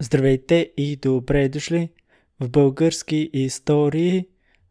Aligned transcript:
Здравейте 0.00 0.72
и 0.76 0.96
добре 0.96 1.48
дошли 1.48 1.88
в 2.40 2.48
български 2.48 3.30
истории. 3.32 4.26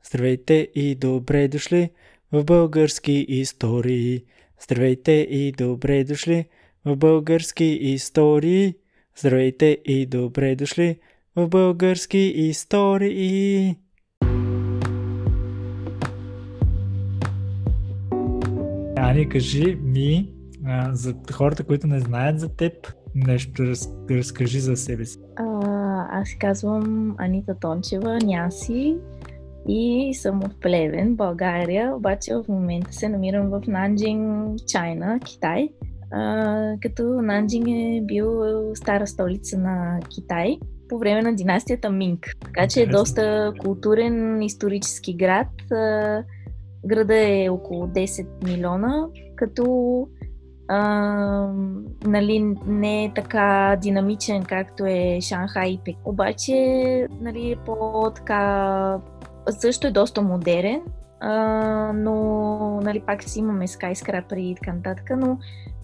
Здравейте 0.05 0.69
и 0.75 0.95
добре 0.95 1.47
дошли 1.47 1.89
в 2.31 2.43
български 2.43 3.25
истории. 3.29 4.23
Здравейте 4.63 5.11
и 5.11 5.51
добре 5.51 6.03
дошли 6.03 6.45
в 6.85 6.95
български 6.95 7.65
истории. 7.65 8.75
Здравейте 9.17 9.77
и 9.85 10.05
добре 10.05 10.55
дошли 10.55 10.99
в 11.35 11.47
български 11.47 12.17
истории. 12.17 13.75
Ани, 18.95 19.29
кажи 19.29 19.75
ми 19.75 20.31
а, 20.65 20.95
за 20.95 21.15
хората, 21.31 21.63
които 21.63 21.87
не 21.87 21.99
знаят 21.99 22.39
за 22.39 22.55
теб, 22.55 22.96
нещо 23.17 23.65
раз, 23.65 23.89
разкажи 24.11 24.59
за 24.59 24.75
себе 24.75 25.05
си. 25.05 25.19
А, 25.35 25.45
аз 26.21 26.29
казвам 26.39 27.15
Анита 27.17 27.55
Тончева, 27.55 28.17
Няси 28.17 28.97
и 29.67 30.13
съм 30.13 30.43
от 30.43 30.61
Плевен, 30.61 31.15
България, 31.15 31.95
обаче 31.95 32.35
в 32.35 32.43
момента 32.49 32.93
се 32.93 33.09
намирам 33.09 33.49
в 33.49 33.61
Нанджин, 33.67 34.55
Чайна, 34.67 35.19
Китай. 35.25 35.69
А, 36.11 36.73
като 36.81 37.03
Нанджин 37.03 37.67
е 37.67 38.01
бил 38.01 38.41
стара 38.75 39.07
столица 39.07 39.57
на 39.57 39.99
Китай 40.09 40.57
по 40.89 40.97
време 40.97 41.21
на 41.21 41.35
династията 41.35 41.89
Минг. 41.89 42.25
Така 42.45 42.67
че 42.67 42.81
е 42.81 42.85
доста 42.87 43.53
културен, 43.59 44.41
исторически 44.41 45.17
град. 45.17 45.71
А, 45.71 46.23
града 46.85 47.15
е 47.15 47.49
около 47.49 47.87
10 47.87 48.27
милиона, 48.43 49.07
като 49.35 50.07
а, 50.67 50.79
нали, 52.05 52.55
не 52.65 53.05
е 53.05 53.13
така 53.15 53.77
динамичен, 53.81 54.43
както 54.43 54.85
е 54.85 55.19
Шанхай 55.21 55.69
и 55.69 55.79
Пек. 55.85 55.97
Обаче 56.05 56.53
нали, 57.21 57.51
е 57.51 57.55
по-така... 57.55 58.99
Също 59.49 59.87
е 59.87 59.91
доста 59.91 60.21
модерен, 60.21 60.81
а, 61.19 61.33
но 61.93 62.81
нали, 62.83 62.99
пак 62.99 63.23
си 63.23 63.39
имаме 63.39 63.67
скайскрапери 63.67 64.49
и 64.49 64.55
така 64.55 64.73
нататък, 64.73 65.09
но 65.17 65.37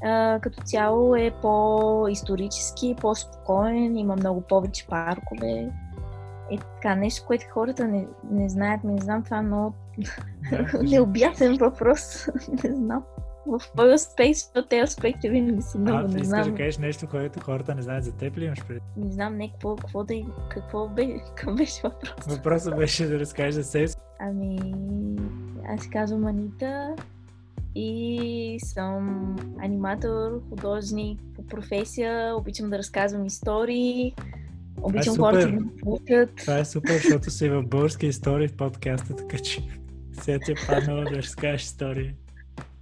а, 0.03 0.39
като 0.39 0.61
цяло 0.61 1.16
е 1.16 1.31
по-исторически, 1.41 2.95
по-спокоен, 3.02 3.97
има 3.97 4.16
много 4.16 4.41
повече 4.41 4.88
паркове. 4.88 5.69
Е 6.52 6.57
така, 6.57 6.95
нещо, 6.95 7.23
което 7.27 7.45
хората 7.53 7.88
не, 7.88 8.07
не 8.31 8.50
знаят, 8.50 8.83
не 8.83 9.02
знам, 9.02 9.23
това 9.23 9.38
е 9.38 9.41
много 9.41 9.73
да, 10.50 10.79
необятен 10.83 11.57
въпрос, 11.57 12.27
не 12.63 12.75
знам 12.75 13.03
в 13.45 13.61
този 13.77 13.94
аспект, 13.94 14.36
защото 14.36 14.67
тези 14.67 14.81
аспекти 14.81 15.30
винаги 15.30 15.61
са 15.61 15.77
много, 15.77 15.97
а, 15.97 16.08
не 16.08 16.23
знам. 16.23 16.52
да 16.52 16.55
кажеш 16.55 16.77
нещо, 16.77 17.08
което 17.08 17.39
хората 17.39 17.75
не 17.75 17.81
знаят 17.81 18.03
за 18.03 18.11
теб 18.11 18.38
ли 18.38 18.45
имаш 18.45 18.66
преди? 18.67 18.80
Не 18.97 19.11
знам, 19.11 19.38
не, 19.38 19.52
какво, 19.52 19.75
какво 19.75 20.03
да 20.03 20.13
какво 20.50 20.88
бе, 20.88 21.19
към 21.35 21.55
беше 21.55 21.81
въпрос. 21.83 22.38
Въпросът 22.38 22.77
беше 22.77 23.05
да 23.05 23.19
разкажеш 23.19 23.53
за 23.53 23.63
себе 23.63 23.88
Ами, 24.19 24.59
аз 25.67 25.83
се 25.83 25.89
казвам 25.89 26.25
Анита 26.25 26.95
и 27.75 28.59
съм 28.63 29.35
аниматор, 29.63 30.41
художник 30.50 31.19
по 31.35 31.47
професия, 31.47 32.35
обичам 32.35 32.69
да 32.69 32.78
разказвам 32.78 33.25
истории, 33.25 34.16
обичам 34.81 35.13
е 35.13 35.17
хората 35.17 35.47
да 35.47 35.52
ме 35.52 35.61
слушат. 35.83 36.35
Това 36.35 36.57
е 36.57 36.66
супер, 36.66 36.94
защото 36.94 37.31
си 37.31 37.50
в 37.50 37.63
български 37.63 38.07
истории 38.07 38.47
в 38.47 38.55
подкаста, 38.55 39.16
така 39.16 39.38
че 39.38 39.61
сега 40.22 40.39
ти 40.45 40.52
е 40.52 40.55
паднало 40.67 41.03
да 41.03 41.17
разкажеш 41.17 41.63
истории. 41.63 42.13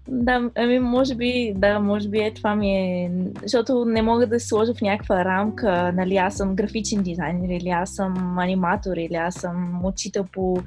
Да, 0.08 0.50
ами 0.56 0.80
може 0.80 1.16
би, 1.16 1.54
да, 1.56 1.80
може 1.80 2.10
би 2.10 2.20
е 2.20 2.34
това 2.34 2.56
ми 2.56 2.72
е, 2.72 3.12
защото 3.44 3.86
не 3.86 4.02
мога 4.02 4.28
да 4.28 4.40
се 4.40 4.48
сложа 4.48 4.74
в 4.74 4.82
някаква 4.82 5.26
рамка, 5.26 5.92
нали, 5.96 6.18
аз 6.18 6.38
съм 6.38 6.56
графичен 6.56 7.04
дизайнер, 7.04 7.50
или 7.50 7.70
аз 7.70 7.96
съм 7.96 8.40
аниматор, 8.40 8.98
или 8.98 9.16
аз 9.16 9.36
съм 9.36 9.86
учител 9.86 10.26
по, 10.34 10.58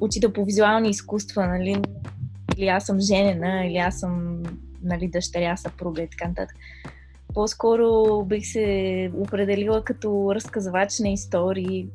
учител 0.00 0.32
по 0.32 0.44
визуални 0.44 0.88
изкуства, 0.88 1.46
нали, 1.46 1.82
или 2.56 2.68
аз 2.68 2.86
съм 2.86 3.00
женена, 3.00 3.66
или 3.66 3.76
аз 3.76 4.00
съм, 4.00 4.42
нали, 4.82 5.08
дъщеря, 5.08 5.56
съпруга 5.56 6.02
и 6.02 6.08
така 6.08 6.28
нататък. 6.28 6.56
По-скоро 7.34 8.22
бих 8.24 8.46
се 8.46 9.10
определила 9.14 9.84
като 9.84 10.32
разказвач 10.34 10.98
на 10.98 11.08
истории, 11.08 11.88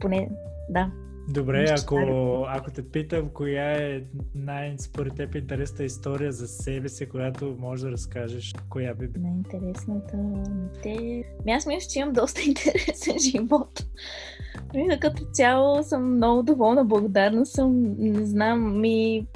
поне, 0.00 0.28
да, 0.70 0.90
Добре, 1.30 1.74
ако, 1.82 1.96
ако 2.48 2.70
те 2.70 2.88
питам, 2.88 3.28
коя 3.28 3.72
е 3.72 4.02
най-според 4.34 5.14
теб 5.14 5.34
интересна 5.34 5.84
история 5.84 6.32
за 6.32 6.48
себе 6.48 6.88
си, 6.88 7.08
която 7.08 7.56
можеш 7.58 7.84
да 7.84 7.90
разкажеш, 7.90 8.54
коя 8.68 8.94
би 8.94 9.08
била? 9.08 9.28
Най-интересната... 9.28 10.18
Те... 10.82 11.24
Ами 11.40 11.52
аз 11.52 11.66
мисля, 11.66 11.88
че 11.92 11.98
имам 11.98 12.12
доста 12.12 12.40
интересен 12.46 13.18
живот. 13.18 13.86
Мисля, 14.74 14.98
като 15.00 15.24
цяло 15.32 15.82
съм 15.82 16.14
много 16.14 16.42
доволна, 16.42 16.84
благодарна 16.84 17.46
съм, 17.46 17.94
не 17.98 18.26
знам, 18.26 18.80
ми... 18.80 19.26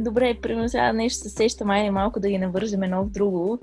Добре, 0.00 0.38
примерно 0.42 0.68
сега 0.68 0.92
нещо 0.92 1.18
се 1.18 1.28
сеща 1.28 1.64
майне 1.64 1.90
малко 1.90 2.20
да 2.20 2.28
ги 2.28 2.38
навържем 2.38 2.82
едно 2.82 3.04
в 3.04 3.10
друго. 3.10 3.58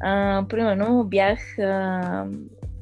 А, 0.00 0.44
примерно 0.48 1.04
бях 1.04 1.58
а, 1.58 2.26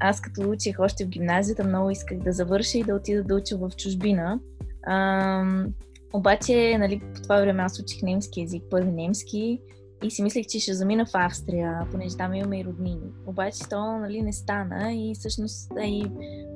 аз 0.00 0.20
като 0.20 0.50
учих 0.50 0.76
още 0.78 1.04
в 1.04 1.08
гимназията, 1.08 1.64
много 1.64 1.90
исках 1.90 2.18
да 2.18 2.32
завърша 2.32 2.78
и 2.78 2.84
да 2.84 2.94
отида 2.94 3.24
да 3.24 3.34
уча 3.34 3.56
в 3.56 3.70
чужбина. 3.76 4.40
А, 4.86 5.64
обаче, 6.12 6.78
нали, 6.78 7.00
по 7.14 7.22
това 7.22 7.40
време 7.40 7.62
аз 7.62 7.80
учих 7.80 8.02
немски 8.02 8.40
язик, 8.40 8.62
първи 8.70 8.92
немски 8.92 9.60
и 10.02 10.10
си 10.10 10.22
мислех, 10.22 10.46
че 10.46 10.60
ще 10.60 10.74
замина 10.74 11.06
в 11.06 11.10
Австрия, 11.14 11.86
понеже 11.90 12.16
там 12.16 12.34
имаме 12.34 12.60
и 12.60 12.64
роднини. 12.64 13.10
Обаче 13.26 13.58
то 13.70 13.98
нали, 13.98 14.22
не 14.22 14.32
стана 14.32 14.94
и 14.94 15.14
всъщност 15.14 15.72
и 15.84 16.06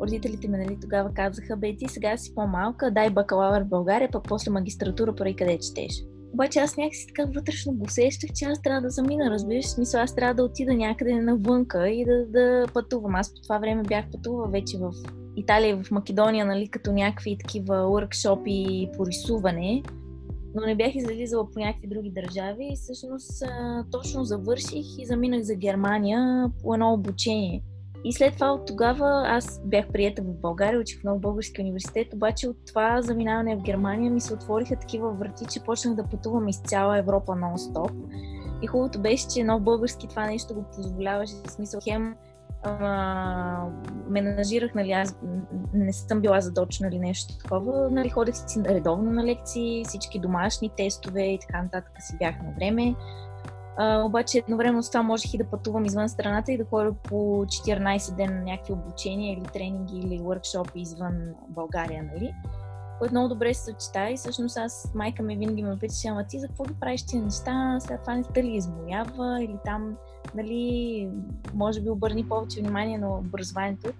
родителите 0.02 0.48
ми 0.48 0.58
нали, 0.58 0.78
тогава 0.80 1.14
казаха, 1.14 1.56
бе 1.56 1.76
ти 1.76 1.88
сега 1.88 2.16
си 2.16 2.34
по-малка, 2.34 2.90
дай 2.90 3.10
бакалавър 3.10 3.62
в 3.62 3.68
България, 3.68 4.08
пък 4.12 4.24
после 4.28 4.50
магистратура, 4.50 5.14
поради 5.14 5.36
къде 5.36 5.58
четеш. 5.58 6.04
Обаче 6.32 6.58
аз 6.58 6.76
някакси 6.76 7.06
така 7.06 7.30
вътрешно 7.34 7.72
го 7.72 7.84
усещах, 7.84 8.30
че 8.34 8.44
аз 8.44 8.62
трябва 8.62 8.80
да 8.80 8.91
замина, 8.91 9.30
разбираш, 9.30 9.66
смисъл 9.66 10.00
аз 10.00 10.14
трябва 10.14 10.34
да 10.34 10.44
отида 10.44 10.74
някъде 10.74 11.14
навънка 11.14 11.88
и 11.88 12.04
да, 12.04 12.26
да 12.26 12.66
пътувам. 12.74 13.14
Аз 13.14 13.34
по 13.34 13.41
това 13.41 13.58
време 13.58 13.82
бях 13.82 14.10
пътувала 14.10 14.48
вече 14.48 14.78
в 14.78 14.92
Италия 15.36 15.70
и 15.70 15.82
в 15.82 15.90
Македония, 15.90 16.46
нали, 16.46 16.69
като 16.69 16.92
някакви 16.92 17.38
такива 17.38 17.90
уркшопи 17.90 18.88
по 18.96 19.06
рисуване, 19.06 19.82
но 20.54 20.66
не 20.66 20.76
бях 20.76 20.94
излизала 20.94 21.50
по 21.50 21.58
някакви 21.58 21.88
други 21.88 22.10
държави 22.10 22.69
и 22.72 22.76
всъщност 22.76 23.42
точно 23.90 24.24
завърших 24.24 24.98
и 24.98 25.06
заминах 25.06 25.42
за 25.42 25.54
Германия 25.54 26.50
по 26.62 26.74
едно 26.74 26.92
обучение. 26.92 27.62
И 28.05 28.12
след 28.12 28.34
това 28.34 28.53
от 28.53 28.66
тогава 28.66 29.25
аз 29.27 29.61
бях 29.65 29.88
приета 29.88 30.22
в 30.22 30.41
България, 30.41 30.81
учих 30.81 31.00
в 31.00 31.05
много 31.05 31.21
български 31.21 31.61
университет, 31.61 32.15
обаче 32.15 32.49
от 32.49 32.56
това 32.66 33.03
заминаване 33.03 33.56
в 33.56 33.62
Германия 33.62 34.11
ми 34.11 34.21
се 34.21 34.34
отвориха 34.34 34.77
такива 34.77 35.12
врати, 35.12 35.44
че 35.53 35.61
почнах 35.61 35.94
да 35.94 36.09
пътувам 36.09 36.49
из 36.49 36.61
цяла 36.61 36.99
Европа 36.99 37.33
нон-стоп. 37.33 37.93
И 38.62 38.66
хубавото 38.66 39.00
беше, 39.00 39.28
че 39.28 39.44
много 39.44 39.65
български 39.65 40.09
това 40.09 40.27
нещо 40.27 40.55
го 40.55 40.65
позволяваше, 40.77 41.34
в 41.47 41.50
смисъл 41.50 41.81
хем 41.84 42.15
а, 42.62 43.66
менажирах, 44.09 44.75
нали, 44.75 44.93
аз 44.93 45.19
не 45.75 45.93
съм 45.93 46.21
била 46.21 46.41
задочна 46.41 46.88
или 46.88 46.99
нещо 46.99 47.38
такова, 47.38 47.91
нали, 47.91 48.09
ходех 48.09 48.34
си 48.37 48.61
редовно 48.65 49.11
на 49.11 49.25
лекции, 49.25 49.84
всички 49.84 50.19
домашни 50.19 50.71
тестове 50.77 51.22
и 51.22 51.38
така 51.38 51.62
нататък 51.62 51.93
си 52.00 52.17
бях 52.19 52.43
на 52.43 52.53
време. 52.56 52.94
А, 53.76 54.03
обаче 54.03 54.38
едновременно 54.38 54.82
с 54.82 54.91
това 54.91 55.03
можех 55.03 55.34
и 55.34 55.38
да 55.38 55.44
пътувам 55.44 55.84
извън 55.84 56.08
страната 56.08 56.53
и 56.53 56.58
да 56.58 56.64
ходя 56.64 56.92
по 56.92 57.14
14 57.14 58.16
ден 58.16 58.34
на 58.38 58.42
някакви 58.42 58.72
обучения 58.72 59.32
или 59.32 59.42
тренинги 59.42 59.98
или 59.98 60.19
въркшопи 60.19 60.81
извън 60.81 61.34
България, 61.48 62.03
нали? 62.14 62.34
Което 62.98 63.14
много 63.14 63.28
добре 63.28 63.54
се 63.54 63.64
съчета 63.64 64.10
и 64.10 64.16
всъщност 64.16 64.56
аз, 64.56 64.92
майка 64.94 65.22
ми 65.22 65.36
винаги 65.36 65.62
ме 65.62 65.78
питаше, 65.78 66.08
ама 66.08 66.25
ти 66.25 66.41
за 66.41 66.48
какво 66.48 66.64
ги 66.64 66.75
правиш 66.81 67.03
тези 67.03 67.25
неща, 67.25 67.78
след 67.81 68.00
това 68.00 68.14
не 68.14 68.42
ли 68.42 68.56
измоява 68.56 69.42
или 69.42 69.56
там, 69.64 69.97
нали, 70.34 71.10
може 71.54 71.81
би 71.81 71.91
обърни 71.91 72.28
повече 72.28 72.60
внимание 72.60 72.98
на 72.98 73.19
образованието. 73.19 73.90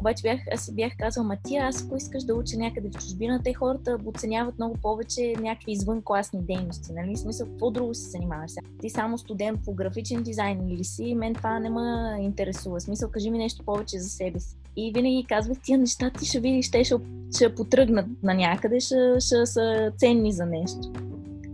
Обаче 0.00 0.22
бях, 0.22 0.40
аз 0.52 0.72
бях 0.72 0.92
казала, 0.98 1.26
ма 1.26 1.36
ти, 1.44 1.56
аз 1.56 1.84
ако 1.84 1.96
искаш 1.96 2.24
да 2.24 2.34
уча 2.34 2.56
някъде 2.56 2.88
в 2.88 3.00
чужбина, 3.00 3.40
те 3.44 3.54
хората 3.54 3.98
оценяват 4.06 4.58
много 4.58 4.74
повече 4.82 5.34
някакви 5.40 5.72
извънкласни 5.72 6.40
дейности. 6.42 6.92
Нали? 6.92 7.16
Смисъл, 7.16 7.46
какво 7.46 7.70
друго 7.70 7.94
се 7.94 8.10
занимаваш? 8.10 8.52
Ти 8.80 8.90
само 8.90 9.18
студент 9.18 9.60
по 9.64 9.74
графичен 9.74 10.22
дизайн 10.22 10.68
или 10.68 10.84
си, 10.84 11.14
мен 11.14 11.34
това 11.34 11.58
не 11.58 11.70
ме 11.70 12.16
интересува. 12.20 12.80
Смисъл, 12.80 13.10
кажи 13.10 13.30
ми 13.30 13.38
нещо 13.38 13.64
повече 13.64 13.98
за 13.98 14.08
себе 14.08 14.40
си. 14.40 14.56
И 14.76 14.92
винаги 14.92 15.26
казвах, 15.28 15.58
тия 15.62 15.78
неща 15.78 16.10
ти 16.10 16.26
ще 16.26 16.40
видиш, 16.40 16.70
те 16.70 16.84
ще, 16.84 16.94
ще 17.36 17.54
потръгнат 17.54 18.06
на 18.22 18.34
някъде, 18.34 18.80
ще, 18.80 18.96
ще 19.20 19.46
са 19.46 19.92
ценни 19.96 20.32
за 20.32 20.46
нещо. 20.46 20.92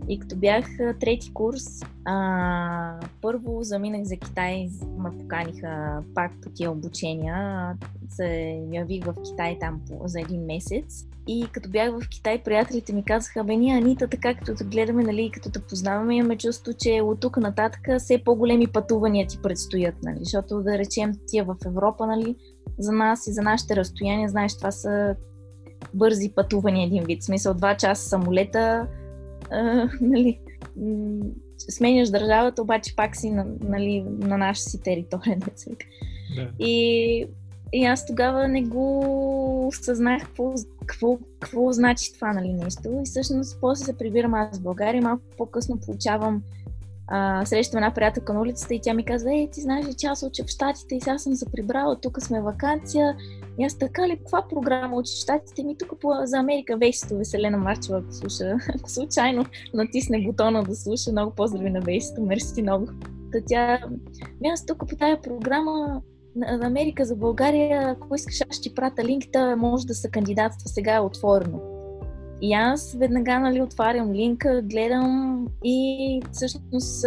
И 0.09 0.19
като 0.19 0.35
бях 0.35 0.65
трети 0.99 1.33
курс, 1.33 1.63
а, 2.05 2.99
първо 3.21 3.63
заминах 3.63 4.03
за 4.03 4.17
Китай, 4.17 4.69
ме 4.97 5.17
поканиха 5.19 6.03
пак 6.15 6.31
по 6.43 6.49
тия 6.49 6.71
обучения. 6.71 7.73
Се 8.09 8.59
явих 8.71 9.05
в 9.05 9.13
Китай 9.23 9.57
там 9.59 9.81
за 10.05 10.21
един 10.21 10.45
месец. 10.45 11.05
И 11.27 11.47
като 11.51 11.69
бях 11.69 11.91
в 11.91 12.09
Китай, 12.09 12.43
приятелите 12.43 12.93
ми 12.93 13.03
казаха, 13.03 13.43
бе 13.43 13.55
ние 13.55 13.77
Анита, 13.77 14.07
така 14.07 14.35
като 14.35 14.55
те 14.55 14.63
гледаме, 14.63 15.03
нали, 15.03 15.31
като 15.33 15.51
те 15.51 15.59
познаваме, 15.59 16.15
имаме 16.15 16.37
чувство, 16.37 16.73
че 16.79 17.01
от 17.01 17.19
тук 17.19 17.37
нататък 17.37 17.81
все 17.97 18.23
по-големи 18.25 18.67
пътувания 18.67 19.27
ти 19.27 19.39
предстоят, 19.43 19.95
нали, 20.03 20.17
защото 20.19 20.63
да 20.63 20.77
речем 20.77 21.11
тия 21.27 21.45
в 21.45 21.55
Европа, 21.65 22.07
нали, 22.07 22.35
за 22.79 22.91
нас 22.91 23.27
и 23.27 23.33
за 23.33 23.41
нашите 23.41 23.75
разстояния, 23.75 24.29
знаеш, 24.29 24.57
това 24.57 24.71
са 24.71 25.15
бързи 25.93 26.31
пътувания 26.35 26.85
един 26.85 27.03
вид. 27.03 27.21
В 27.21 27.25
смисъл, 27.25 27.53
два 27.53 27.75
часа 27.75 28.09
самолета, 28.09 28.87
а, 29.51 29.89
нали, 30.01 30.39
сменяш 31.57 32.09
държавата, 32.09 32.61
обаче 32.61 32.95
пак 32.95 33.15
си 33.15 33.31
на, 33.31 33.45
нали, 33.59 34.05
на 34.07 34.37
наша 34.37 34.61
си 34.61 34.81
територия. 34.81 35.37
Да. 36.35 36.49
И, 36.59 37.25
и 37.73 37.85
аз 37.85 38.05
тогава 38.05 38.47
не 38.47 38.63
го 38.63 39.67
осъзнах 39.67 40.23
какво, 40.23 40.53
какво, 40.85 41.17
какво 41.39 41.71
значи 41.71 42.13
това 42.13 42.33
нали, 42.33 42.53
нещо. 42.53 42.99
И 43.01 43.05
всъщност 43.05 43.57
после 43.61 43.85
се 43.85 43.97
прибирам 43.97 44.33
аз 44.33 44.59
в 44.59 44.63
България, 44.63 45.01
малко 45.01 45.23
по-късно 45.37 45.79
получавам 45.79 46.43
а, 47.07 47.45
срещам 47.45 47.77
една 47.77 47.93
приятелка 47.93 48.33
на 48.33 48.41
улицата 48.41 48.73
и 48.73 48.81
тя 48.81 48.93
ми 48.93 49.05
казва, 49.05 49.33
ей, 49.33 49.49
ти 49.51 49.61
знаеш 49.61 49.85
че 49.97 50.07
аз 50.07 50.23
уча 50.23 50.43
в 50.43 50.49
Штатите 50.49 50.95
и 50.95 51.01
сега 51.01 51.17
съм 51.17 51.35
се 51.35 51.51
прибрала, 51.51 51.99
тук 52.01 52.21
сме 52.21 52.41
вакансия. 52.41 53.15
И 53.59 53.65
аз 53.65 53.77
така 53.77 54.07
ли, 54.07 54.17
каква 54.17 54.45
програма 54.49 54.97
учи 54.97 55.11
в 55.11 55.21
Штатите? 55.21 55.63
Ми 55.63 55.77
тук 55.77 55.99
по, 55.99 56.13
за 56.23 56.37
Америка 56.37 56.77
вещето 56.77 57.17
Веселена 57.17 57.57
Марчева, 57.57 57.97
ако 57.97 58.13
слуша, 58.13 58.57
ако 58.79 58.89
случайно 58.89 59.45
натисне 59.73 60.21
бутона 60.21 60.63
да 60.63 60.75
слуша, 60.75 61.11
много 61.11 61.35
поздрави 61.35 61.69
на 61.69 61.81
вещето, 61.81 62.21
мерси 62.21 62.61
много. 62.61 62.87
Та 63.31 63.39
тя, 63.47 63.79
ми 64.41 64.49
аз 64.49 64.65
тук 64.65 64.87
по 64.89 64.95
тая 64.95 65.21
програма 65.21 66.01
на 66.35 66.67
Америка 66.67 67.05
за 67.05 67.15
България, 67.15 67.89
ако 67.89 68.15
искаш, 68.15 68.41
аз 68.49 68.55
ще 68.55 68.73
прата 68.75 69.03
линкта, 69.03 69.55
може 69.57 69.85
да 69.85 69.93
се 69.93 70.09
кандидатства, 70.09 70.69
сега 70.69 70.95
е 70.95 70.99
отворено. 70.99 71.76
И 72.41 72.53
аз 72.53 72.93
веднага 72.99 73.39
нали, 73.39 73.61
отварям 73.61 74.13
линка, 74.13 74.61
гледам 74.61 75.47
и 75.63 76.21
всъщност 76.31 77.05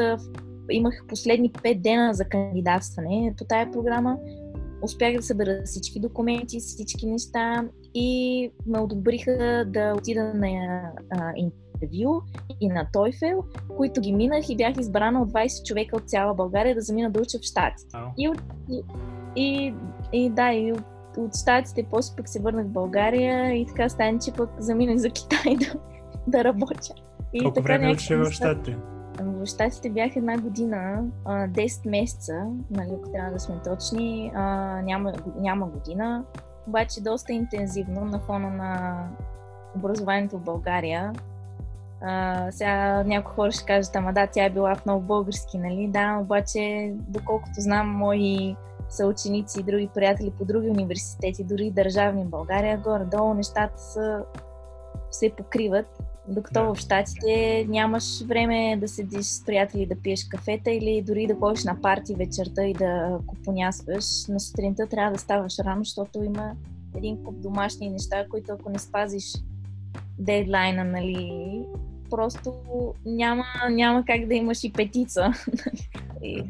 имах 0.70 1.04
последни 1.08 1.52
5 1.52 1.80
дена 1.80 2.14
за 2.14 2.24
кандидатстване 2.24 3.34
по 3.38 3.44
тая 3.44 3.70
програма. 3.70 4.16
Успях 4.82 5.16
да 5.16 5.22
събера 5.22 5.62
всички 5.64 6.00
документи, 6.00 6.60
всички 6.60 7.06
неща 7.06 7.64
и 7.94 8.50
ме 8.66 8.78
одобриха 8.78 9.64
да 9.66 9.94
отида 9.98 10.34
на 10.34 10.48
а, 11.10 11.32
интервю 11.36 12.22
и 12.60 12.68
на 12.68 12.88
Тойфел, 12.92 13.44
които 13.76 14.00
ги 14.00 14.12
минах 14.12 14.48
и 14.48 14.56
бях 14.56 14.76
избрана 14.78 15.22
от 15.22 15.32
20 15.32 15.66
човека 15.66 15.96
от 15.96 16.08
цяла 16.08 16.34
България 16.34 16.74
да 16.74 16.80
замина 16.80 17.10
да 17.10 17.20
уча 17.20 17.38
в 17.38 17.42
Штати. 17.42 17.84
И, 18.18 18.30
и, 19.36 19.74
и 20.12 20.30
да, 20.30 20.52
и 20.52 20.72
от 21.16 21.36
Штатите, 21.36 21.86
после 21.90 22.16
пък 22.16 22.28
се 22.28 22.40
върнах 22.40 22.66
в 22.66 22.70
България 22.70 23.52
и 23.54 23.66
така 23.66 23.88
стане, 23.88 24.18
че 24.18 24.32
пък 24.32 24.50
заминах 24.58 24.96
за 24.96 25.10
Китай 25.10 25.56
да, 25.58 25.74
да 26.26 26.44
работя. 26.44 26.94
И 27.32 27.42
Колко 27.42 27.54
така 27.54 27.72
време 27.72 27.92
учи 27.92 28.16
в 28.16 28.30
Штатите? 28.30 28.76
В 29.20 29.46
Штатите 29.46 29.90
бях 29.90 30.16
една 30.16 30.38
година, 30.38 31.04
10 31.26 31.90
месеца, 31.90 32.46
нали, 32.70 32.90
ако 33.00 33.10
трябва 33.12 33.32
да 33.32 33.40
сме 33.40 33.54
точни, 33.64 34.30
няма, 34.84 35.12
няма 35.36 35.66
година, 35.66 36.24
обаче 36.66 37.00
доста 37.00 37.32
интензивно 37.32 38.04
на 38.04 38.18
фона 38.18 38.50
на 38.50 39.04
образованието 39.76 40.38
в 40.38 40.44
България. 40.44 41.12
А, 42.02 42.46
сега 42.50 43.04
някои 43.04 43.34
хора 43.34 43.52
ще 43.52 43.64
кажат, 43.64 43.96
ама 43.96 44.12
да, 44.12 44.26
тя 44.26 44.44
е 44.44 44.50
била 44.50 44.74
в 44.74 44.86
много 44.86 45.04
български, 45.04 45.58
нали? 45.58 45.88
Да, 45.88 46.18
обаче, 46.20 46.92
доколкото 46.96 47.52
знам, 47.56 47.88
мои 47.88 48.56
са 48.90 49.06
ученици 49.06 49.60
и 49.60 49.62
други 49.62 49.88
приятели 49.94 50.30
по 50.30 50.44
други 50.44 50.70
университети, 50.70 51.44
дори 51.44 51.70
държавни 51.70 52.24
в 52.24 52.28
България, 52.28 52.78
горе-долу 52.78 53.34
нещата 53.34 53.78
са, 53.78 54.24
се 55.10 55.32
покриват. 55.36 55.86
Докато 56.28 56.60
да. 56.60 56.74
в 56.74 56.76
Штатите 56.76 57.66
нямаш 57.68 58.22
време 58.26 58.76
да 58.80 58.88
седиш 58.88 59.26
с 59.26 59.44
приятели 59.44 59.86
да 59.86 59.96
пиеш 59.96 60.24
кафета 60.28 60.70
или 60.70 61.02
дори 61.06 61.26
да 61.26 61.34
ходиш 61.34 61.64
на 61.64 61.80
парти 61.80 62.14
вечерта 62.14 62.64
и 62.64 62.72
да 62.72 63.18
купонясваш. 63.26 64.26
На 64.28 64.40
сутринта 64.40 64.86
трябва 64.86 65.12
да 65.12 65.18
ставаш 65.18 65.58
рано, 65.58 65.84
защото 65.84 66.22
има 66.22 66.52
един 66.96 67.24
куп 67.24 67.40
домашни 67.40 67.90
неща, 67.90 68.26
които 68.30 68.52
ако 68.52 68.70
не 68.70 68.78
спазиш 68.78 69.24
дедлайна, 70.18 70.84
нали, 70.84 71.62
просто 72.10 72.52
няма, 73.06 73.44
няма 73.70 74.04
как 74.06 74.26
да 74.26 74.34
имаш 74.34 74.64
и 74.64 74.72
петица. 74.72 75.32
и 76.22 76.44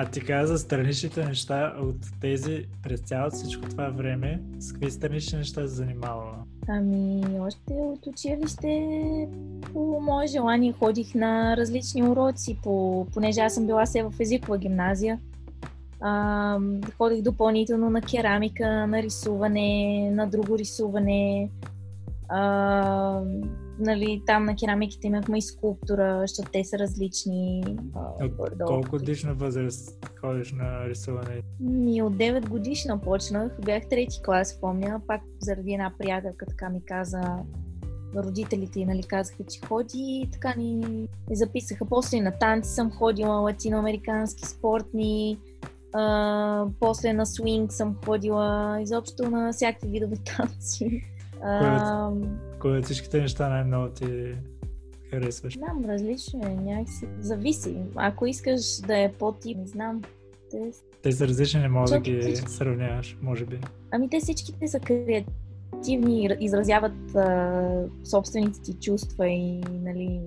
а 0.00 0.06
ти 0.06 0.20
каза 0.20 0.58
страничните 0.58 1.24
неща 1.24 1.74
от 1.80 1.96
тези 2.20 2.66
през 2.82 3.00
цялото 3.00 3.36
всичко 3.36 3.68
това 3.68 3.88
време. 3.88 4.42
С 4.58 4.72
какви 4.72 4.90
странични 4.90 5.38
неща 5.38 5.60
се 5.60 5.66
занимавала? 5.66 6.36
Ами, 6.68 7.22
още 7.40 7.72
от 7.72 8.06
училище 8.06 8.88
по 9.72 10.00
мое 10.00 10.26
желание 10.26 10.72
ходих 10.72 11.14
на 11.14 11.56
различни 11.56 12.02
уроци, 12.02 12.58
по, 12.62 13.06
понеже 13.14 13.40
аз 13.40 13.54
съм 13.54 13.66
била 13.66 13.86
се 13.86 14.02
в 14.02 14.12
езикова 14.20 14.58
гимназия. 14.58 15.18
А, 16.00 16.58
ходих 16.96 17.22
допълнително 17.22 17.90
на 17.90 18.02
керамика, 18.02 18.86
на 18.86 19.02
рисуване, 19.02 20.10
на 20.10 20.26
друго 20.26 20.58
рисуване. 20.58 21.50
А, 22.28 23.20
нали, 23.78 24.22
там 24.26 24.44
на 24.44 24.56
керамиките 24.56 25.06
имахме 25.06 25.38
и 25.38 25.42
скулптура, 25.42 26.18
защото 26.20 26.50
те 26.52 26.64
са 26.64 26.78
различни. 26.78 27.62
От 28.20 28.52
колко 28.66 28.90
годишна 28.90 29.34
възраст 29.34 30.06
ходиш 30.20 30.52
на 30.52 30.88
рисуване? 30.88 31.42
Ми 31.60 32.02
от 32.02 32.12
9 32.12 32.48
годишна 32.48 33.00
почнах, 33.00 33.52
бях 33.64 33.88
трети 33.88 34.22
клас, 34.24 34.60
помня, 34.60 35.00
пак 35.06 35.20
заради 35.40 35.72
една 35.72 35.92
приятелка 35.98 36.46
така 36.46 36.68
ми 36.68 36.84
каза, 36.84 37.20
родителите 38.16 38.84
нали, 38.84 39.02
казаха, 39.02 39.44
че 39.50 39.60
ходи 39.66 40.22
и 40.24 40.30
така 40.32 40.54
ни 40.58 41.08
записаха. 41.30 41.84
После 41.88 42.20
на 42.20 42.38
танци 42.38 42.70
съм 42.70 42.90
ходила, 42.90 43.34
латиноамерикански, 43.34 44.46
спортни, 44.46 45.38
а, 45.92 46.66
после 46.80 47.12
на 47.12 47.26
свинг 47.26 47.72
съм 47.72 47.96
ходила, 48.04 48.78
изобщо 48.80 49.30
на 49.30 49.52
всякакви 49.52 49.88
видове 49.88 50.16
танци. 50.36 51.02
Кое 52.60 52.78
от 52.78 52.84
всичките 52.84 53.20
неща 53.20 53.48
най-много 53.48 53.88
ти 53.88 54.34
харесваш? 55.10 55.54
Знам, 55.54 55.84
различно 55.84 56.40
е, 56.46 56.54
някакси. 56.54 57.08
Зависи. 57.20 57.76
Ако 57.94 58.26
искаш 58.26 58.76
да 58.86 58.98
е 58.98 59.12
по-тип, 59.12 59.58
не 59.58 59.66
знам. 59.66 60.02
Те, 60.50 60.70
те 61.02 61.12
са 61.12 61.28
различни, 61.28 61.60
не 61.60 61.68
мога 61.68 61.90
да 61.90 62.00
ги 62.00 62.20
всички... 62.20 62.50
сравняваш, 62.50 63.18
може 63.22 63.46
би. 63.46 63.60
Ами 63.90 64.10
те 64.10 64.20
всичките 64.20 64.68
са 64.68 64.80
креативни, 64.80 66.28
изразяват 66.40 67.16
а, 67.16 67.84
собствените 68.04 68.60
ти 68.60 68.74
чувства 68.74 69.28
и 69.28 69.60
нали, 69.60 70.20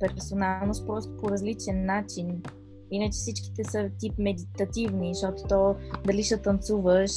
персоналност 0.00 0.86
просто 0.86 1.16
по 1.16 1.30
различен 1.30 1.84
начин. 1.84 2.42
Иначе 2.90 3.12
всичките 3.12 3.64
са 3.64 3.90
тип 3.98 4.12
медитативни, 4.18 5.14
защото 5.14 5.42
то 5.48 5.76
дали 6.06 6.22
ще 6.22 6.36
танцуваш, 6.36 7.10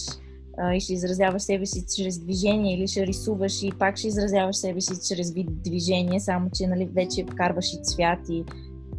и 0.76 0.80
ще 0.80 0.94
изразяваш 0.94 1.42
себе 1.42 1.66
си 1.66 1.86
чрез 1.98 2.20
движение 2.20 2.78
или 2.78 2.88
ще 2.88 3.08
рисуваш 3.08 3.64
и 3.64 3.72
пак 3.80 3.98
ще 3.98 4.08
изразяваш 4.08 4.56
себе 4.56 4.82
си 4.82 4.94
чрез 5.08 5.32
вид 5.32 5.64
движение, 5.64 6.20
само 6.20 6.50
че 6.54 6.68
нали, 6.68 6.86
вече 6.86 7.26
вкарваш 7.32 7.74
и 7.74 7.84
цвят 7.84 8.20
и 8.30 8.44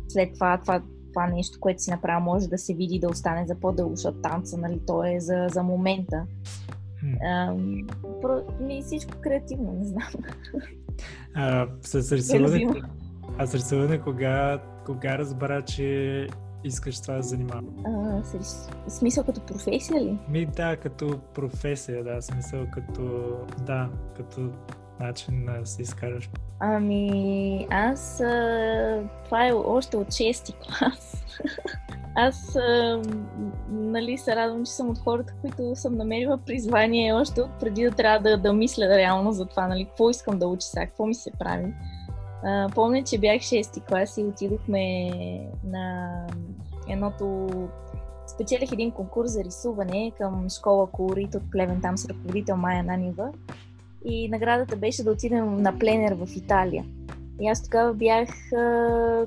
след 0.09 0.35
това, 0.35 0.61
това 0.61 0.83
това 1.15 1.27
нещо, 1.27 1.61
което 1.61 1.83
си 1.83 1.91
направил, 1.91 2.25
може 2.25 2.49
да 2.49 2.59
се 2.59 2.75
види 2.75 2.99
да 2.99 3.09
остане 3.09 3.47
за 3.47 3.55
по-дълго, 3.55 3.97
защото 3.97 4.21
танца, 4.21 4.57
нали, 4.57 4.81
то 4.87 5.05
е 5.05 5.21
за, 5.21 5.47
за 5.51 5.63
момента. 5.63 6.27
Hmm. 7.05 7.19
А, 7.25 8.65
ми 8.65 8.83
всичко 8.83 9.13
креативно, 9.21 9.73
не 9.73 9.85
знам. 9.85 10.09
А, 11.35 11.67
с 11.83 12.13
рисуване, 12.13 12.67
а 13.39 13.47
с 13.47 13.55
рисуване 13.55 13.99
кога, 13.99 14.63
кога 14.87 15.19
разбра, 15.19 15.63
че 15.63 16.29
искаш 16.65 17.01
това 17.01 17.15
да 17.15 17.23
занимава? 17.23 17.63
Смисъл 18.89 19.25
като 19.25 19.41
професия 19.41 20.01
ли? 20.01 20.19
Ми 20.29 20.47
да, 20.47 20.77
като 20.77 21.19
професия, 21.35 22.05
да, 22.05 22.23
смисъл 22.23 22.67
като, 22.73 23.37
да, 23.67 23.89
като 24.17 24.51
начин 25.01 25.47
да 25.47 25.67
се 25.67 25.83
изкараш. 25.83 26.31
Ами, 26.61 27.67
аз, 27.71 28.21
а, 28.21 29.03
това 29.25 29.47
е 29.47 29.53
още 29.53 29.97
от 29.97 30.07
6-ти 30.09 30.53
клас. 30.53 31.25
аз, 32.17 32.57
а, 32.57 33.03
нали, 33.71 34.19
се 34.19 34.37
радвам, 34.37 34.65
че 34.65 34.73
съм 34.73 34.91
от 34.91 34.99
хората, 34.99 35.35
които 35.41 35.77
съм 35.77 35.97
намерила 35.97 36.39
призвание 36.39 37.13
още 37.13 37.41
от 37.41 37.51
преди 37.61 37.85
да 37.85 37.91
трябва 37.91 38.31
да, 38.31 38.39
да 38.39 38.53
мисля 38.53 38.89
реално 38.89 39.33
за 39.33 39.47
това, 39.47 39.69
нали, 39.69 39.85
какво 39.85 40.11
искам 40.11 40.39
да 40.39 40.47
уча 40.47 40.67
сега, 40.67 40.87
какво 40.87 41.07
ми 41.07 41.15
се 41.15 41.31
прави. 41.39 41.75
А, 42.45 42.69
помня, 42.75 43.03
че 43.03 43.19
бях 43.19 43.41
6-ти 43.41 43.81
клас 43.81 44.19
и 44.19 44.25
отидохме 44.25 45.11
на 45.65 46.11
едното... 46.89 47.49
Спечелих 48.27 48.73
един 48.73 48.91
конкурс 48.91 49.31
за 49.31 49.45
рисуване 49.45 50.13
към 50.19 50.51
школа 50.51 50.87
Колорит 50.87 51.35
от 51.35 51.51
Плевен, 51.51 51.81
там 51.81 51.99
с 51.99 52.09
ръководител 52.09 52.57
Майя 52.57 52.83
Нанива. 52.83 53.33
И 54.05 54.29
наградата 54.29 54.77
беше 54.77 55.05
да 55.05 55.11
отидем 55.11 55.63
на 55.63 55.79
пленер 55.79 56.13
в 56.13 56.37
Италия. 56.37 56.85
И 57.41 57.49
аз 57.49 57.63
тогава 57.63 57.95
бях 57.95 58.29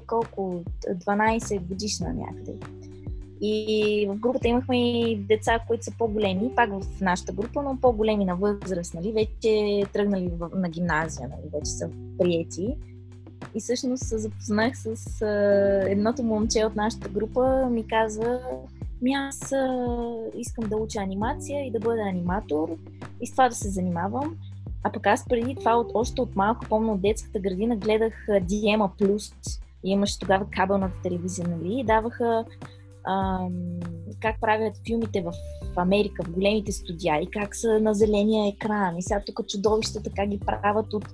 колко? 0.07 0.63
12 0.87 1.61
годишна 1.61 2.13
някъде. 2.13 2.53
И 3.41 4.07
в 4.09 4.15
групата 4.15 4.47
имахме 4.47 4.91
и 4.91 5.15
деца, 5.15 5.59
които 5.67 5.83
са 5.83 5.91
по-големи, 5.97 6.55
пак 6.55 6.69
в 6.69 7.01
нашата 7.01 7.33
група, 7.33 7.61
но 7.61 7.77
по-големи 7.81 8.25
на 8.25 8.35
възраст, 8.35 8.93
нали? 8.93 9.11
Вече 9.11 9.83
тръгнали 9.93 10.31
на 10.55 10.69
гимназия, 10.69 11.29
нали? 11.29 11.49
вече 11.53 11.71
са 11.71 11.89
приети. 12.19 12.77
И 13.55 13.59
всъщност 13.59 14.03
се 14.03 14.17
запознах 14.17 14.73
с 14.77 15.21
а, 15.21 15.27
едното 15.89 16.23
момче 16.23 16.65
от 16.65 16.75
нашата 16.75 17.09
група, 17.09 17.69
ми 17.71 17.87
каза, 17.87 18.39
ми 19.01 19.13
аз 19.13 19.51
а, 19.51 19.87
искам 20.37 20.69
да 20.69 20.77
уча 20.77 20.99
анимация 20.99 21.67
и 21.67 21.71
да 21.71 21.79
бъда 21.79 22.01
аниматор 22.01 22.69
и 23.21 23.27
с 23.27 23.31
това 23.31 23.49
да 23.49 23.55
се 23.55 23.69
занимавам. 23.69 24.37
А 24.83 24.91
пък 24.91 25.07
аз 25.07 25.25
преди 25.25 25.55
това, 25.55 25.75
от, 25.75 25.91
още 25.93 26.21
от 26.21 26.35
малко, 26.35 26.65
помня 26.69 26.93
от 26.93 27.01
детската 27.01 27.39
градина, 27.39 27.75
гледах 27.75 28.13
Диема 28.41 28.91
Плюс. 28.97 29.31
И 29.83 29.91
имаше 29.91 30.19
тогава 30.19 30.45
кабелната 30.51 31.01
телевизия, 31.03 31.47
нали? 31.47 31.79
И 31.79 31.83
даваха 31.83 32.45
ам, 33.07 33.79
как 34.21 34.41
правят 34.41 34.73
филмите 34.87 35.21
в 35.21 35.31
Америка, 35.75 36.23
в 36.23 36.31
големите 36.31 36.71
студия 36.71 37.21
и 37.21 37.27
как 37.27 37.55
са 37.55 37.79
на 37.79 37.93
зеления 37.93 38.47
екран. 38.47 38.97
И 38.97 39.01
сега 39.01 39.21
тук 39.25 39.47
чудовищата 39.47 40.09
как 40.15 40.29
ги 40.29 40.39
правят 40.39 40.93
от 40.93 41.05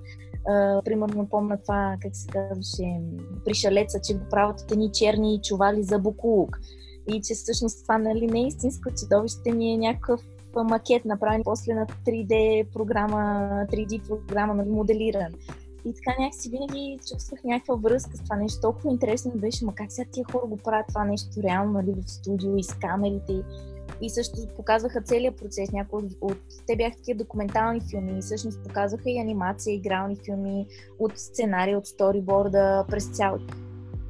Uh, 0.48 0.84
примерно 0.84 1.28
помня 1.28 1.58
това, 1.62 1.96
как 2.00 2.16
се 2.16 2.28
казваше, 2.28 3.00
пришалеца, 3.44 4.00
че 4.04 4.14
го 4.14 4.24
правят 4.30 4.60
от 4.60 4.72
едни 4.72 4.90
черни 4.92 5.40
чували 5.42 5.82
за 5.82 5.98
букулук. 5.98 6.58
И 7.06 7.20
че 7.20 7.34
всъщност 7.34 7.82
това 7.82 7.98
нали, 7.98 8.26
не 8.26 8.40
е 8.40 8.46
истинско 8.46 8.90
чудовище, 9.00 9.50
ни 9.50 9.74
е 9.74 9.78
някакъв 9.78 10.20
макет, 10.62 11.04
направен 11.04 11.42
после 11.44 11.74
на 11.74 11.86
3D 11.86 12.66
програма, 12.72 13.50
3D 13.72 14.08
програма, 14.08 14.54
нали, 14.54 14.70
моделиран. 14.70 15.32
И 15.84 15.94
така 15.94 16.22
някакси 16.22 16.50
винаги 16.50 16.98
чувствах 17.12 17.44
някаква 17.44 17.74
връзка 17.74 18.16
с 18.16 18.20
това 18.20 18.36
нещо. 18.36 18.60
Толкова 18.60 18.90
интересно 18.90 19.32
беше, 19.34 19.64
ма 19.64 19.74
как 19.74 19.92
сега 19.92 20.10
тия 20.12 20.24
хора 20.32 20.46
го 20.46 20.56
правят 20.56 20.86
това 20.88 21.04
нещо 21.04 21.42
реално 21.42 21.72
нали, 21.72 21.92
в 21.92 22.10
студио 22.10 22.56
и 22.56 22.62
с 22.62 22.74
камерите. 22.74 23.42
И 24.00 24.10
също 24.10 24.34
показваха 24.56 25.02
целият 25.02 25.36
процес. 25.36 25.72
Някои 25.72 26.02
от, 26.02 26.12
от 26.20 26.38
те 26.66 26.76
бяха 26.76 26.96
такива 26.96 27.18
документални 27.18 27.80
филми 27.90 28.18
и 28.18 28.22
всъщност 28.22 28.62
показваха 28.62 29.10
и 29.10 29.18
анимация, 29.18 29.74
игрални 29.74 30.16
филми, 30.24 30.66
от 30.98 31.18
сценария, 31.18 31.78
от 31.78 31.86
сториборда, 31.86 32.84
през 32.88 33.08
цялото. 33.08 33.54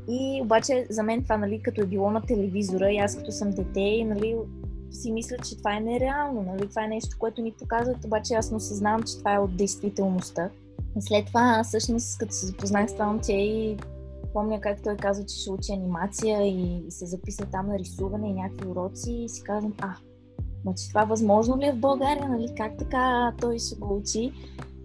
И 0.08 0.40
обаче 0.42 0.86
за 0.90 1.02
мен 1.02 1.22
това, 1.22 1.36
нали, 1.36 1.62
като 1.62 1.80
е 1.80 1.86
било 1.86 2.10
на 2.10 2.22
телевизора 2.22 2.92
и 2.92 2.98
аз 2.98 3.16
като 3.16 3.32
съм 3.32 3.50
дете, 3.50 4.04
нали, 4.04 4.36
си 4.90 5.12
мисля, 5.12 5.36
че 5.48 5.58
това 5.58 5.76
е 5.76 5.80
нереално, 5.80 6.42
нали, 6.42 6.68
това 6.68 6.84
е 6.84 6.88
нещо, 6.88 7.16
което 7.18 7.42
ни 7.42 7.52
показват, 7.52 8.04
обаче 8.04 8.34
аз 8.34 8.50
не 8.50 8.56
осъзнавам, 8.56 9.02
че 9.02 9.18
това 9.18 9.34
е 9.34 9.38
от 9.38 9.56
действителността. 9.56 10.50
И 10.96 11.02
след 11.02 11.26
това, 11.26 11.62
всъщност, 11.64 12.18
като 12.18 12.32
се 12.32 12.46
запознах 12.46 12.90
с 12.90 12.92
това 12.92 13.06
момче 13.06 13.32
и 13.32 13.76
помня 14.34 14.60
как 14.60 14.82
той 14.82 14.96
каза, 14.96 15.26
че 15.26 15.36
ще 15.36 15.50
учи 15.50 15.72
анимация 15.72 16.46
и 16.46 16.84
се 16.88 17.06
записа 17.06 17.46
там 17.52 17.66
на 17.66 17.78
рисуване 17.78 18.28
и 18.28 18.34
някакви 18.34 18.68
уроци 18.68 19.12
и 19.12 19.28
си 19.28 19.42
казвам, 19.42 19.72
а, 19.80 19.94
значи 20.62 20.88
това 20.88 21.04
възможно 21.04 21.58
ли 21.58 21.66
е 21.66 21.72
в 21.72 21.80
България, 21.80 22.28
нали? 22.28 22.54
Как 22.56 22.72
така 22.78 23.32
той 23.40 23.58
ще 23.58 23.76
го 23.76 23.96
учи? 23.96 24.32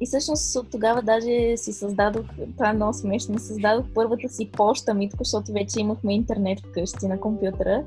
И 0.02 0.06
всъщност 0.06 0.56
от 0.56 0.72
тогава 0.72 1.02
даже 1.02 1.58
си 1.58 1.74
създадох, 1.74 2.26
това 2.58 2.70
е 2.70 2.74
много 2.74 2.94
смешно, 2.94 3.40
създадох 3.40 3.86
първата 3.96 4.30
си 4.30 4.52
почта, 4.52 4.94
Митко, 4.94 5.24
защото 5.24 5.52
вече 5.52 5.80
имахме 5.80 6.14
интернет 6.14 6.60
вкъщи 6.60 7.08
на 7.08 7.20
компютъра. 7.20 7.84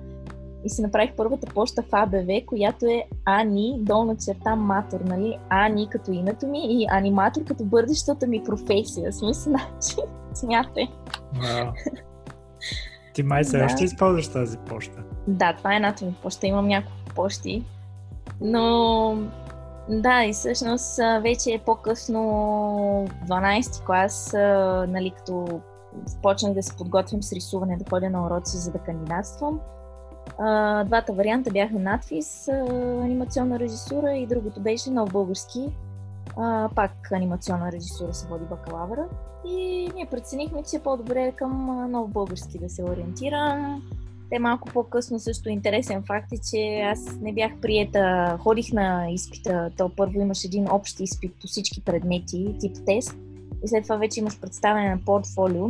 И 0.64 0.70
си 0.70 0.82
направих 0.82 1.16
първата 1.16 1.46
почта 1.54 1.82
в 1.82 1.88
АБВ, 1.92 2.46
която 2.46 2.86
е 2.86 3.04
Ани, 3.24 3.76
долна 3.80 4.16
черта 4.16 4.56
матор, 4.56 5.00
нали? 5.00 5.38
Ани 5.48 5.88
като 5.88 6.12
името 6.12 6.46
ми 6.46 6.82
и 6.82 6.86
аниматор 6.90 7.44
като 7.44 7.64
бъдещата 7.64 8.26
ми 8.26 8.44
професия. 8.44 9.12
Смисъл, 9.12 9.52
значи, 9.52 9.96
смятай. 10.36 10.88
Wow. 11.34 11.72
Ти 13.14 13.22
май 13.22 13.44
се 13.44 13.58
да. 13.58 13.84
използваш 13.84 14.28
тази 14.28 14.58
почта. 14.58 15.02
Да, 15.26 15.54
това 15.56 15.72
е 15.72 15.76
едната 15.76 16.04
ми 16.04 16.14
почта. 16.22 16.46
Имам 16.46 16.66
няколко 16.66 17.14
почти. 17.14 17.64
Но 18.40 19.16
да, 19.88 20.24
и 20.24 20.32
всъщност 20.32 20.96
вече 21.22 21.52
е 21.52 21.58
по-късно 21.58 22.18
12 23.28 23.86
клас, 23.86 24.32
нали, 24.92 25.10
като 25.10 25.60
почнах 26.22 26.52
да 26.52 26.62
се 26.62 26.76
подготвим 26.76 27.22
с 27.22 27.32
рисуване, 27.32 27.76
да 27.76 27.84
ходя 27.90 28.10
на 28.10 28.26
уроци, 28.26 28.56
за 28.56 28.70
да 28.70 28.78
кандидатствам. 28.78 29.60
Двата 30.86 31.12
варианта 31.12 31.50
бяха 31.50 31.74
надфис, 31.74 32.48
анимационна 33.02 33.58
режисура 33.58 34.12
и 34.12 34.26
другото 34.26 34.60
беше 34.60 34.90
нов 34.90 35.12
български. 35.12 35.72
Пак 36.74 37.12
анимационна 37.12 37.72
режисура 37.72 38.14
се 38.14 38.28
води 38.28 38.44
бакалавъра. 38.44 39.08
И 39.46 39.90
ние 39.94 40.06
преценихме, 40.10 40.62
че 40.70 40.76
е 40.76 40.82
по-добре 40.82 41.32
към 41.32 41.66
нов 41.90 42.10
български 42.10 42.58
да 42.58 42.68
се 42.68 42.84
ориентирам. 42.84 43.82
Те 44.30 44.38
малко 44.38 44.68
по-късно 44.68 45.18
също 45.18 45.48
интересен 45.48 46.02
факт 46.02 46.32
е, 46.32 46.38
че 46.50 46.80
аз 46.80 47.16
не 47.20 47.32
бях 47.32 47.52
приета, 47.60 48.36
ходих 48.42 48.72
на 48.72 49.10
изпита, 49.10 49.70
то 49.78 49.90
първо 49.96 50.20
имаш 50.20 50.44
един 50.44 50.70
общ 50.70 51.00
изпит 51.00 51.34
по 51.40 51.46
всички 51.46 51.84
предмети, 51.84 52.56
тип 52.60 52.76
тест, 52.86 53.14
и 53.64 53.68
след 53.68 53.82
това 53.82 53.96
вече 53.96 54.20
имаш 54.20 54.40
представяне 54.40 54.90
на 54.90 55.00
портфолио. 55.06 55.66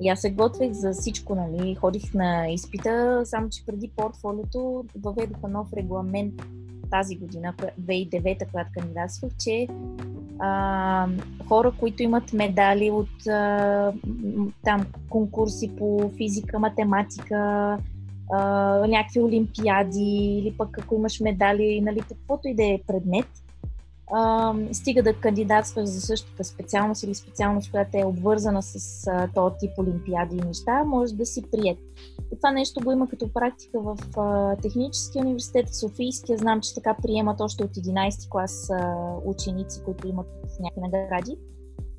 И 0.00 0.08
аз 0.08 0.20
се 0.20 0.30
готвех 0.30 0.72
за 0.72 0.92
всичко, 0.92 1.34
нали, 1.34 1.74
ходих 1.74 2.14
на 2.14 2.48
изпита, 2.48 3.22
само 3.24 3.48
че 3.48 3.66
преди 3.66 3.90
портфолиото 3.96 4.84
въведоха 5.04 5.48
нов 5.48 5.72
регламент 5.72 6.34
тази 6.94 7.16
година, 7.16 7.54
2009, 7.80 8.50
когато 8.50 8.70
кандидатствах, 8.74 9.32
че 9.38 9.66
а, 10.38 11.08
хора, 11.48 11.72
които 11.80 12.02
имат 12.02 12.32
медали 12.32 12.90
от 12.90 13.26
а, 13.26 13.92
там 14.64 14.86
конкурси 15.08 15.76
по 15.78 16.10
физика, 16.16 16.58
математика, 16.58 17.78
а, 18.32 18.40
някакви 18.86 19.20
олимпиади 19.20 20.38
или 20.42 20.54
пък 20.58 20.78
ако 20.78 20.94
имаш 20.94 21.20
медали, 21.20 21.80
нали, 21.80 22.00
каквото 22.00 22.48
и 22.48 22.54
да 22.54 22.64
е 22.64 22.80
предмет, 22.86 23.28
а, 24.12 24.54
стига 24.72 25.02
да 25.02 25.14
кандидатстваш 25.14 25.88
за 25.88 26.00
същата 26.00 26.44
специалност 26.44 27.02
или 27.02 27.14
специалност, 27.14 27.70
която 27.70 27.98
е 27.98 28.04
обвързана 28.04 28.62
с 28.62 29.06
този 29.34 29.54
тип 29.60 29.70
олимпиади 29.78 30.36
и 30.36 30.46
неща, 30.46 30.84
може 30.84 31.14
да 31.14 31.26
си 31.26 31.42
прият. 31.52 31.78
Това 32.36 32.50
нещо 32.52 32.80
го 32.84 32.92
има 32.92 33.08
като 33.08 33.32
практика 33.32 33.80
в 33.80 33.96
Техническия 34.62 35.22
университет, 35.22 35.68
в 35.68 35.76
Софийския. 35.76 36.38
Знам, 36.38 36.60
че 36.60 36.74
така 36.74 36.96
приемат 37.02 37.40
още 37.40 37.64
от 37.64 37.70
11 37.70 38.28
клас 38.30 38.70
ученици, 39.24 39.82
които 39.84 40.08
имат 40.08 40.26
някакви 40.60 40.80
награди 40.80 41.36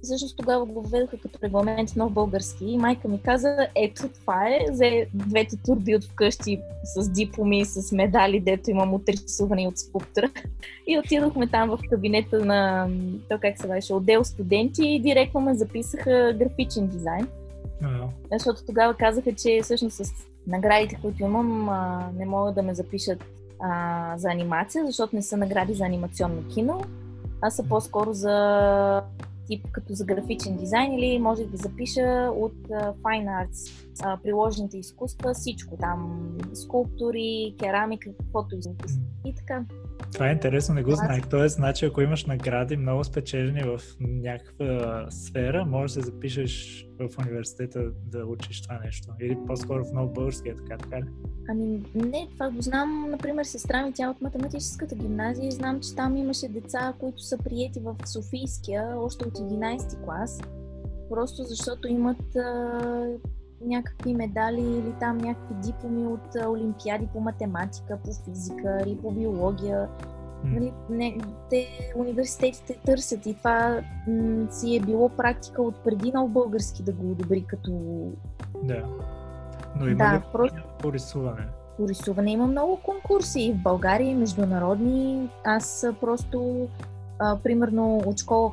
всъщност 0.06 0.38
тогава 0.38 0.66
го 0.66 0.82
введоха 0.82 1.18
като 1.18 1.40
регламент 1.44 1.96
нов 1.96 2.12
български 2.12 2.66
и 2.66 2.78
майка 2.78 3.08
ми 3.08 3.22
каза, 3.22 3.68
ето 3.76 4.10
това 4.10 4.48
е, 4.48 4.72
взе 4.72 5.08
двете 5.14 5.58
турби 5.66 5.96
от 5.96 6.04
вкъщи 6.04 6.62
с 6.84 7.10
дипломи, 7.10 7.66
с 7.66 7.92
медали, 7.92 8.40
дето 8.40 8.72
имам 8.72 8.94
от 8.94 9.10
рисуване 9.10 9.68
от 9.68 9.78
скулптура. 9.78 10.32
И 10.88 11.00
отидохме 11.00 11.48
там 11.48 11.70
в 11.70 11.80
кабинета 11.90 12.46
на, 12.46 12.90
то 13.30 13.38
как 13.42 13.62
се 13.62 13.68
беше, 13.68 13.94
отдел 13.94 14.24
студенти 14.24 14.86
и 14.86 15.00
директно 15.00 15.42
ме 15.42 15.56
записаха 15.56 16.36
графичен 16.40 16.88
дизайн. 16.88 17.28
Yeah. 17.84 18.08
Защото 18.32 18.66
тогава 18.66 18.94
казаха, 18.94 19.36
че 19.36 19.60
всъщност 19.64 19.96
с 19.96 20.12
наградите, 20.48 21.00
които 21.02 21.24
имам, 21.24 21.70
не 22.18 22.26
могат 22.26 22.56
да 22.56 22.64
ме 22.64 22.76
запишат 22.76 23.24
а, 23.60 24.14
за 24.18 24.30
анимация, 24.30 24.86
защото 24.86 25.16
не 25.16 25.22
са 25.22 25.38
награди 25.38 25.74
за 25.74 25.86
анимационно 25.86 26.48
кино, 26.48 26.82
а 27.42 27.50
са 27.50 27.64
по-скоро 27.64 28.14
за 28.14 29.02
тип 29.48 29.68
като 29.72 29.94
за 29.94 30.06
графичен 30.06 30.58
дизайн 30.58 30.94
или 30.94 31.20
може 31.20 31.46
да 31.46 31.58
запиша 31.58 32.32
от 32.36 32.54
uh, 32.54 32.94
Fine 32.94 33.46
Arts, 33.46 33.88
uh, 33.96 34.22
приложените 34.22 34.78
изкуства, 34.78 35.34
всичко 35.34 35.78
там, 35.78 36.30
скулптури, 36.54 37.56
керамика, 37.60 38.10
каквото 38.20 38.56
и 39.26 39.36
така. 39.36 39.64
Това 40.16 40.30
е 40.30 40.32
интересно, 40.32 40.76
не 40.76 40.84
го 40.84 40.92
знаех. 40.92 41.28
Тоест, 41.30 41.56
значи, 41.56 41.86
ако 41.86 42.02
имаш 42.02 42.26
награди 42.26 42.78
много 42.78 43.04
спечелени 43.04 43.64
в 43.64 43.82
някаква 44.00 45.06
сфера, 45.10 45.66
можеш 45.66 45.96
да 45.96 46.02
се 46.02 46.06
запишеш 46.06 46.86
в 47.00 47.10
университета 47.20 47.92
да 48.06 48.26
учиш 48.26 48.62
това 48.62 48.80
нещо. 48.86 49.08
Или 49.22 49.38
по-скоро 49.48 49.86
в 49.86 49.94
нов 49.94 50.14
български, 50.14 50.50
е 50.50 50.56
така, 50.56 50.78
така 50.78 50.98
ли? 50.98 51.06
Ами 51.50 51.84
не, 51.96 52.28
това 52.34 52.50
го 52.50 52.62
знам, 52.62 53.08
например, 53.12 53.44
сестра 53.44 53.86
ми, 53.86 53.94
тя 53.94 54.10
от 54.10 54.22
математическата 54.22 54.96
гимназия 54.96 55.48
и 55.48 55.52
знам, 55.52 55.80
че 55.80 55.96
там 55.96 56.18
имаше 56.18 56.48
деца, 56.48 56.94
които 57.00 57.22
са 57.22 57.38
приети 57.38 57.80
в 57.80 57.96
Софийския 58.06 58.94
още 58.98 59.28
от 59.28 59.38
11 59.38 60.06
клас, 60.06 60.42
просто 61.10 61.44
защото 61.44 61.88
имат 61.88 62.38
някакви 63.62 64.14
медали 64.14 64.62
или 64.62 64.94
там 65.00 65.18
някакви 65.18 65.56
дипломи 65.56 66.08
от 66.08 66.46
олимпиади 66.48 67.08
по 67.14 67.20
математика, 67.20 67.98
по 68.06 68.12
физика 68.26 68.84
или 68.86 68.98
по 68.98 69.12
биология. 69.12 69.88
Нали, 70.44 70.74
не, 70.90 71.18
те 71.50 71.68
университетите 71.96 72.80
търсят 72.86 73.26
и 73.26 73.34
това 73.34 73.82
м- 74.08 74.52
си 74.52 74.76
е 74.76 74.80
било 74.80 75.10
практика 75.10 75.62
от 75.62 75.76
преди 75.84 76.12
нов 76.12 76.30
български 76.30 76.84
да 76.84 76.92
го 76.92 77.12
одобри 77.12 77.46
като... 77.48 77.72
Да. 78.64 78.84
Но 79.80 79.88
има 79.88 79.98
да, 79.98 80.18
ли 80.18 80.22
просто... 80.32 80.64
по 80.82 80.94
рисуване? 80.94 81.48
По 81.78 81.88
рисуване 81.88 82.32
има 82.32 82.48
много 82.48 82.80
конкурси 82.84 83.56
в 83.60 83.64
България, 83.64 84.16
международни. 84.16 85.30
Аз 85.44 85.88
просто 86.02 86.68
примерно 87.44 87.98
от 87.98 88.20
школа, 88.20 88.52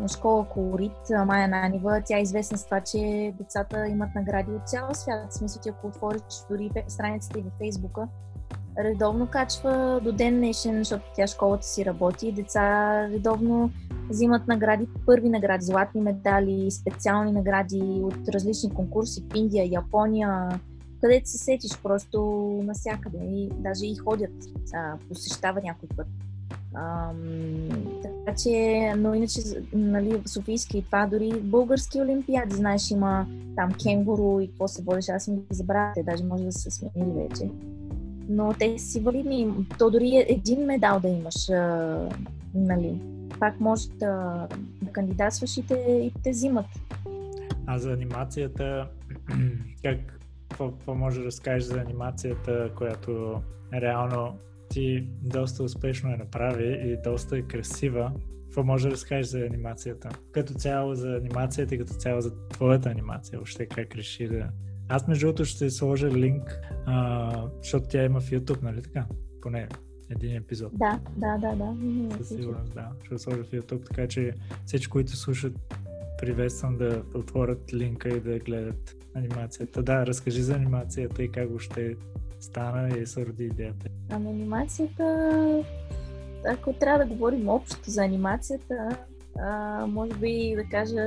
от 0.00 0.10
школа 0.10 0.46
Колорит, 0.48 0.92
Майя 1.26 1.48
Нанива, 1.48 2.02
тя 2.06 2.18
е 2.18 2.22
известна 2.22 2.58
с 2.58 2.64
това, 2.64 2.80
че 2.80 3.32
децата 3.38 3.88
имат 3.88 4.14
награди 4.14 4.50
от 4.50 4.68
цял 4.68 4.88
свят. 4.92 5.30
В 5.30 5.34
смисъл, 5.34 5.62
ти 5.62 5.68
ако 5.68 5.86
отвориш 5.86 6.22
дори 6.50 6.70
страницата 6.88 7.38
и 7.38 7.42
във 7.42 7.52
Фейсбука, 7.58 8.08
редовно 8.78 9.26
качва 9.26 10.00
до 10.04 10.12
ден 10.12 10.36
днешен, 10.36 10.78
защото 10.78 11.04
тя 11.16 11.26
школата 11.26 11.66
си 11.66 11.84
работи. 11.84 12.32
Деца 12.32 13.08
редовно 13.08 13.70
взимат 14.10 14.46
награди, 14.46 14.88
първи 15.06 15.28
награди, 15.28 15.64
златни 15.64 16.00
медали, 16.00 16.70
специални 16.70 17.32
награди 17.32 18.00
от 18.02 18.28
различни 18.28 18.74
конкурси 18.74 19.22
в 19.22 19.36
Индия, 19.36 19.72
Япония, 19.72 20.60
където 21.00 21.28
се 21.28 21.38
сетиш 21.38 21.78
просто 21.82 22.20
насякъде. 22.64 23.18
И 23.22 23.50
даже 23.58 23.86
и 23.86 23.96
ходят, 23.96 24.32
а, 24.74 24.96
посещават 25.08 25.64
някой 25.64 25.88
път. 25.96 26.06
Така 28.02 28.36
че, 28.36 28.92
но 28.96 29.14
иначе, 29.14 29.40
нали, 29.72 30.22
Софийски 30.26 30.78
и 30.78 30.82
това, 30.82 31.06
дори 31.06 31.40
български 31.40 32.00
олимпиади, 32.00 32.54
знаеш, 32.54 32.90
има 32.90 33.26
там 33.56 33.72
кенгуру 33.82 34.40
и 34.40 34.48
какво 34.48 34.68
се 34.68 34.82
водеше, 34.82 35.12
аз 35.12 35.28
ми 35.28 35.36
ги 35.36 35.42
забравя, 35.50 36.02
даже 36.04 36.24
може 36.24 36.44
да 36.44 36.52
се 36.52 36.70
смени 36.70 37.12
вече. 37.22 37.50
Но 38.28 38.54
те 38.58 38.78
си 38.78 39.00
валидни. 39.00 39.54
То 39.78 39.90
дори 39.90 40.16
е 40.16 40.26
един 40.28 40.64
медал 40.64 41.00
да 41.00 41.08
имаш, 41.08 41.50
а, 41.50 42.08
нали, 42.54 43.00
пак 43.40 43.60
може 43.60 43.88
да, 43.88 44.46
да 44.82 44.92
кандидатстваш 44.92 45.56
и 45.56 45.66
те, 45.66 45.74
и 45.74 46.12
те 46.22 46.30
взимат. 46.30 46.66
А 47.66 47.78
за 47.78 47.92
анимацията, 47.92 48.88
как, 49.84 50.20
какво, 50.48 50.70
какво 50.70 50.94
може 50.94 51.20
да 51.20 51.26
разкажеш 51.26 51.64
за 51.64 51.80
анимацията, 51.80 52.70
която 52.76 53.42
реално 53.72 54.38
ти 54.68 55.08
доста 55.22 55.62
успешно 55.62 56.10
я 56.10 56.16
направи 56.16 56.90
и 56.92 56.96
доста 57.04 57.38
е 57.38 57.42
красива. 57.42 58.12
Какво 58.44 58.64
може 58.64 58.88
да 58.88 58.94
разкажеш 58.94 59.26
за 59.26 59.40
анимацията? 59.40 60.08
Като 60.32 60.54
цяло 60.54 60.94
за 60.94 61.16
анимацията 61.16 61.74
и 61.74 61.78
като 61.78 61.92
цяло 61.92 62.20
за 62.20 62.48
твоята 62.48 62.88
анимация, 62.88 63.38
въобще 63.38 63.66
как 63.66 63.94
реши 63.94 64.28
да... 64.28 64.48
Аз 64.88 65.08
между 65.08 65.26
другото 65.26 65.44
ще 65.44 65.70
сложа 65.70 66.10
линк, 66.10 66.60
а, 66.86 67.48
защото 67.62 67.86
тя 67.88 68.04
има 68.04 68.20
в 68.20 68.30
YouTube, 68.30 68.62
нали 68.62 68.82
така? 68.82 69.06
Поне 69.42 69.68
един 70.10 70.36
епизод. 70.36 70.72
Да, 70.78 71.00
да, 71.16 71.38
да, 71.38 71.56
да. 71.56 71.76
Със 72.16 72.28
сигурност, 72.28 72.74
да. 72.74 72.88
Ще 73.04 73.18
сложа 73.18 73.44
в 73.44 73.50
YouTube, 73.50 73.86
така 73.86 74.08
че 74.08 74.32
всички, 74.66 74.90
които 74.90 75.16
слушат, 75.16 75.52
приветствам 76.18 76.78
да 76.78 77.02
отворят 77.14 77.74
линка 77.74 78.08
и 78.08 78.20
да 78.20 78.38
гледат 78.38 78.96
анимацията. 79.14 79.82
Да, 79.82 80.06
разкажи 80.06 80.42
за 80.42 80.54
анимацията 80.54 81.22
и 81.22 81.32
как 81.32 81.48
въобще 81.48 81.96
стана 82.46 82.98
и 82.98 83.06
се 83.06 83.26
роди 83.26 83.44
идеята. 83.44 83.86
Ами 84.10 84.30
анимацията, 84.30 85.64
ако 86.48 86.72
трябва 86.72 86.98
да 86.98 87.14
говорим 87.14 87.48
общо 87.48 87.90
за 87.90 88.04
анимацията, 88.04 88.88
а, 89.38 89.86
може 89.86 90.14
би 90.14 90.54
да 90.56 90.64
кажа 90.64 91.02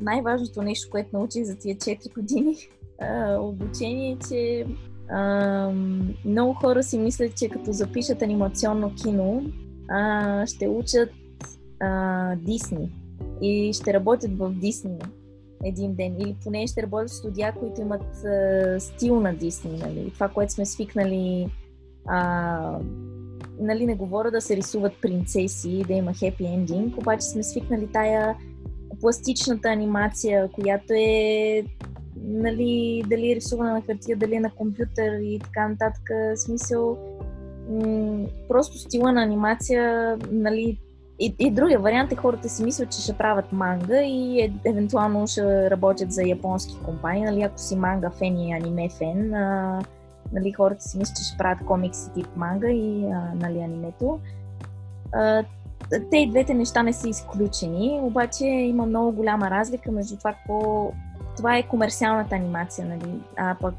най-важното 0.00 0.62
нещо, 0.62 0.90
което 0.90 1.16
научих 1.16 1.44
за 1.44 1.56
тия 1.56 1.76
4 1.76 2.14
години 2.14 2.56
а, 3.00 3.36
обучение 3.38 4.12
е, 4.12 4.18
че 4.28 4.66
а, 5.08 5.70
много 6.24 6.54
хора 6.54 6.82
си 6.82 6.98
мислят, 6.98 7.36
че 7.36 7.48
като 7.48 7.72
запишат 7.72 8.22
анимационно 8.22 8.94
кино, 8.94 9.42
а, 9.88 10.46
ще 10.46 10.68
учат 10.68 11.10
Дисни 12.36 12.92
и 13.42 13.72
ще 13.72 13.94
работят 13.94 14.38
в 14.38 14.50
Дисни 14.50 14.98
един 15.64 15.94
ден. 15.94 16.16
Или 16.20 16.36
поне 16.44 16.66
ще 16.66 16.82
работят 16.82 17.10
в 17.10 17.14
студия, 17.14 17.52
които 17.52 17.80
имат 17.80 18.24
а, 18.24 18.80
стил 18.80 19.20
на 19.20 19.34
Дисни. 19.34 19.78
Нали? 19.78 20.10
Това, 20.14 20.28
което 20.28 20.52
сме 20.52 20.66
свикнали. 20.66 21.48
А, 22.06 22.78
нали, 23.60 23.86
не 23.86 23.94
говоря 23.94 24.30
да 24.30 24.40
се 24.40 24.56
рисуват 24.56 24.92
принцеси, 25.02 25.84
да 25.88 25.92
има 25.92 26.14
хепи 26.14 26.44
ендинг, 26.44 26.98
обаче 26.98 27.26
сме 27.26 27.42
свикнали 27.42 27.88
тая 27.92 28.36
пластичната 29.00 29.68
анимация, 29.68 30.48
която 30.48 30.92
е 30.92 31.64
нали, 32.16 33.02
дали 33.06 33.32
е 33.32 33.36
рисувана 33.36 33.72
на 33.72 33.82
хартия, 33.82 34.16
дали 34.16 34.34
е 34.34 34.40
на 34.40 34.50
компютър 34.50 35.18
и 35.20 35.38
така 35.44 35.68
нататък. 35.68 36.02
Смисъл, 36.36 36.98
м- 37.70 38.26
просто 38.48 38.78
стила 38.78 39.12
на 39.12 39.22
анимация, 39.22 40.16
нали, 40.30 40.78
и, 41.18 41.36
и 41.38 41.50
другия 41.50 41.78
вариант 41.78 42.12
е 42.12 42.16
хората 42.16 42.48
си 42.48 42.64
мислят, 42.64 42.90
че 42.90 43.02
ще 43.02 43.12
правят 43.12 43.52
манга 43.52 44.02
и 44.02 44.40
е, 44.40 44.52
евентуално 44.64 45.26
ще 45.26 45.70
работят 45.70 46.12
за 46.12 46.22
японски 46.22 46.78
компании. 46.84 47.24
Нали, 47.24 47.42
ако 47.42 47.58
си 47.58 47.76
манга 47.76 48.10
фен 48.10 48.38
и 48.38 48.52
аниме 48.52 48.88
фен, 48.88 49.34
а, 49.34 49.80
нали, 50.32 50.52
хората 50.52 50.82
си 50.82 50.98
мислят, 50.98 51.16
че 51.16 51.24
ще 51.24 51.38
правят 51.38 51.66
комикси 51.66 52.12
тип 52.14 52.28
манга 52.36 52.68
и 52.68 53.04
а, 53.04 53.32
нали, 53.34 53.60
анимето. 53.60 54.20
А, 55.14 55.44
те 56.10 56.16
и 56.16 56.30
двете 56.30 56.54
неща 56.54 56.82
не 56.82 56.92
са 56.92 57.08
изключени, 57.08 58.00
обаче 58.02 58.44
има 58.44 58.86
много 58.86 59.12
голяма 59.12 59.50
разлика 59.50 59.92
между 59.92 60.16
това, 60.16 60.32
какво 60.32 60.92
това 61.36 61.56
е 61.56 61.62
комерциалната 61.62 62.34
анимация, 62.34 62.86
нали? 62.86 63.20
А 63.36 63.56
пък 63.60 63.74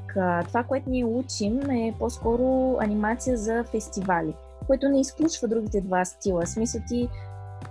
това, 0.47 0.63
което 0.63 0.89
ние 0.89 1.05
учим 1.05 1.69
е 1.69 1.93
по-скоро 1.99 2.77
анимация 2.79 3.37
за 3.37 3.63
фестивали, 3.63 4.33
което 4.67 4.89
не 4.89 4.99
изключва 4.99 5.47
другите 5.47 5.81
два 5.81 6.05
стила. 6.05 6.47
Смисъл 6.47 6.81
ти, 6.87 7.09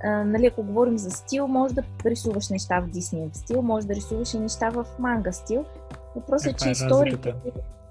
а, 0.04 0.24
нали, 0.24 0.46
ако 0.46 0.62
говорим 0.62 0.98
за 0.98 1.10
стил, 1.10 1.46
може 1.46 1.74
да 1.74 1.82
рисуваш 2.06 2.48
неща 2.48 2.80
в 2.80 2.88
Disney 2.88 3.36
стил, 3.36 3.62
може 3.62 3.86
да 3.86 3.94
рисуваш 3.94 4.34
и 4.34 4.38
неща 4.38 4.70
в 4.70 4.86
манга 4.98 5.32
стил. 5.32 5.64
Въпросът 6.16 6.52
е, 6.52 6.54
че 6.54 6.68
е 6.68 6.72
историите... 6.72 7.34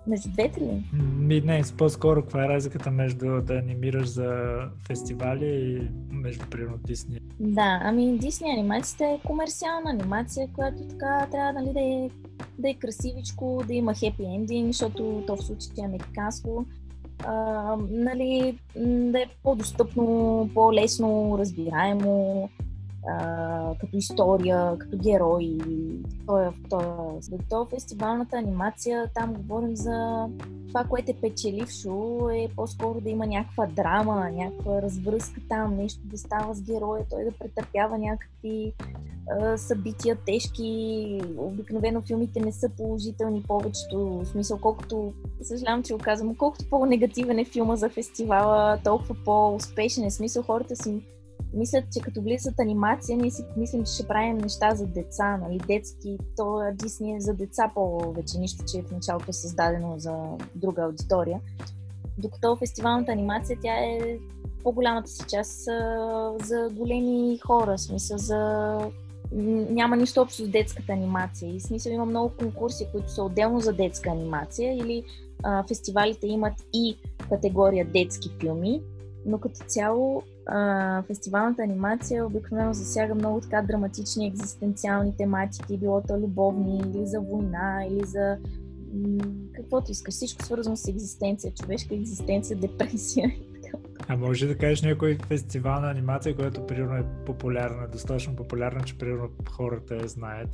Между 0.08 0.30
двете 0.30 0.62
ли? 0.62 0.84
Ми, 1.20 1.42
не, 1.42 1.64
по-скоро 1.78 2.22
каква 2.22 2.46
е 2.46 2.50
разликата 2.50 2.92
между 2.92 3.42
да 3.42 3.54
анимираш 3.54 4.08
за 4.08 4.58
фестивали 4.88 5.46
и 5.46 5.90
между, 6.16 6.46
примерно, 6.52 6.78
Дисни? 6.78 7.20
Да, 7.40 7.80
ами 7.84 8.18
Дисни 8.18 8.52
анимацията 8.52 9.06
е 9.06 9.20
комерциална 9.28 9.90
анимация, 9.90 10.48
която 10.54 10.88
така 10.88 11.28
трябва 11.32 11.54
нали, 11.54 11.74
да, 11.74 11.80
е, 11.80 12.10
да 12.60 12.70
е 12.70 12.74
красивичко, 12.74 13.64
да 13.68 13.74
има 13.74 13.94
хепи 13.94 14.24
ендинг, 14.24 14.68
защото 14.68 15.24
то 15.28 15.36
в 15.36 15.44
случай 15.44 15.70
е 15.82 15.86
американско. 15.86 16.66
А, 17.24 17.76
нали, 17.90 18.58
да 18.76 19.20
е 19.20 19.26
по-достъпно, 19.44 20.50
по-лесно 20.54 21.36
разбираемо, 21.40 22.50
като 23.80 23.98
история, 23.98 24.78
като 24.78 24.98
герои. 24.98 25.60
Той, 26.26 26.50
той, 26.70 26.86
за 27.20 27.38
то 27.50 27.66
фестивалната 27.66 28.38
анимация, 28.38 29.10
там 29.16 29.34
говорим 29.34 29.76
за 29.76 30.28
това, 30.68 30.84
което 30.84 31.12
е 31.12 31.22
печелившо, 31.22 32.30
е 32.34 32.48
по-скоро 32.56 33.02
да 33.02 33.10
има 33.10 33.28
някаква 33.28 33.66
драма, 33.68 34.32
някаква 34.32 34.82
развръзка 34.82 35.42
там, 35.50 35.76
нещо 35.76 36.02
да 36.04 36.18
става 36.18 36.54
с 36.54 36.62
героя, 36.62 37.06
той 37.10 37.24
да 37.24 37.32
претърпява 37.32 37.98
някакви 37.98 38.74
събития 39.56 40.18
тежки. 40.26 41.22
Обикновено 41.38 42.02
филмите 42.02 42.40
не 42.40 42.52
са 42.52 42.70
положителни 42.70 43.44
повечето, 43.48 44.00
в 44.00 44.26
смисъл 44.26 44.58
колкото, 44.62 45.14
съжалявам, 45.42 45.84
че 45.84 45.94
го 45.94 46.00
казвам, 46.00 46.36
колкото 46.36 46.70
по-негативен 46.70 47.40
е 47.40 47.46
филма 47.46 47.76
за 47.76 47.90
фестивала, 47.90 48.80
толкова 48.84 49.16
по-успешен 49.26 50.04
е 50.04 50.12
смисъл 50.12 50.44
хората 50.44 50.76
си 50.76 51.02
мислят, 51.56 51.86
че 51.94 52.00
като 52.00 52.22
влизат 52.22 52.60
анимация, 52.60 53.18
ние 53.18 53.32
си 53.32 53.46
мислим, 53.58 53.84
че 53.84 53.94
ще 53.94 54.08
правим 54.08 54.38
неща 54.38 54.76
за 54.76 54.88
деца, 54.88 55.38
нали, 55.38 55.58
детски. 55.68 56.18
То 56.38 56.62
Дисни 56.74 57.16
е 57.16 57.22
за 57.22 57.34
деца 57.34 57.72
повече, 57.74 58.40
нищо, 58.40 58.64
че 58.72 58.82
в 58.82 58.92
началото 58.92 59.26
е 59.30 59.34
създадено 59.34 60.00
за 60.00 60.14
друга 60.56 60.82
аудитория. 60.82 61.40
Докато 62.18 62.56
фестивалната 62.56 63.12
анимация, 63.12 63.58
тя 63.62 63.74
е 63.74 64.18
по-голямата 64.64 65.10
си 65.10 65.24
част 65.30 65.64
за 66.44 66.70
големи 66.72 67.38
хора, 67.38 67.78
смисъл 67.78 68.18
за 68.18 68.80
няма 69.32 69.98
нищо 69.98 70.22
общо 70.22 70.46
с 70.46 70.48
детската 70.48 70.94
анимация. 70.94 71.56
И 71.56 71.60
смисъл 71.60 71.92
има 71.92 72.06
много 72.06 72.34
конкурси, 72.40 72.88
които 72.92 73.12
са 73.12 73.24
отделно 73.24 73.60
за 73.60 73.74
детска 73.74 74.10
анимация 74.10 74.78
или 74.78 75.04
а, 75.44 75.64
фестивалите 75.68 76.28
имат 76.28 76.54
и 76.74 76.98
категория 77.30 77.86
детски 77.86 78.30
филми, 78.40 78.82
но 79.26 79.40
като 79.40 79.56
цяло 79.68 80.24
а, 80.46 81.04
фестивалната 81.04 81.64
анимация 81.64 82.26
обикновено 82.26 82.74
засяга 82.74 83.16
много 83.16 83.42
така 83.42 83.62
драматични 83.62 84.28
екзистенциални 84.28 85.18
тематики, 85.18 85.78
било 85.78 86.02
то 86.08 86.18
любовни 86.18 86.78
или 86.78 87.06
за 87.06 87.20
война, 87.20 87.86
или 87.90 88.06
за 88.06 88.38
м- 88.94 89.24
каквото 89.56 89.92
искаш. 89.92 90.14
Всичко 90.14 90.44
свързано 90.44 90.76
с 90.76 90.88
екзистенция, 90.88 91.54
човешка 91.54 91.96
екзистенция, 91.96 92.58
депресия. 92.58 93.32
А 94.08 94.18
може 94.18 94.48
да 94.48 94.58
кажеш 94.58 94.82
някой 94.82 95.18
фестивал 95.28 95.82
на 95.82 95.92
анимация, 95.92 96.36
която 96.36 96.68
примерно 96.68 96.96
е 96.96 97.06
популярна, 97.26 97.88
достатъчно 97.88 98.36
популярна, 98.36 98.84
че 98.84 98.98
примерно 98.98 99.30
хората 99.50 99.96
я 99.96 100.08
знаят? 100.08 100.50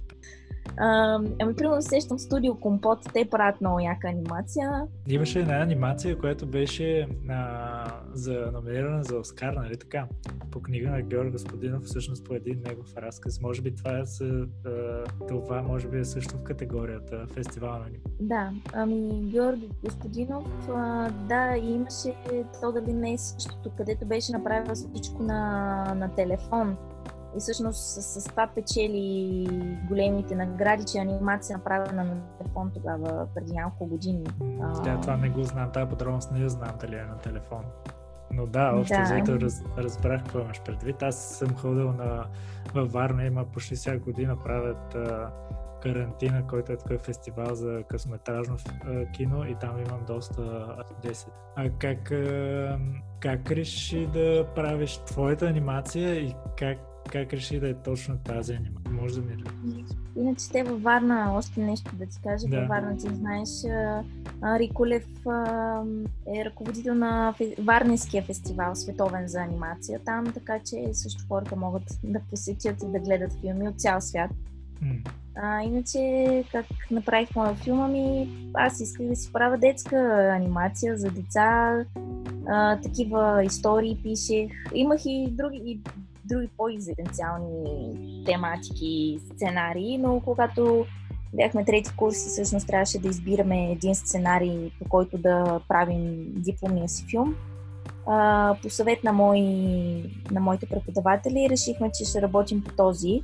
Ами, 0.77 1.55
примерно 1.55 1.81
сещам 1.81 2.19
студио 2.19 2.59
Компот, 2.59 2.99
те 3.13 3.29
правят 3.29 3.61
много 3.61 3.79
яка 3.79 4.07
анимация. 4.07 4.83
Имаше 5.07 5.39
една 5.39 5.61
анимация, 5.61 6.19
която 6.19 6.45
беше 6.45 7.07
а, 7.29 7.87
за 8.13 8.51
номинирана 8.53 9.03
за 9.03 9.17
Оскар, 9.17 9.53
нали 9.53 9.77
така? 9.77 10.07
По 10.51 10.61
книга 10.61 10.89
на 10.89 11.01
Георг 11.01 11.31
Господинов, 11.31 11.83
всъщност 11.83 12.25
по 12.25 12.33
един 12.33 12.61
негов 12.67 12.97
разказ. 12.97 13.41
Може 13.41 13.61
би 13.61 13.75
това, 13.75 13.97
е, 13.97 14.03
а, 14.65 15.03
това 15.27 15.61
може 15.61 15.87
би 15.87 15.99
е 15.99 16.05
също 16.05 16.37
в 16.37 16.43
категорията 16.43 17.27
фестивал 17.33 17.71
на 17.71 17.85
Да, 18.19 18.51
ами 18.73 19.21
Георги 19.31 19.69
Господинов, 19.83 20.69
а, 20.69 21.09
да, 21.11 21.57
имаше 21.57 22.13
то 22.61 22.71
дали 22.71 22.93
не 22.93 23.13
е 23.13 23.17
същото, 23.17 23.71
където 23.77 24.05
беше 24.05 24.31
направил 24.31 24.75
всичко 24.75 25.23
на, 25.23 25.93
на 25.97 26.15
телефон 26.15 26.77
и 27.37 27.39
всъщност 27.39 27.79
с, 27.79 28.21
с 28.21 28.23
това 28.23 28.47
печели 28.47 29.47
големите 29.87 30.35
награди, 30.35 30.83
че 30.83 30.97
анимация 30.97 31.57
направена 31.57 32.03
на 32.03 32.37
телефон 32.37 32.71
тогава, 32.73 33.27
преди 33.35 33.53
няколко 33.53 33.85
години. 33.85 34.23
Да, 34.83 34.99
това 35.01 35.17
не 35.17 35.29
го 35.29 35.43
знам, 35.43 35.71
тази 35.71 35.89
подробност 35.89 36.31
не 36.31 36.39
я 36.39 36.49
знам 36.49 36.71
дали 36.81 36.95
е 36.95 37.03
на 37.03 37.17
телефон. 37.17 37.63
Но 38.33 38.45
да, 38.45 38.73
общо 38.75 38.97
да. 38.97 39.03
взето 39.03 39.41
раз, 39.41 39.63
разбрах 39.77 40.23
какво 40.23 40.39
имаш 40.39 40.61
предвид. 40.61 41.03
Аз 41.03 41.15
съм 41.29 41.55
ходил 41.55 41.91
на, 41.91 42.25
във 42.73 42.91
Варна, 42.91 43.25
има 43.25 43.45
почти 43.45 43.75
всяка 43.75 43.99
година 43.99 44.37
правят 44.43 44.95
а, 44.95 45.31
карантина, 45.81 46.47
който 46.47 46.71
е 46.71 46.77
такъв 46.77 47.01
фестивал 47.01 47.55
за 47.55 47.83
късометражно 47.89 48.55
кино 49.13 49.45
и 49.45 49.55
там 49.55 49.79
имам 49.87 49.99
доста 50.07 50.41
10. 51.03 51.27
А 51.55 51.69
как, 51.79 52.11
а, 52.11 52.79
как 53.19 53.51
реши 53.51 54.07
да 54.07 54.47
правиш 54.55 54.97
твоята 54.97 55.45
анимация 55.45 56.19
и 56.19 56.35
как 56.57 56.77
как 57.11 57.33
реши 57.33 57.59
да 57.59 57.69
е 57.69 57.73
точно 57.73 58.17
тази 58.17 58.53
анимация? 58.53 58.91
Може 59.01 59.15
да 59.15 59.21
ми 59.21 59.43
Иначе 60.15 60.49
те 60.51 60.63
във 60.63 60.81
Варна, 60.81 61.33
още 61.35 61.59
нещо 61.59 61.95
да 61.95 62.05
ти 62.05 62.17
кажа, 62.23 62.47
да. 62.47 62.59
във 62.59 62.69
Варна 62.69 62.97
ти 62.97 63.07
знаеш, 63.15 63.49
Риколев 64.43 65.07
е 66.35 66.45
ръководител 66.45 66.95
на 66.95 67.33
Варненския 67.59 68.23
фестивал, 68.23 68.75
световен 68.75 69.27
за 69.27 69.41
анимация 69.41 69.99
там, 70.05 70.33
така 70.33 70.59
че 70.59 70.93
също 70.93 71.23
хората 71.27 71.55
могат 71.55 71.83
да 72.03 72.19
посетят 72.19 72.83
и 72.83 72.91
да 72.91 72.99
гледат 72.99 73.33
филми 73.41 73.67
от 73.67 73.79
цял 73.79 74.01
свят. 74.01 74.31
Mm. 74.83 75.09
А, 75.35 75.61
иначе, 75.61 76.43
как 76.51 76.65
направих 76.91 77.35
моя 77.35 77.55
филма 77.55 77.87
ми, 77.87 78.29
аз 78.53 78.79
исках 78.79 79.07
да 79.07 79.15
си 79.15 79.33
правя 79.33 79.57
детска 79.57 80.29
анимация 80.35 80.97
за 80.97 81.11
деца, 81.11 81.77
а, 82.47 82.77
такива 82.81 83.43
истории 83.43 83.99
пишех. 84.03 84.51
Имах 84.73 85.01
и 85.05 85.27
други, 85.31 85.61
и 85.65 85.81
други 86.31 86.49
по-екзистенциални 86.57 88.23
тематики, 88.25 89.19
сценарии, 89.33 89.97
но 89.97 90.21
когато 90.25 90.85
бяхме 91.33 91.65
трети 91.65 91.95
курс 91.95 92.25
и 92.25 92.29
всъщност 92.29 92.67
трябваше 92.67 92.99
да 92.99 93.07
избираме 93.07 93.71
един 93.71 93.95
сценарий, 93.95 94.71
по 94.79 94.89
който 94.89 95.17
да 95.17 95.59
правим 95.67 96.33
дипломния 96.35 96.89
си 96.89 97.05
филм. 97.09 97.35
По 98.61 98.69
съвет 98.69 99.03
на, 99.03 99.13
мои, 99.13 99.43
на 100.31 100.39
моите 100.39 100.65
преподаватели 100.65 101.47
решихме, 101.49 101.91
че 101.97 102.05
ще 102.05 102.21
работим 102.21 102.63
по 102.63 102.75
този. 102.75 103.21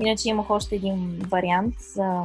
Иначе 0.00 0.28
имах 0.28 0.50
още 0.50 0.74
един 0.74 1.20
вариант 1.30 1.74
за, 1.94 2.22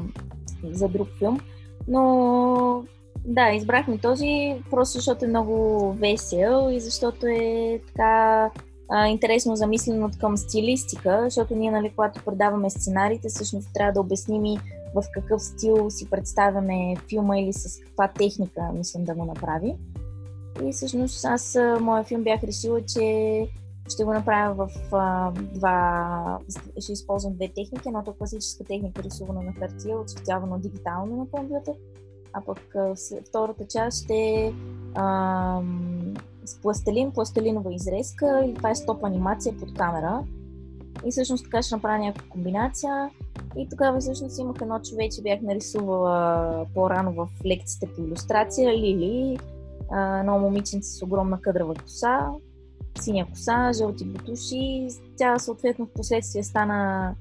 за 0.64 0.88
друг 0.88 1.08
филм. 1.20 1.40
Но 1.88 2.84
да, 3.26 3.52
избрахме 3.52 3.98
този, 3.98 4.56
просто 4.70 4.98
защото 4.98 5.26
е 5.26 5.28
много 5.28 5.94
весел 5.94 6.70
и 6.72 6.80
защото 6.80 7.28
е 7.28 7.80
така 7.88 8.50
а, 8.92 9.08
интересно 9.08 9.56
замислено 9.56 10.10
към 10.20 10.38
стилистика, 10.38 11.20
защото 11.24 11.56
ние, 11.56 11.72
нали, 11.72 11.92
когато 11.96 12.26
предаваме 12.26 12.70
сценариите, 12.70 13.30
всъщност 13.30 13.70
трябва 13.74 13.94
да 13.94 14.00
обясним 14.00 14.46
и 14.46 14.60
в 14.96 15.04
какъв 15.14 15.42
стил 15.42 15.90
си 15.90 16.10
представяме 16.10 16.96
филма 17.10 17.40
или 17.40 17.54
с 17.54 17.80
каква 17.80 18.08
техника 18.08 18.62
мислим 18.74 19.06
да 19.06 19.14
го 19.14 19.26
направи. 19.26 19.76
И 20.64 20.72
всъщност 20.72 21.26
аз, 21.26 21.58
моя 21.80 22.04
филм 22.04 22.24
бях 22.24 22.44
решила, 22.44 22.82
че 22.86 23.48
ще 23.90 24.04
го 24.04 24.14
направя 24.14 24.54
в 24.54 24.70
а, 24.92 25.32
два... 25.32 26.40
Ще 26.80 26.92
използвам 26.92 27.34
две 27.34 27.48
техники. 27.48 27.88
Едното 27.88 28.14
класическа 28.14 28.64
техника, 28.64 29.04
рисувана 29.04 29.42
на 29.42 29.54
хартия, 29.54 30.00
отцветявана 30.00 30.60
дигитално 30.60 31.16
на 31.16 31.26
компютър. 31.32 31.74
А 32.34 32.41
пък 32.41 32.76
втората 33.30 33.67
част 33.67 34.04
ще 34.04 34.54
а, 34.96 35.62
с 36.46 36.62
пластелин, 36.62 37.12
пластелинова 37.12 37.74
изрезка 37.74 38.41
или 38.46 38.54
това 38.54 38.70
е 38.70 38.76
стоп 38.76 39.04
анимация 39.04 39.58
под 39.60 39.74
камера. 39.74 40.24
И 41.06 41.12
всъщност 41.12 41.44
така 41.44 41.62
ще 41.62 41.76
направя 41.76 42.00
някаква 42.00 42.30
комбинация. 42.30 43.10
И 43.58 43.70
тогава 43.70 44.00
всъщност 44.00 44.39
имах 44.39 44.56
едно 44.62 44.80
човече, 44.80 45.22
бях 45.22 45.41
нарисувала 45.41 46.65
по-рано 46.74 47.13
в 47.13 47.28
лекциите 47.46 47.88
по 47.96 48.02
иллюстрация, 48.02 48.78
Лили, 48.78 49.39
едно 50.20 50.39
момиченце 50.39 50.89
с 50.89 51.02
огромна 51.02 51.41
къдрава 51.41 51.74
коса, 51.74 52.30
синя 53.00 53.26
коса, 53.30 53.72
жълти 53.74 54.06
бутуши. 54.06 54.88
Тя 55.17 55.39
съответно 55.39 55.86
в 55.86 55.94
последствие 55.94 56.44
стана 56.44 57.13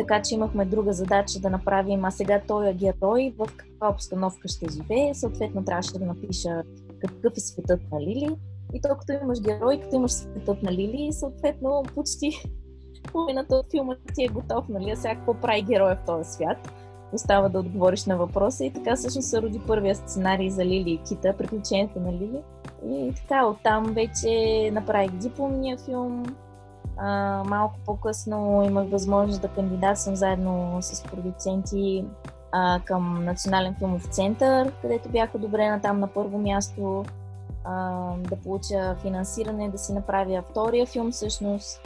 така, 0.00 0.22
че 0.22 0.34
имахме 0.34 0.64
друга 0.64 0.92
задача 0.92 1.40
да 1.40 1.50
направим, 1.50 2.04
а 2.04 2.10
сега 2.10 2.40
той 2.48 2.68
е 2.68 2.74
герой, 2.74 3.34
в 3.38 3.46
каква 3.56 3.88
обстановка 3.88 4.48
ще 4.48 4.66
живее. 4.72 5.14
Съответно 5.14 5.64
трябваше 5.64 5.98
да 5.98 6.06
напиша 6.06 6.62
какъв 7.00 7.32
е 7.36 7.40
светът 7.40 7.80
на 7.92 8.00
Лили. 8.00 8.36
И 8.74 8.80
то 8.80 8.88
като 8.88 9.12
имаш 9.22 9.40
герой, 9.40 9.80
като 9.80 9.96
имаш 9.96 10.12
светът 10.12 10.62
на 10.62 10.72
Лили, 10.72 11.12
съответно 11.12 11.82
почти 11.94 12.30
половината 13.12 13.56
от 13.56 13.70
филма 13.70 13.94
ти 14.14 14.24
е 14.24 14.28
готов, 14.28 14.68
нали? 14.68 14.90
А 14.90 14.96
сега 14.96 15.14
какво 15.14 15.34
прави 15.34 15.62
героя 15.62 15.96
в 15.96 16.06
този 16.06 16.30
свят? 16.30 16.72
Остава 17.12 17.48
да 17.48 17.58
отговориш 17.58 18.04
на 18.06 18.16
въпроса 18.16 18.64
и 18.64 18.72
така 18.72 18.96
всъщност 18.96 19.28
се 19.28 19.42
роди 19.42 19.60
първия 19.66 19.94
сценарий 19.94 20.50
за 20.50 20.64
Лили 20.64 20.90
и 20.90 21.00
Кита, 21.08 21.34
приключението 21.38 22.00
на 22.00 22.12
Лили. 22.12 22.40
И 22.88 23.12
така, 23.14 23.46
оттам 23.46 23.84
вече 23.84 24.70
направих 24.72 25.10
дипломния 25.10 25.78
филм. 25.78 26.24
Малко 27.46 27.74
по-късно 27.86 28.62
имах 28.66 28.90
възможност 28.90 29.42
да 29.42 29.48
кандидатствам 29.48 30.16
заедно 30.16 30.78
с 30.80 31.02
продуценти 31.02 32.04
а, 32.52 32.80
към 32.84 33.24
Национален 33.24 33.74
филмов 33.78 34.04
център, 34.04 34.72
където 34.82 35.08
бях 35.08 35.34
одобрена 35.34 35.80
там 35.80 36.00
на 36.00 36.06
първо 36.06 36.38
място 36.38 37.04
а, 37.64 38.00
да 38.16 38.36
получа 38.36 38.96
финансиране, 39.02 39.70
да 39.70 39.78
си 39.78 39.92
направя 39.92 40.42
втория 40.50 40.86
филм 40.86 41.10
всъщност. 41.12 41.80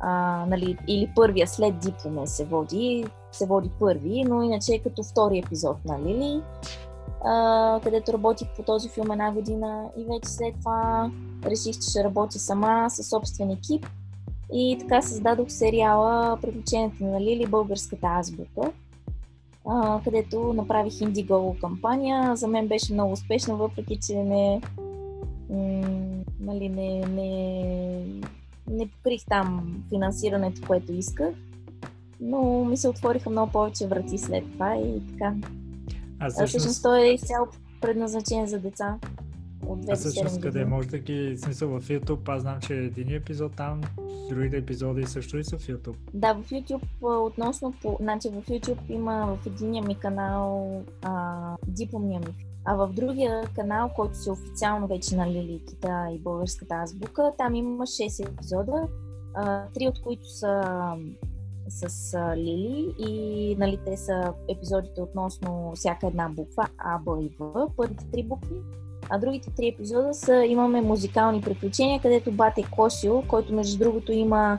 А, 0.00 0.44
нали, 0.48 0.78
или 0.88 1.12
първия 1.16 1.48
след 1.48 1.78
диплома 1.78 2.26
се 2.26 2.44
води, 2.44 3.06
се 3.32 3.46
води 3.46 3.70
първи, 3.80 4.24
но 4.24 4.42
иначе 4.42 4.72
е 4.72 4.78
като 4.78 5.02
втори 5.02 5.38
епизод 5.38 5.84
на 5.84 5.98
Лили, 6.00 6.42
а, 7.24 7.80
където 7.84 8.12
работих 8.12 8.48
по 8.56 8.62
този 8.62 8.88
филм 8.88 9.10
една 9.10 9.32
година 9.32 9.88
и 9.96 10.04
вече 10.04 10.28
след 10.28 10.54
това 10.58 11.10
реших, 11.44 11.74
че 11.74 11.90
ще 11.90 12.04
работя 12.04 12.38
сама 12.38 12.90
със 12.90 13.08
собствен 13.08 13.50
екип 13.50 13.86
и 14.52 14.76
така 14.80 15.02
създадох 15.02 15.50
сериала 15.50 16.38
Приключението 16.42 17.04
на 17.04 17.20
Лили, 17.20 17.46
българската 17.46 18.06
азбука, 18.06 18.72
а, 19.66 20.00
където 20.04 20.52
направих 20.52 20.92
Indiegogo 20.92 21.60
кампания. 21.60 22.36
За 22.36 22.48
мен 22.48 22.68
беше 22.68 22.92
много 22.92 23.12
успешна, 23.12 23.56
въпреки 23.56 23.98
че 24.06 24.14
не, 24.14 24.60
м- 25.50 26.24
нали, 26.40 26.68
не, 26.68 27.00
не, 27.00 28.04
не 28.70 28.88
покрих 28.88 29.24
там 29.28 29.82
финансирането, 29.88 30.60
което 30.66 30.92
исках. 30.92 31.34
Но 32.20 32.64
ми 32.64 32.76
се 32.76 32.88
отвориха 32.88 33.30
много 33.30 33.52
повече 33.52 33.86
врати 33.86 34.18
след 34.18 34.52
това 34.52 34.76
и 34.76 35.06
така. 35.06 35.34
А 36.20 36.30
всъщност, 36.30 36.48
всъщност 36.48 36.82
той 36.82 37.00
е 37.00 37.12
изцяло 37.12 37.46
предназначен 37.80 38.46
за 38.46 38.58
деца 38.58 38.98
от 39.66 39.86
2 39.86 39.92
А 39.92 39.96
всъщност 39.96 40.40
къде 40.40 40.64
може 40.64 40.88
да 40.88 40.98
ги, 40.98 41.36
смисъл 41.38 41.68
в 41.68 41.88
YouTube, 41.88 42.28
аз 42.28 42.42
знам, 42.42 42.60
че 42.60 42.74
е 42.74 42.84
един 42.84 43.14
епизод 43.14 43.52
там, 43.56 43.80
другите 44.28 44.56
епизоди 44.56 45.06
също 45.06 45.36
ли 45.36 45.44
са 45.44 45.58
в 45.58 45.66
YouTube? 45.66 45.96
Да, 46.14 46.34
в 46.34 46.50
YouTube 46.50 46.82
относно, 47.26 47.74
по, 47.82 47.96
значи 48.00 48.28
в 48.28 48.42
YouTube 48.46 48.90
има 48.90 49.38
в 49.42 49.46
единия 49.46 49.84
ми 49.84 49.94
канал 49.94 50.82
а, 51.02 51.56
дипломния 51.66 52.20
ми. 52.20 52.34
А 52.64 52.74
в 52.74 52.92
другия 52.92 53.42
канал, 53.54 53.90
който 53.96 54.18
си 54.18 54.30
официално 54.30 54.86
вече 54.86 55.16
на 55.16 55.30
Лиликита 55.30 56.08
и 56.12 56.18
българската 56.18 56.74
азбука, 56.74 57.32
там 57.38 57.54
има 57.54 57.86
6 57.86 58.28
епизода, 58.28 58.88
три 59.74 59.88
от 59.88 60.02
които 60.02 60.28
са 60.28 60.64
с 61.68 62.16
Лили 62.36 62.94
и 62.98 63.56
нали, 63.58 63.78
те 63.84 63.96
са 63.96 64.32
епизодите 64.48 65.00
относно 65.00 65.72
всяка 65.74 66.06
една 66.06 66.28
буква 66.28 66.68
А, 66.78 66.98
Б 66.98 67.22
и 67.22 67.36
В, 67.40 67.70
първите 67.76 68.04
три 68.12 68.22
букви 68.22 68.56
а 69.10 69.18
другите 69.18 69.50
три 69.56 69.68
епизода 69.68 70.14
са 70.14 70.44
имаме 70.44 70.80
музикални 70.80 71.40
приключения, 71.40 72.00
където 72.00 72.32
Бате 72.32 72.62
Кошио, 72.70 73.22
който 73.22 73.54
между 73.54 73.78
другото 73.78 74.12
има 74.12 74.58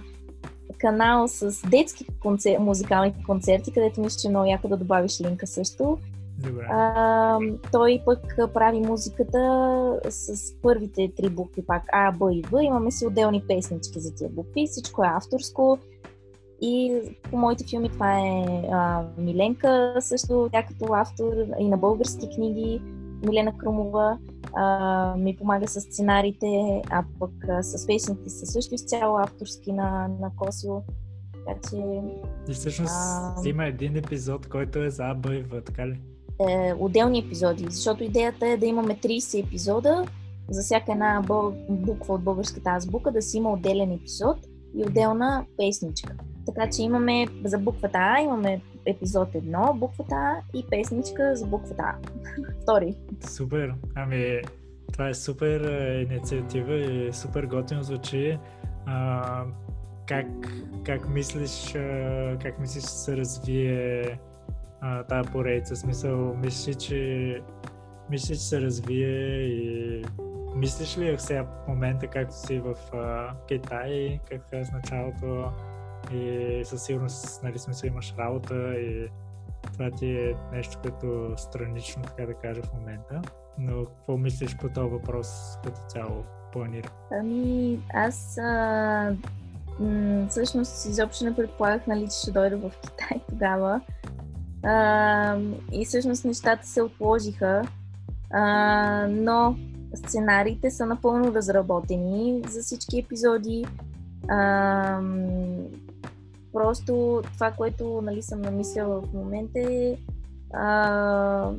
канал 0.77 1.27
с 1.27 1.69
детски 1.69 2.05
концер... 2.21 2.57
музикални 2.59 3.13
концерти, 3.25 3.71
където 3.71 4.01
мисля, 4.01 4.17
че 4.21 4.27
е 4.27 4.29
много 4.29 4.45
яко 4.45 4.67
да 4.67 4.77
добавиш 4.77 5.21
линка 5.21 5.47
също. 5.47 5.97
Добре. 6.43 6.67
А, 6.69 7.39
той 7.71 8.01
пък 8.05 8.53
прави 8.53 8.79
музиката 8.79 9.99
с 10.09 10.53
първите 10.61 11.11
три 11.17 11.29
букви, 11.29 11.65
пак 11.65 11.83
А, 11.91 12.11
Б 12.11 12.33
и 12.33 12.43
В. 12.51 12.63
Имаме 12.63 12.91
си 12.91 13.07
отделни 13.07 13.43
песнички 13.47 13.99
за 13.99 14.15
тия 14.15 14.29
букви. 14.29 14.67
Всичко 14.67 15.03
е 15.03 15.07
авторско. 15.07 15.77
И 16.61 17.01
по 17.31 17.37
моите 17.37 17.63
филми 17.69 17.89
това 17.89 18.19
е 18.19 18.45
а, 18.71 19.03
Миленка, 19.17 19.95
също 19.99 20.49
тя 20.51 20.63
като 20.63 20.93
автор 20.93 21.33
и 21.59 21.67
на 21.67 21.77
български 21.77 22.29
книги. 22.35 22.81
Милена 23.27 23.57
Крумова 23.57 24.17
а, 24.53 25.15
ми 25.17 25.35
помага 25.35 25.67
с 25.67 25.81
сценарите, 25.81 26.81
а 26.89 27.03
пък 27.19 27.31
а, 27.49 27.63
с 27.63 27.87
песните 27.87 28.29
са 28.29 28.45
също 28.45 28.75
изцяло 28.75 29.17
авторски 29.17 29.71
на, 29.71 30.07
на 30.21 30.31
Косио. 30.35 30.81
Така 31.33 31.59
че... 31.69 32.01
И 32.49 32.53
всъщност 32.53 32.93
а... 32.93 33.41
има 33.45 33.65
един 33.65 33.95
епизод, 33.95 34.47
който 34.47 34.79
е 34.79 34.89
за 34.89 35.15
и 35.31 35.41
В, 35.41 35.61
така 35.61 35.87
ли? 35.87 35.99
Е, 36.49 36.73
отделни 36.79 37.19
епизоди, 37.19 37.65
защото 37.69 38.03
идеята 38.03 38.47
е 38.47 38.57
да 38.57 38.65
имаме 38.65 38.95
30 38.95 39.45
епизода, 39.45 40.05
за 40.49 40.61
всяка 40.61 40.91
една 40.91 41.21
буква 41.69 42.13
от 42.13 42.23
българската 42.23 42.69
азбука 42.69 43.11
да 43.11 43.21
си 43.21 43.37
има 43.37 43.53
отделен 43.53 43.91
епизод 43.91 44.37
и 44.75 44.83
отделна 44.83 45.45
песничка. 45.57 46.15
Така 46.45 46.69
че 46.69 46.81
имаме 46.81 47.27
за 47.43 47.57
буквата 47.57 47.97
А, 48.01 48.21
имаме 48.21 48.61
епизод 48.85 49.29
1, 49.33 49.73
буквата 49.79 50.41
и 50.53 50.65
песничка 50.69 51.35
за 51.35 51.45
буквата. 51.45 51.95
Втори. 52.61 52.95
Супер. 53.21 53.73
Ами, 53.95 54.41
това 54.91 55.09
е 55.09 55.13
супер 55.13 55.61
инициатива 56.09 56.75
и 56.75 57.13
супер 57.13 57.43
готино 57.43 57.83
звучи. 57.83 58.39
А, 58.85 59.43
как, 60.07 60.27
как 60.85 61.09
мислиш, 61.09 61.73
как 62.41 62.59
мислиш, 62.59 62.83
че 62.83 62.89
се 62.89 63.17
развие 63.17 64.03
а, 64.81 65.03
тази 65.03 65.29
поредица? 65.29 65.75
Смисъл, 65.75 66.35
мислиш, 66.35 66.75
че 66.75 67.41
мислиш, 68.09 68.37
че 68.37 68.43
се 68.43 68.61
развие 68.61 69.41
и 69.41 70.05
мислиш 70.55 70.97
ли 70.97 71.15
сега 71.19 71.43
в 71.43 71.67
момента, 71.67 72.07
както 72.07 72.35
си 72.35 72.59
в 72.59 72.75
а, 72.93 73.33
Китай, 73.47 74.19
как 74.29 74.41
е 74.51 74.65
с 74.65 74.71
началото 74.71 75.51
и 76.13 76.61
със 76.65 76.83
сигурност, 76.83 77.43
нали, 77.43 77.59
смисъл 77.59 77.87
имаш 77.87 78.13
работа 78.17 78.75
и 78.75 79.07
това 79.73 79.91
ти 79.91 80.05
е 80.05 80.35
нещо 80.51 80.77
като 80.83 81.33
странично, 81.37 82.03
така 82.03 82.25
да 82.25 82.33
кажа 82.33 82.61
в 82.63 82.73
момента. 82.73 83.21
Но 83.57 83.85
какво 83.85 84.17
мислиш 84.17 84.57
по 84.57 84.69
този 84.69 84.89
въпрос 84.89 85.57
като 85.63 85.79
цяло 85.87 86.23
планира? 86.51 86.89
Ами, 87.11 87.79
аз 87.93 88.37
а, 88.37 89.15
м- 89.79 90.27
всъщност 90.29 90.85
изобщо 90.85 91.25
не 91.25 91.35
предполагах, 91.35 91.87
нали, 91.87 92.07
че 92.07 92.17
ще 92.21 92.31
дойда 92.31 92.57
в 92.57 92.71
Китай 92.81 93.21
тогава. 93.29 93.81
А, 94.63 95.37
и 95.71 95.85
всъщност 95.85 96.25
нещата 96.25 96.67
се 96.67 96.81
отложиха. 96.81 97.61
А, 98.31 99.07
но 99.09 99.55
сценариите 99.95 100.71
са 100.71 100.85
напълно 100.85 101.33
разработени 101.33 102.43
за 102.47 102.61
всички 102.61 102.99
епизоди. 102.99 103.65
А, 104.27 105.01
просто 106.53 107.21
това, 107.33 107.51
което 107.51 108.01
нали, 108.03 108.21
съм 108.21 108.41
намисляла 108.41 109.01
в 109.01 109.13
момента 109.13 109.59
е 109.59 109.97
а, 110.53 111.51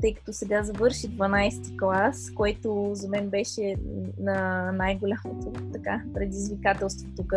тъй 0.00 0.14
като 0.14 0.32
сега 0.32 0.62
завърши 0.62 1.10
12 1.10 1.78
клас, 1.78 2.30
което 2.34 2.90
за 2.94 3.08
мен 3.08 3.30
беше 3.30 3.76
на 4.18 4.72
най-голямото 4.72 5.52
така, 5.72 6.02
предизвикателство 6.14 7.08
тук. 7.16 7.32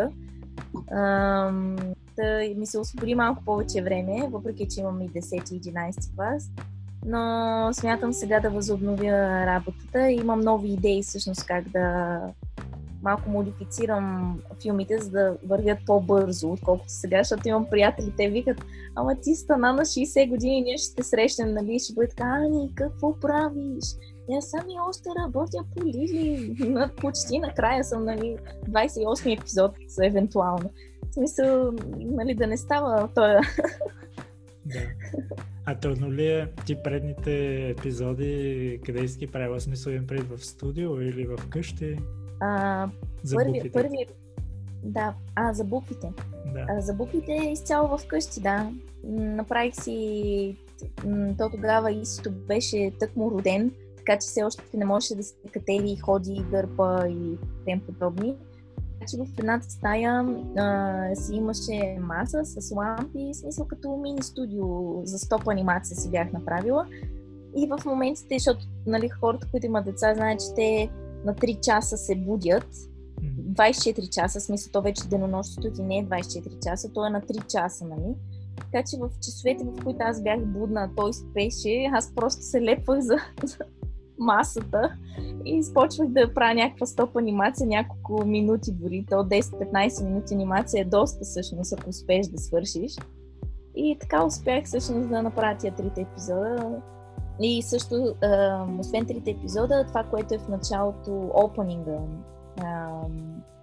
да 2.15 2.54
ми 2.58 2.65
се 2.65 2.80
освободи 2.80 3.15
малко 3.15 3.43
повече 3.45 3.84
време, 3.84 4.28
въпреки 4.32 4.67
че 4.67 4.80
имам 4.80 5.02
и 5.02 5.10
10 5.10 5.54
и 5.54 5.62
11 5.62 6.15
клас 6.15 6.49
но 7.06 7.69
смятам 7.73 8.13
сега 8.13 8.39
да 8.39 8.49
възобновя 8.49 9.45
работата. 9.45 10.12
Имам 10.12 10.39
нови 10.39 10.69
идеи 10.69 11.04
всъщност 11.04 11.45
как 11.45 11.69
да 11.69 12.19
малко 13.03 13.29
модифицирам 13.29 14.39
филмите, 14.61 14.97
за 14.97 15.11
да 15.11 15.37
вървят 15.47 15.79
по-бързо, 15.85 16.51
отколкото 16.51 16.91
сега, 16.91 17.17
защото 17.17 17.47
имам 17.47 17.69
приятели, 17.69 18.13
те 18.17 18.29
викат, 18.29 18.65
ама 18.95 19.15
ти 19.21 19.35
стана 19.35 19.73
на 19.73 19.81
60 19.81 20.29
години, 20.29 20.61
ние 20.61 20.77
ще 20.77 21.03
се 21.03 21.09
срещнем, 21.09 21.53
нали, 21.53 21.79
ще 21.79 21.93
бъде 21.93 22.07
така, 22.07 22.39
Ани, 22.45 22.71
какво 22.75 23.19
правиш? 23.19 23.85
Я 24.29 24.41
сами 24.41 24.73
още 24.89 25.09
работя 25.23 25.57
по 25.75 25.85
Лили, 25.85 26.55
почти 27.01 27.39
накрая 27.39 27.83
съм, 27.83 28.05
нали, 28.05 28.37
28 28.69 29.39
епизод, 29.39 29.71
евентуално. 30.03 30.69
В 31.09 31.13
смисъл, 31.13 31.71
нали, 31.99 32.35
да 32.35 32.47
не 32.47 32.57
става 32.57 33.09
този 33.15 33.33
да. 34.65 34.81
А 35.65 35.75
трудно 35.75 36.13
ли 36.13 36.27
е 36.27 36.47
ти 36.65 36.75
предните 36.83 37.55
епизоди, 37.69 38.79
къде 38.85 39.07
си 39.07 39.19
ги 39.19 39.27
правила 39.27 39.59
смисъл 39.59 39.91
им 39.91 40.07
пред 40.07 40.23
в 40.29 40.45
студио 40.45 41.01
или 41.01 41.25
в 41.25 41.49
къщи? 41.49 41.97
А, 42.43 42.89
за 43.23 43.36
първи, 43.36 43.51
буквите? 43.51 43.71
първи, 43.71 44.06
да, 44.84 45.13
а, 45.36 45.53
за 45.53 45.63
буквите. 45.63 46.13
Да. 46.53 46.65
А, 46.69 46.82
за 46.82 46.93
буквите 46.93 47.32
изцяло 47.32 47.97
в 47.97 48.08
къщи, 48.08 48.41
да. 48.41 48.71
Направих 49.03 49.75
си, 49.75 50.58
то 51.38 51.49
тогава 51.49 51.91
Исито 51.91 52.32
беше 52.32 52.91
тъкмо 52.99 53.32
роден, 53.32 53.71
така 53.97 54.13
че 54.13 54.27
все 54.27 54.43
още 54.43 54.63
не 54.73 54.86
можеше 54.86 55.15
да 55.15 55.23
се 55.23 55.36
катели, 55.51 55.97
ходи, 55.97 56.45
дърпа 56.51 57.08
и 57.10 57.38
тем 57.65 57.82
подобни 57.86 58.36
че 59.08 59.17
в 59.17 59.39
едната 59.39 59.69
стая 59.69 60.25
а, 60.58 61.15
си 61.15 61.36
имаше 61.36 61.97
маса 62.01 62.45
с 62.45 62.71
лампи, 62.75 63.34
смисъл 63.34 63.67
като 63.67 63.97
мини 63.97 64.23
студио 64.23 64.65
за 65.06 65.19
стоп 65.19 65.47
анимация 65.47 65.97
си 65.97 66.12
бях 66.12 66.32
направила. 66.32 66.86
И 67.56 67.67
в 67.67 67.86
моментите, 67.86 68.36
защото 68.36 68.65
нали, 68.88 69.10
хората, 69.10 69.47
които 69.51 69.65
имат 69.65 69.86
деца, 69.86 70.13
знаят, 70.15 70.39
че 70.39 70.45
те 70.56 70.89
на 71.25 71.36
3 71.36 71.59
часа 71.59 71.97
се 71.97 72.15
будят. 72.15 72.67
24 73.23 74.09
часа, 74.09 74.39
смисъл 74.39 74.71
то 74.71 74.81
вече 74.81 75.07
денонощето 75.07 75.71
ти 75.71 75.81
не 75.81 75.97
е 75.97 76.05
24 76.05 76.69
часа, 76.69 76.93
то 76.93 77.05
е 77.05 77.09
на 77.09 77.21
3 77.21 77.47
часа, 77.47 77.86
нали? 77.86 78.15
Така 78.57 78.83
че 78.89 78.97
в 78.97 79.09
часовете, 79.21 79.63
в 79.63 79.83
които 79.83 79.99
аз 80.01 80.23
бях 80.23 80.45
будна, 80.45 80.89
той 80.95 81.13
спеше, 81.13 81.89
аз 81.93 82.15
просто 82.15 82.41
се 82.41 82.62
лепвах 82.62 82.99
за, 82.99 83.15
за, 83.43 83.57
масата 84.19 84.95
и 85.45 85.63
започвах 85.63 86.07
да 86.07 86.33
правя 86.33 86.53
някаква 86.53 86.86
стоп 86.86 87.17
анимация, 87.17 87.67
няколко 87.67 88.25
минути 88.25 88.71
дори, 88.71 89.05
то 89.09 89.15
10-15 89.15 90.05
минути 90.05 90.33
анимация 90.33 90.81
е 90.81 90.86
доста 90.86 91.19
всъщност, 91.23 91.73
ако 91.73 91.89
успееш 91.89 92.27
да 92.27 92.38
свършиш. 92.38 92.95
И 93.75 93.97
така 93.99 94.25
успях 94.25 94.65
всъщност 94.65 95.09
да 95.09 95.23
направя 95.23 95.57
тия 95.57 95.75
трите 95.75 96.01
епизода. 96.01 96.81
И 97.39 97.61
също, 97.61 98.15
освен 98.79 99.05
трите 99.05 99.31
епизода, 99.31 99.85
това, 99.87 100.03
което 100.03 100.33
е 100.33 100.37
в 100.37 100.47
началото, 100.47 101.31
опенинга, 101.33 101.97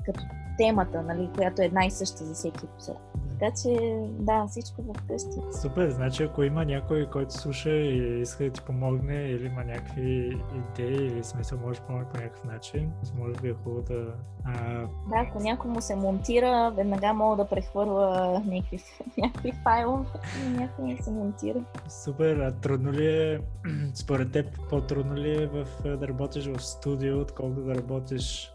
като 0.04 0.20
темата, 0.58 1.02
нали, 1.02 1.30
която 1.34 1.62
е 1.62 1.64
една 1.64 1.86
и 1.86 1.90
съща 1.90 2.24
за 2.24 2.34
всеки 2.34 2.64
епизод. 2.64 2.98
Така 3.40 3.52
че, 3.62 3.98
да, 4.08 4.46
всичко 4.46 4.82
в 4.82 4.92
къщи. 5.08 5.60
Супер, 5.62 5.90
значи 5.90 6.22
ако 6.22 6.42
има 6.42 6.64
някой, 6.64 7.06
който 7.10 7.32
слуша 7.32 7.70
и 7.70 8.20
иска 8.20 8.44
да 8.44 8.50
ти 8.50 8.60
помогне 8.60 9.14
или 9.14 9.46
има 9.46 9.64
някакви 9.64 10.38
идеи 10.54 11.06
или 11.06 11.24
смисъл, 11.24 11.58
може 11.58 11.80
да 11.80 11.86
помогне 11.86 12.08
по 12.08 12.16
някакъв 12.16 12.44
начин, 12.44 12.92
може 13.18 13.40
би 13.42 13.48
е 13.48 13.54
хубаво 13.54 13.82
да... 13.82 14.14
А... 14.44 14.80
Да, 14.80 15.16
ако 15.28 15.38
някой 15.40 15.70
му 15.70 15.80
се 15.80 15.96
монтира, 15.96 16.72
веднага 16.76 17.12
мога 17.12 17.36
да 17.36 17.48
прехвърля 17.48 18.42
някакви, 18.46 18.78
някакви 19.18 19.52
файлове 19.64 20.04
и 20.46 20.48
някой 20.48 20.84
ми 20.84 20.98
се 21.02 21.10
монтира. 21.10 21.64
Супер, 21.88 22.36
а 22.36 22.52
трудно 22.52 22.92
ли 22.92 23.06
е, 23.06 23.40
според 23.94 24.32
теб, 24.32 24.46
по-трудно 24.70 25.16
ли 25.16 25.42
е 25.42 25.46
в, 25.46 25.66
да 25.84 26.08
работиш 26.08 26.46
в 26.46 26.62
студио, 26.62 27.20
отколкото 27.20 27.62
да 27.62 27.74
работиш 27.74 28.52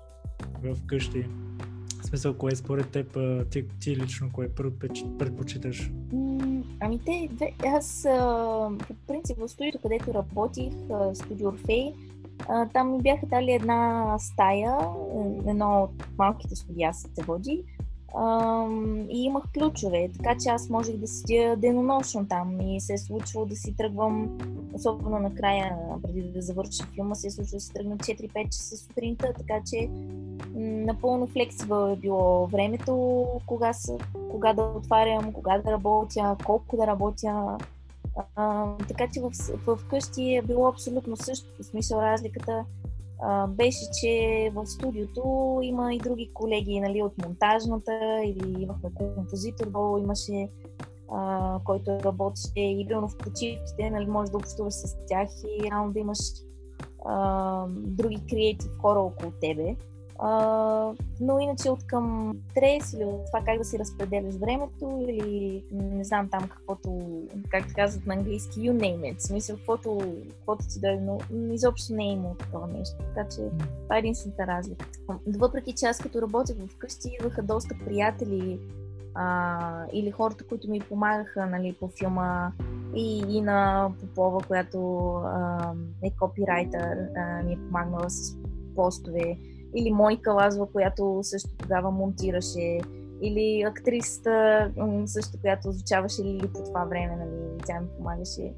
в 0.64 0.86
къщи? 0.88 1.26
Смисъл, 2.16 2.34
кое 2.34 2.56
според 2.56 2.90
теб 2.90 3.18
ти, 3.52 3.66
ти 3.80 3.98
лично, 3.98 4.30
кое 4.34 4.50
предпочиташ? 5.20 5.92
Ами 6.80 7.00
те, 7.06 7.30
аз 7.68 8.08
по 8.88 8.94
принцип 9.08 9.38
в 9.38 9.48
студиото, 9.48 9.80
където 9.82 10.14
работих, 10.14 10.74
студио 11.14 11.50
Орфей, 11.50 11.94
там 12.74 12.92
ми 12.92 13.02
бяха 13.02 13.26
дали 13.26 13.52
една 13.52 14.16
стая, 14.20 14.78
е, 15.16 15.50
едно 15.50 15.84
от 15.84 16.18
малките 16.18 16.56
студия 16.56 16.94
се 16.94 17.24
води, 17.24 17.64
и 19.10 19.24
имах 19.24 19.44
ключове, 19.54 20.10
така 20.18 20.36
че 20.44 20.50
аз 20.50 20.70
можех 20.70 20.98
да 20.98 21.08
седя 21.08 21.56
денонощно 21.58 22.28
там 22.28 22.62
и 22.62 22.82
се 22.82 22.94
е 22.94 22.98
случвало 22.98 23.46
да 23.46 23.56
си 23.56 23.76
тръгвам, 23.76 24.38
особено 24.74 25.20
накрая, 25.20 25.78
преди 26.04 26.22
да 26.22 26.42
завърша 26.42 26.86
филма, 26.94 27.16
се 27.16 27.28
е 27.28 27.32
случвало 27.32 27.58
да 27.58 27.60
си 27.60 27.74
тръгна 27.74 27.98
4-5 27.98 28.46
часа 28.46 28.78
сутринта, 28.78 29.34
така 29.38 29.62
че 29.70 29.90
напълно 30.56 31.28
флексибъл 31.28 31.92
е 31.92 31.96
било 31.96 32.48
времето, 32.48 33.26
кога, 33.46 33.74
са, 33.74 33.98
кога 34.32 34.54
да 34.54 34.64
отварям, 34.64 35.34
кога 35.34 35.58
да 35.58 35.72
работя, 35.72 36.38
колко 36.46 36.78
да 36.78 36.88
работя. 36.88 37.58
А, 38.36 38.66
така 38.88 39.08
че 39.14 39.22
в, 39.22 39.32
в 39.66 39.80
къщи 39.90 40.36
е 40.36 40.42
било 40.42 40.68
абсолютно 40.68 41.18
същото. 41.18 41.64
В 41.64 41.66
смисъл 41.66 42.00
разликата 42.00 42.66
беше, 43.50 43.86
че 44.02 44.52
в 44.56 44.66
студиото 44.66 45.60
има 45.64 45.94
и 45.94 45.98
други 45.98 46.32
колеги 46.34 46.80
нали, 46.80 47.04
от 47.04 47.14
монтажната 47.26 48.22
или 48.24 48.64
имахме 48.64 48.94
композитор, 48.96 49.68
имаше 50.00 50.50
а, 51.12 51.60
който 51.66 52.00
работеше 52.04 52.52
и 52.56 52.88
в 52.92 53.18
почивките, 53.18 53.90
нали, 53.90 54.06
може 54.06 54.32
да 54.32 54.38
общуваш 54.38 54.74
с 54.74 54.98
тях 55.08 55.30
и 55.60 55.64
реално 55.64 55.94
да 55.94 56.00
имаш 56.00 56.20
а, 57.06 57.66
други 57.70 58.22
креатив 58.30 58.72
хора 58.82 59.00
около 59.00 59.32
тебе. 59.42 59.76
А, 60.20 60.94
но 61.22 61.40
иначе 61.40 61.70
от 61.70 61.88
към 61.88 62.36
стрес 62.52 62.94
или 62.94 63.06
от 63.06 63.26
това 63.26 63.42
как 63.46 63.58
да 63.58 63.64
си 63.66 63.80
разпределяш 63.80 64.36
времето 64.36 65.06
или 65.10 65.64
не 65.72 66.04
знам 66.04 66.30
там 66.30 66.50
каквото, 66.50 67.22
както 67.50 67.74
казват 67.76 68.06
на 68.06 68.14
английски, 68.14 68.60
you 68.60 68.72
name 68.72 69.14
it. 69.14 69.20
Смисъл, 69.20 69.58
каквото, 69.58 70.16
каквото 70.30 70.68
ти 70.68 70.80
дойде, 70.80 71.02
но 71.02 71.20
изобщо 71.54 71.94
не 71.94 72.04
е 72.04 72.12
имало 72.12 72.36
такова 72.36 72.68
нещо. 72.68 72.96
Така 72.98 73.30
че 73.30 73.38
това 73.84 73.96
е 73.96 74.00
единствената 74.00 74.48
разлика. 74.48 74.86
Въпреки 75.28 75.74
че 75.74 75.86
аз 75.86 75.98
като 75.98 76.22
работех 76.22 76.56
вкъщи, 76.70 77.10
идваха 77.20 77.44
доста 77.44 77.76
приятели 77.86 78.60
а, 79.16 79.86
или 79.94 80.12
хората, 80.12 80.48
които 80.48 80.70
ми 80.70 80.80
помагаха 80.80 81.46
нали, 81.46 81.76
по 81.80 81.88
филма 81.88 82.52
и, 82.96 83.24
и 83.30 83.42
на 83.42 83.90
Попова, 84.00 84.40
която 84.48 85.08
а, 85.16 85.74
е 86.04 86.12
копирайтер, 86.20 86.98
а, 87.18 87.44
ми 87.44 87.54
е 87.54 87.60
помагнала 87.68 88.10
с 88.10 88.38
постове 88.76 89.38
или 89.76 89.92
Моника 89.92 90.32
Лазва, 90.32 90.72
която 90.72 91.20
също 91.24 91.50
тогава 91.58 91.92
монтираше, 91.92 92.80
или 93.22 93.64
актрисата 93.68 94.72
също, 95.06 95.38
която 95.42 95.70
озвучаваше 95.70 96.24
Лили 96.24 96.48
по 96.54 96.64
това 96.64 96.86
време, 96.86 97.16
нали, 97.16 97.58
тя 97.66 97.80
ми 97.80 97.88
помагаше. 97.98 98.54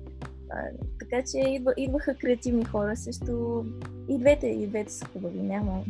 Така 1.00 1.24
че 1.32 1.50
идва, 1.50 1.74
идваха 1.78 2.16
креативни 2.16 2.66
хора 2.66 2.96
също. 2.96 3.66
И 4.10 4.18
двете, 4.18 4.48
и 4.48 4.68
двете 4.68 4.94
са 4.94 5.06
хубави, 5.06 5.40
няма. 5.40 5.84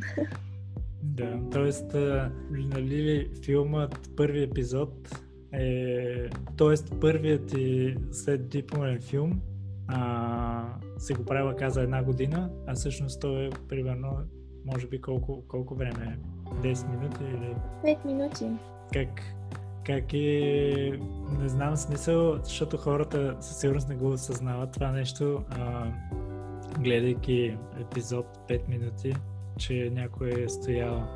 Да, 1.04 1.40
т.е. 1.52 1.94
нали, 2.52 3.32
филмът, 3.46 4.10
първи 4.18 4.44
епизод 4.44 5.10
е, 5.52 6.30
т.е. 6.58 7.00
първият 7.02 7.54
и 7.54 7.96
след 8.12 8.50
дипломен 8.50 9.02
филм 9.02 9.42
а, 9.88 10.74
се 10.98 11.14
го 11.14 11.26
правила 11.26 11.56
каза 11.56 11.82
една 11.82 12.04
година, 12.04 12.50
а 12.68 12.76
всъщност 12.76 13.22
той 13.22 13.46
е 13.46 13.50
примерно 13.70 14.18
може 14.74 14.88
би 14.88 15.02
колко, 15.02 15.44
колко 15.48 15.76
време? 15.76 16.20
10 16.46 16.90
минути 16.90 17.24
или? 17.24 17.56
5 17.96 18.06
минути. 18.06 18.46
Как, 18.94 19.22
как 19.86 20.14
е, 20.14 21.00
не 21.42 21.50
знам 21.50 21.78
смисъл, 21.78 22.38
защото 22.44 22.78
хората 22.78 23.38
със 23.40 23.60
сигурност 23.60 23.90
не 23.90 23.96
го 23.96 24.12
осъзнават 24.12 24.72
това 24.72 24.92
нещо, 24.92 25.44
а, 25.50 25.88
гледайки 26.80 27.58
епизод 27.82 28.26
5 28.50 28.70
минути, 28.70 29.14
че 29.58 29.90
някой 29.94 30.44
е 30.44 30.50
стоял 30.50 31.08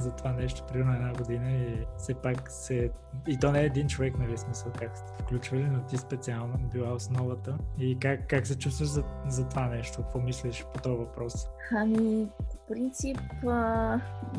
за 0.00 0.10
това 0.10 0.32
нещо 0.32 0.64
примерно 0.72 0.94
една 0.94 1.12
година 1.12 1.50
и 1.52 1.86
все 1.98 2.14
пак 2.14 2.50
се... 2.50 2.90
И 3.28 3.38
то 3.38 3.52
не 3.52 3.60
е 3.60 3.64
един 3.64 3.88
човек, 3.88 4.18
нали, 4.18 4.38
смисъл 4.38 4.72
как 4.78 4.98
сте 4.98 5.12
включвали, 5.22 5.62
но 5.62 5.80
ти 5.80 5.96
специално 5.96 6.58
била 6.72 6.92
основата. 6.92 7.58
И 7.78 7.98
как, 7.98 8.26
как 8.28 8.46
се 8.46 8.58
чувстваш 8.58 8.88
за, 8.88 9.04
за 9.28 9.48
това 9.48 9.66
нещо? 9.66 10.02
Какво 10.02 10.18
мислиш 10.18 10.64
по 10.74 10.80
този 10.80 10.96
въпрос? 10.96 11.46
Ами, 11.76 12.28
по 12.38 12.74
принцип, 12.74 13.18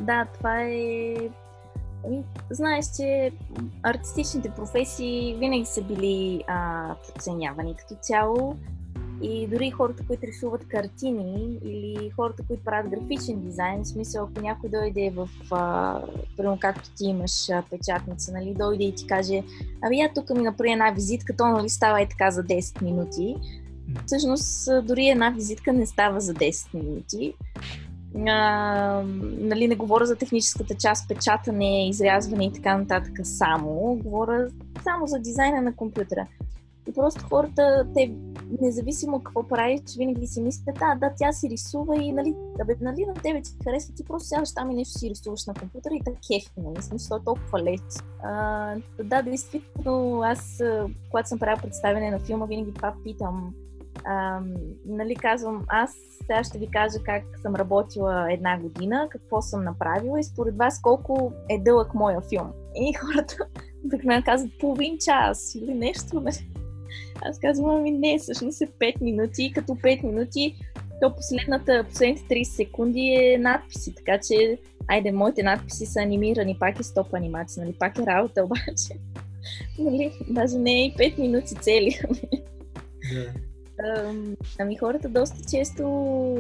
да, 0.02 0.26
това 0.34 0.62
е 0.62 1.16
Ами, 2.06 2.24
знаеш, 2.50 2.86
че 2.98 3.32
артистичните 3.84 4.50
професии 4.50 5.36
винаги 5.40 5.66
са 5.66 5.84
били 5.84 6.44
а, 6.48 6.96
подценявани 7.06 7.76
като 7.76 7.96
цяло. 8.02 8.56
И 9.22 9.48
дори 9.48 9.72
хората, 9.72 10.04
които 10.08 10.28
рисуват 10.28 10.68
картини 10.68 11.60
или 11.64 12.12
хората, 12.16 12.44
които 12.48 12.64
правят 12.64 12.92
графичен 12.92 13.40
дизайн, 13.40 13.84
в 13.84 13.88
смисъл, 13.88 14.24
ако 14.24 14.42
някой 14.42 14.70
дойде 14.70 15.14
в, 15.16 15.30
примерно 16.38 16.58
както 16.60 16.90
ти 16.98 17.06
имаш 17.06 17.50
а, 17.50 17.64
печатница, 17.70 18.32
нали, 18.34 18.54
дойде 18.54 18.84
и 18.84 18.96
ти 18.96 19.08
каже, 19.08 19.44
ами 19.82 20.00
я 20.00 20.14
тук 20.14 20.30
ми 20.30 20.42
направи 20.42 20.72
една 20.72 20.92
визитка, 20.92 21.36
то 21.38 21.48
нали 21.48 21.70
става 21.70 22.02
и 22.02 22.10
така 22.10 22.32
за 22.32 22.44
10 22.44 22.82
минути. 22.82 23.36
Всъщност, 24.06 24.70
дори 24.84 25.08
една 25.08 25.30
визитка 25.30 25.74
не 25.74 25.86
става 25.86 26.20
за 26.22 26.34
10 26.34 26.74
минути. 26.74 27.34
А, 28.28 29.04
нали, 29.40 29.68
не 29.68 29.76
говоря 29.76 30.06
за 30.06 30.16
техническата 30.16 30.76
част, 30.76 31.08
печатане, 31.08 31.90
изрязване 31.90 32.46
и 32.46 32.54
така 32.54 32.78
нататък 32.78 33.20
само. 33.24 34.00
Говоря 34.04 34.48
само 34.84 35.08
за 35.08 35.20
дизайна 35.20 35.62
на 35.62 35.76
компютъра. 35.76 36.28
И 36.88 36.94
просто 36.94 37.24
хората, 37.30 37.88
те, 37.96 38.16
независимо 38.62 39.24
какво 39.24 39.48
правиш, 39.48 39.82
винаги 39.98 40.28
си 40.28 40.42
мислят, 40.42 40.76
да, 40.80 40.96
да, 40.96 41.14
тя 41.18 41.32
си 41.32 41.50
рисува 41.50 42.04
и, 42.04 42.12
нали, 42.12 42.36
да 42.58 42.66
бе, 42.66 42.76
нали, 42.82 43.06
на 43.06 43.14
тебе 43.14 43.42
ти 43.42 43.52
харесва, 43.64 43.96
ти 43.96 44.06
просто 44.06 44.28
сядаш 44.28 44.54
там 44.54 44.72
и 44.72 44.76
нещо 44.76 45.00
си 45.00 45.10
рисуваш 45.10 45.46
на 45.46 45.54
компютъра 45.54 45.94
и 45.94 46.02
така 46.06 46.18
кефи, 46.18 46.52
нали, 46.58 46.82
смисъл, 46.82 47.18
е 47.18 47.24
толкова 47.26 47.64
лесно. 47.64 48.06
А, 48.24 48.76
да, 49.04 49.22
действително, 49.22 50.22
аз, 50.22 50.64
когато 51.12 51.30
съм 51.30 51.40
правила 51.40 51.62
представяне 51.62 52.12
на 52.12 52.20
филма, 52.20 52.46
винаги 52.46 52.74
това 52.74 52.94
питам, 53.04 53.54
а, 54.06 54.40
нали, 54.86 55.16
казвам, 55.16 55.66
аз 55.68 55.96
сега 56.22 56.44
ще 56.44 56.58
ви 56.58 56.68
кажа 56.72 57.00
как 57.06 57.24
съм 57.42 57.56
работила 57.56 58.34
една 58.34 58.60
година, 58.60 59.08
какво 59.12 59.42
съм 59.42 59.64
направила 59.64 60.20
и 60.20 60.24
според 60.24 60.58
вас 60.58 60.82
колко 60.82 61.34
е 61.50 61.60
дълъг 61.60 61.94
моя 61.94 62.22
филм. 62.22 62.52
И 62.76 62.94
хората 62.94 63.36
обикновено 63.86 64.24
казват 64.26 64.52
половин 64.60 64.98
час 64.98 65.56
или 65.56 65.74
нещо. 65.74 66.20
Нали? 66.20 66.51
Аз 67.22 67.40
казвам, 67.40 67.70
ами 67.70 67.92
не, 67.92 68.20
всъщност 68.20 68.62
е 68.62 68.68
5 68.68 69.02
минути, 69.02 69.52
като 69.56 69.72
5 69.72 70.04
минути, 70.04 70.56
то 71.02 71.16
последната, 71.16 71.86
последните 71.90 72.36
30 72.36 72.44
секунди 72.44 73.00
е 73.00 73.38
надписи, 73.38 73.96
така 73.96 74.20
че, 74.28 74.58
айде, 74.88 75.12
моите 75.12 75.44
надписи 75.44 75.86
са 75.86 76.00
анимирани, 76.00 76.58
пак 76.60 76.80
е 76.80 76.84
стоп 76.84 77.14
анимация, 77.14 77.66
нали, 77.66 77.76
пак 77.80 77.98
е 77.98 78.06
работа, 78.06 78.44
обаче, 78.44 79.00
нали, 79.80 80.12
даже 80.30 80.58
не 80.58 80.72
е 80.72 80.86
и 80.86 80.94
5 80.94 81.20
минути 81.20 81.56
цели. 81.56 82.00
Yeah. 83.14 83.32
Ами 84.60 84.78
хората 84.78 85.10
доста 85.10 85.38
често, 85.52 85.84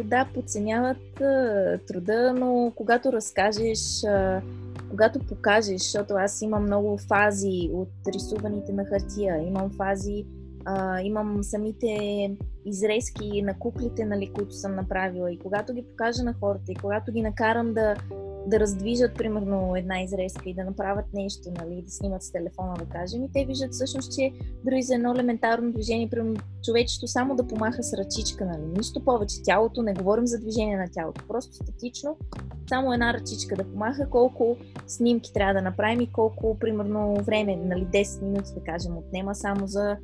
да, 0.06 0.28
подценяват 0.34 1.22
а, 1.22 1.80
труда, 1.88 2.34
но 2.34 2.74
когато 2.76 3.14
разкажеш, 3.14 4.04
а, 4.04 4.42
когато 4.90 5.20
покажеш, 5.20 5.82
защото 5.82 6.14
аз 6.14 6.42
имам 6.42 6.64
много 6.64 6.98
фази 6.98 7.70
от 7.74 7.90
рисуваните 8.08 8.74
на 8.74 8.86
хартия, 8.86 9.48
имам 9.48 9.72
фази 9.78 10.26
а, 10.66 11.02
имам 11.02 11.44
самите 11.44 12.38
изрезки 12.66 13.42
на 13.42 13.60
куклите, 13.60 14.06
нали, 14.06 14.32
които 14.34 14.56
съм 14.56 14.76
направила 14.76 15.32
и 15.32 15.40
когато 15.40 15.74
ги 15.74 15.84
покажа 15.84 16.24
на 16.24 16.34
хората 16.34 16.72
и 16.72 16.76
когато 16.76 17.12
ги 17.12 17.22
накарам 17.22 17.74
да 17.74 17.96
да 18.48 18.60
раздвижат, 18.60 19.16
примерно, 19.18 19.76
една 19.76 20.02
изрезка 20.02 20.50
и 20.50 20.54
да 20.54 20.64
направят 20.64 21.06
нещо, 21.14 21.42
нали, 21.60 21.82
да 21.82 21.92
снимат 21.92 22.24
с 22.24 22.32
телефона, 22.32 22.74
да 22.80 22.86
кажем, 22.86 23.24
и 23.24 23.32
те 23.34 23.46
виждат 23.46 23.74
всъщност, 23.74 24.16
че 24.16 24.32
дори 24.66 24.84
за 24.84 24.96
едно 24.96 25.12
елементарно 25.12 25.72
движение, 25.72 26.10
примерно, 26.10 26.36
човечето 26.64 27.08
само 27.08 27.36
да 27.36 27.48
помаха 27.48 27.84
с 27.84 27.94
ръчичка, 27.94 28.46
нали, 28.46 28.66
нищо 28.78 29.04
повече. 29.06 29.44
Тялото, 29.44 29.82
не 29.82 29.94
говорим 29.94 30.28
за 30.28 30.40
движение 30.40 30.78
на 30.78 30.88
тялото, 30.92 31.22
просто 31.28 31.54
статично, 31.54 32.18
само 32.70 32.94
една 32.94 33.14
ръчичка 33.14 33.56
да 33.56 33.64
помаха, 33.64 34.10
колко 34.10 34.58
снимки 34.88 35.34
трябва 35.34 35.54
да 35.54 35.62
направим 35.62 36.02
и 36.02 36.12
колко, 36.12 36.60
примерно, 36.60 37.16
време, 37.16 37.56
нали, 37.56 37.86
10 37.86 38.22
минути, 38.22 38.54
да 38.54 38.64
кажем, 38.64 38.98
отнема 38.98 39.36
само 39.36 39.68
за 39.68 39.98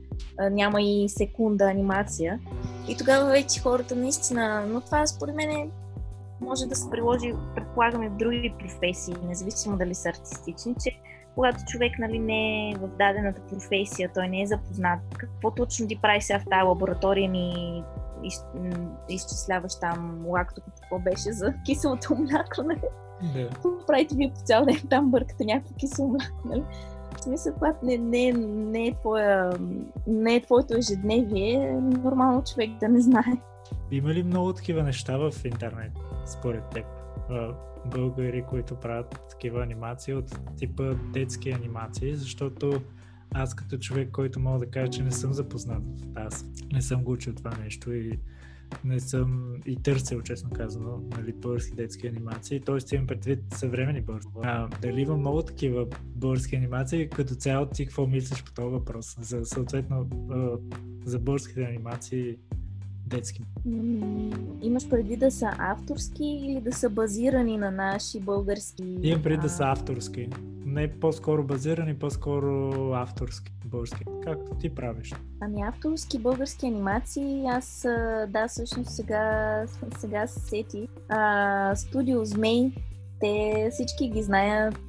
няма 0.52 0.82
и 0.82 1.10
секунда 1.10 1.66
анимация. 1.66 2.40
И 2.88 2.98
тогава 2.98 3.30
вече 3.30 3.62
хората 3.62 3.96
наистина, 3.96 4.66
но 4.68 4.82
това 4.82 5.08
според 5.08 5.36
мен 5.36 5.50
е 5.50 5.70
може 6.42 6.66
да 6.66 6.76
се 6.76 6.90
приложи, 6.90 7.34
предполагаме, 7.56 8.10
в 8.10 8.18
други 8.18 8.54
професии, 8.60 9.16
независимо 9.24 9.78
дали 9.78 9.96
са 9.96 10.10
артистични, 10.10 10.76
че 10.84 10.92
когато 11.36 11.64
човек 11.68 12.00
нали, 12.00 12.20
не 12.20 12.70
е 12.70 12.76
в 12.76 12.88
дадената 12.88 13.42
професия, 13.42 14.10
той 14.14 14.28
не 14.28 14.42
е 14.42 14.48
запознат, 14.48 15.00
какво 15.18 15.52
точно 15.52 15.88
ти 15.88 16.00
прави 16.02 16.22
сега 16.22 16.40
в 16.40 16.46
тази 16.52 16.68
лаборатория 16.68 17.30
ми 17.30 17.84
из, 18.24 18.46
изчисляваш 19.10 19.80
там 19.80 20.26
лакто, 20.28 20.62
какво 20.62 21.00
беше 21.00 21.32
за 21.32 21.54
киселото 21.66 22.16
мляко, 22.16 22.64
нали? 22.64 22.82
Да. 23.34 23.50
Какво 23.50 23.70
правите 23.88 24.16
вие 24.16 24.32
по 24.36 24.40
цял 24.40 24.66
ден 24.66 24.82
там 24.90 25.12
бъркате 25.12 25.46
някакво 25.46 25.76
кисело 25.76 26.08
мляко, 26.08 26.48
нали? 26.48 26.64
В 27.18 27.24
смисъл, 27.24 27.54
когато 27.54 27.86
не, 27.86 27.98
не, 27.98 28.32
не, 28.48 28.88
е 28.88 28.94
твоя, 28.94 29.54
не 30.08 30.36
е 30.36 30.42
твоето 30.42 30.78
ежедневие, 30.78 31.54
е 31.54 31.82
нормално 31.82 32.44
човек 32.44 32.70
да 32.80 32.90
не 32.90 33.02
знае. 33.02 33.42
Има 33.92 34.14
ли 34.14 34.24
много 34.24 34.54
такива 34.54 34.84
неща 34.84 35.18
в 35.18 35.32
интернет? 35.46 35.92
според 36.28 36.64
теб? 36.70 36.86
Българи, 37.86 38.44
които 38.50 38.76
правят 38.76 39.20
такива 39.30 39.64
анимации 39.64 40.14
от 40.14 40.40
типа 40.58 40.84
детски 41.14 41.52
анимации, 41.52 42.16
защото 42.16 42.82
аз 43.34 43.56
като 43.56 43.78
човек, 43.78 44.12
който 44.12 44.40
мога 44.40 44.60
да 44.60 44.72
кажа, 44.72 44.92
че 44.92 45.04
не 45.04 45.12
съм 45.12 45.34
запознат 45.34 45.84
в 45.84 46.14
тази, 46.14 46.46
не 46.74 46.82
съм 46.82 47.04
го 47.04 47.12
учил 47.12 47.34
това 47.34 47.52
нещо 47.64 47.94
и 47.94 48.20
не 48.84 49.00
съм 49.00 49.56
и 49.66 49.76
търсил, 49.76 50.22
честно 50.22 50.50
казано, 50.50 51.04
нали, 51.18 51.34
български 51.34 51.76
детски 51.76 52.08
анимации, 52.08 52.60
т.е. 52.60 52.96
имам 52.96 53.08
предвид 53.08 53.40
съвремени 53.54 54.02
български. 54.02 54.32
А, 54.44 54.68
дали 54.82 55.02
има 55.02 55.18
много 55.18 55.42
такива 55.42 55.86
български 56.04 56.56
анимации, 56.56 57.10
като 57.10 57.36
цяло 57.36 57.66
ти 57.66 57.86
какво 57.86 58.08
мислиш 58.08 58.44
по 58.44 58.54
този 58.54 58.74
въпрос? 58.74 59.18
За 59.22 59.46
съответно 59.46 60.10
за 61.06 61.20
българските 61.20 61.64
анимации 61.64 62.38
детски? 63.08 63.42
Имаш 64.62 64.90
преди 64.90 65.16
да 65.16 65.32
са 65.32 65.50
авторски 65.58 66.24
или 66.24 66.62
да 66.62 66.74
са 66.74 66.90
базирани 66.90 67.58
на 67.58 67.72
наши 67.72 68.20
български? 68.20 68.98
Имам 69.02 69.22
преди 69.22 69.42
да 69.42 69.50
са 69.50 69.64
авторски. 69.64 70.30
Не 70.78 71.00
по-скоро 71.00 71.44
базирани, 71.44 72.00
по-скоро 72.00 72.72
авторски 72.94 73.52
български. 73.66 74.06
Както 74.24 74.56
ти 74.56 74.76
правиш. 74.76 75.16
Ами 75.42 75.62
авторски 75.62 76.20
български 76.20 76.68
анимации, 76.68 77.46
аз 77.48 77.86
да, 78.28 78.48
всъщност 78.48 78.90
сега, 78.90 79.64
сега 79.98 80.28
се 80.28 80.40
сети. 80.40 80.88
А, 81.10 81.76
студио 81.76 82.26
Змей 82.26 82.72
те 83.20 83.70
всички 83.72 84.10
ги 84.10 84.24
знаят, 84.24 84.80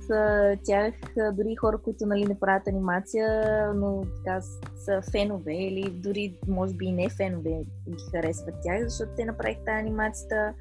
тях 0.64 0.94
дори 1.32 1.56
хора, 1.56 1.78
които 1.78 2.06
нали, 2.06 2.26
не 2.26 2.40
правят 2.40 2.68
анимация, 2.68 3.28
но 3.74 4.02
така 4.16 4.40
са 4.84 5.02
фенове 5.10 5.54
или 5.54 5.90
дори 5.90 6.38
може 6.48 6.74
би 6.74 6.86
и 6.86 6.92
не 6.92 7.08
фенове 7.08 7.50
ги 7.88 8.04
харесват 8.10 8.54
тях, 8.64 8.88
защото 8.88 9.12
те 9.16 9.24
направиха 9.24 9.60
анимацията 9.66 10.52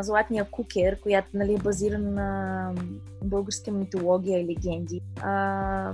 Златния 0.00 0.44
кукер, 0.50 1.00
която 1.00 1.28
нали, 1.34 1.54
е 1.54 1.58
базирана 1.58 2.10
на 2.10 2.74
българска 3.24 3.70
митология 3.70 4.40
и 4.40 4.46
легенди. 4.46 5.00
А, 5.20 5.92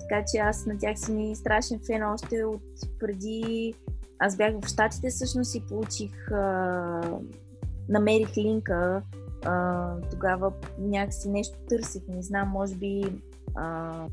така 0.00 0.24
че 0.32 0.38
аз 0.38 0.66
на 0.66 0.78
тях 0.78 0.98
съм 0.98 1.20
и 1.20 1.36
страшен 1.36 1.80
фен 1.86 2.02
още 2.02 2.44
от 2.44 2.62
преди... 3.00 3.74
Аз 4.18 4.36
бях 4.36 4.54
в 4.62 4.68
Штатите 4.68 5.10
всъщност 5.10 5.54
и 5.54 5.66
получих... 5.68 6.30
А, 6.32 7.00
намерих 7.88 8.36
линка 8.36 9.02
а, 9.44 9.94
тогава 10.10 10.52
някакси 10.78 11.28
нещо 11.28 11.58
търсих, 11.68 12.02
не 12.08 12.22
знам, 12.22 12.48
може 12.48 12.74
би 12.74 13.04
а, 13.60 14.06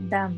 да, 0.00 0.30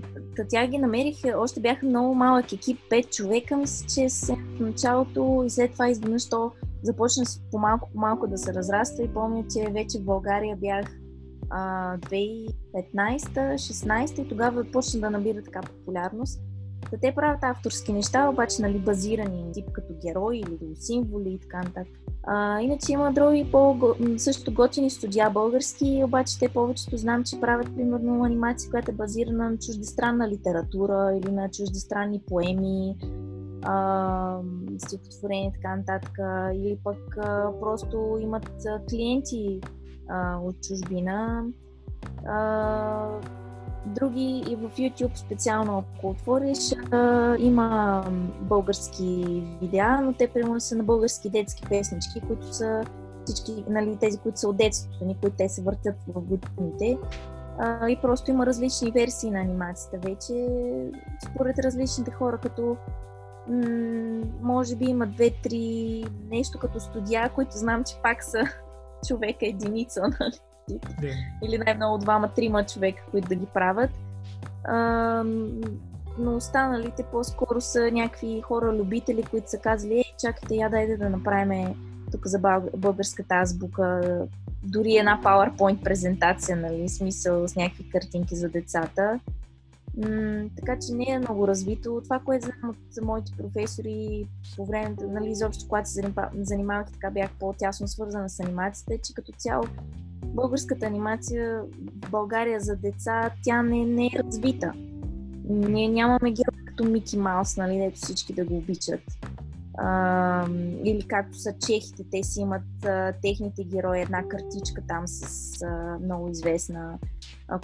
Та 0.51 0.67
ги 0.67 0.79
намерих, 0.79 1.17
още 1.37 1.61
бяха 1.61 1.87
много 1.87 2.15
малък 2.15 2.53
екип, 2.53 2.79
пет 2.91 3.11
човека, 3.11 3.57
мисля, 3.57 3.87
че 3.87 4.09
се 4.09 4.35
в 4.35 4.61
началото 4.61 5.43
и 5.47 5.51
след 5.51 5.73
това 5.73 5.89
изведнъж 5.89 6.29
то 6.29 6.53
започна 6.83 7.25
по-малко 7.51 7.91
по-малко 7.93 8.27
да 8.27 8.39
се 8.39 8.55
разраства 8.55 9.05
и 9.05 9.15
помня, 9.15 9.45
че 9.53 9.71
вече 9.71 9.99
в 9.99 10.05
България 10.05 10.57
бях 10.57 10.87
а, 11.51 11.97
2015-16 11.99 14.23
и 14.23 14.29
тогава 14.29 14.65
почна 14.73 15.01
да 15.01 15.11
набира 15.11 15.43
така 15.43 15.61
популярност. 15.61 16.41
Да 16.91 16.99
те 17.03 17.15
правят 17.15 17.43
авторски 17.43 17.93
неща, 17.93 18.29
обаче 18.29 18.63
нали, 18.63 18.79
базирани 18.79 19.53
тип 19.53 19.73
като 19.73 19.95
герои 20.07 20.39
или 20.39 20.77
символи 20.77 21.31
и 21.31 21.39
така 21.39 21.59
нататък. 21.59 21.99
А, 22.23 22.61
иначе 22.61 22.93
има 22.93 23.13
други 23.13 23.49
по 23.53 23.77
също 24.17 24.55
готини 24.55 24.91
студия 24.91 25.31
български, 25.31 26.03
обаче 26.05 26.39
те 26.39 26.49
повечето 26.49 26.97
знам, 26.97 27.25
че 27.25 27.41
правят 27.41 27.77
примерно 27.77 28.25
анимация, 28.25 28.71
която 28.71 28.91
е 28.91 28.95
базирана 28.95 29.51
на 29.51 29.59
чуждестранна 29.59 30.29
литература 30.29 31.13
или 31.17 31.31
на 31.31 31.51
чуждестранни 31.51 32.21
поеми, 32.27 32.97
а, 33.63 34.39
стихотворения 34.79 35.49
и 35.49 35.53
така 35.53 35.77
нататък. 35.77 36.13
Или 36.55 36.79
пък 36.85 37.17
а, 37.17 37.53
просто 37.61 38.19
имат 38.21 38.51
клиенти 38.91 39.61
а, 40.09 40.39
от 40.39 40.57
чужбина. 40.69 41.45
А, 42.27 43.21
други 43.89 44.45
и 44.49 44.57
в 44.57 44.71
YouTube 44.79 45.17
специално, 45.17 45.79
ако 45.79 46.09
отвориш, 46.09 46.59
има 47.39 48.05
български 48.41 49.43
видеа, 49.61 50.01
но 50.03 50.13
те 50.13 50.29
примерно 50.29 50.61
са 50.61 50.77
на 50.77 50.85
български 50.85 51.31
детски 51.31 51.63
песнички, 51.69 52.21
които 52.21 52.55
са 52.55 52.85
всички, 53.25 53.65
нали, 53.69 53.97
тези, 54.01 54.19
които 54.19 54.41
са 54.41 54.49
от 54.49 54.57
детството 54.57 55.05
ни, 55.05 55.17
които 55.21 55.37
те 55.37 55.49
се 55.49 55.63
въртят 55.63 55.97
в 56.09 56.21
годините. 56.21 56.99
И 57.89 57.99
просто 58.03 58.31
има 58.31 58.47
различни 58.47 58.91
версии 58.91 59.31
на 59.31 59.41
анимацията 59.41 59.99
вече, 59.99 60.49
според 61.31 61.59
различните 61.59 62.11
хора, 62.11 62.39
като 62.43 62.77
може 64.43 64.77
би 64.77 64.85
има 64.85 65.07
две-три 65.07 66.05
нещо 66.31 66.59
като 66.59 66.81
студия, 66.81 67.31
които 67.35 67.51
знам, 67.57 67.85
че 67.85 67.95
пак 68.03 68.25
са 68.25 68.43
човека 69.09 69.47
единица, 69.47 70.01
нали? 70.21 70.39
Yeah. 70.75 71.15
Или 71.45 71.59
най-много 71.59 71.99
двама-трима 71.99 72.67
човека, 72.67 73.03
които 73.11 73.29
да 73.29 73.35
ги 73.35 73.47
правят. 73.47 73.91
А, 74.65 75.25
но 76.19 76.37
останалите 76.37 77.03
по-скоро 77.03 77.61
са 77.61 77.91
някакви 77.93 78.41
хора-любители, 78.41 79.23
които 79.23 79.51
са 79.51 79.59
казали, 79.59 79.95
ей, 79.95 80.05
чакайте, 80.21 80.55
я 80.55 80.71
дайте 80.71 80.97
да 80.97 81.11
направим 81.11 81.75
тук 82.13 82.27
за 82.27 82.39
българската 82.77 83.35
азбука 83.35 84.01
дори 84.63 84.97
една 84.97 85.21
PowerPoint 85.25 85.83
презентация, 85.85 86.57
нали, 86.57 86.89
смисъл 86.89 87.49
с 87.49 87.57
някакви 87.57 87.91
картинки 87.91 88.37
за 88.37 88.49
децата. 88.49 89.21
М- 89.97 90.45
така 90.57 90.79
че 90.79 90.93
не 90.93 91.07
е 91.09 91.19
много 91.19 91.49
развито. 91.49 92.01
Това, 92.05 92.19
което 92.19 92.47
знам 92.47 92.71
от 92.71 93.05
моите 93.05 93.33
професори 93.37 94.27
по 94.57 94.67
времето, 94.67 95.09
нали, 95.09 95.31
изобщо 95.31 95.65
когато 95.69 95.91
се 95.91 96.13
занимавах 96.41 96.93
така, 96.93 97.11
бях 97.11 97.31
по-тясно 97.39 97.89
свързана 97.89 98.29
с 98.29 98.41
анимацията, 98.41 98.95
е, 98.95 98.99
че 98.99 99.15
като 99.15 99.33
цяло 99.33 99.65
българската 100.25 100.87
анимация 100.87 101.63
в 102.07 102.11
България 102.11 102.61
за 102.61 102.77
деца, 102.77 103.31
тя 103.45 103.63
не, 103.63 103.85
не 103.85 104.07
е 104.07 104.19
развита. 104.25 104.73
Ние 105.49 105.89
нямаме 105.89 106.31
герой 106.31 106.65
като 106.67 106.85
Мики 106.85 107.17
Маус, 107.17 107.57
нали, 107.57 107.79
дето 107.79 107.97
всички 107.97 108.33
да 108.33 108.45
го 108.45 108.57
обичат. 108.57 109.01
А, 109.79 110.47
или 110.85 111.07
както 111.09 111.39
са 111.39 111.55
чехите, 111.67 112.05
те 112.11 112.23
си 112.23 112.41
имат 112.41 112.85
а, 112.85 113.13
техните 113.23 113.65
герои, 113.65 114.01
една 114.01 114.29
картичка 114.29 114.83
там 114.89 115.03
с 115.07 115.63
а, 115.63 115.99
много 116.03 116.29
известна, 116.29 116.99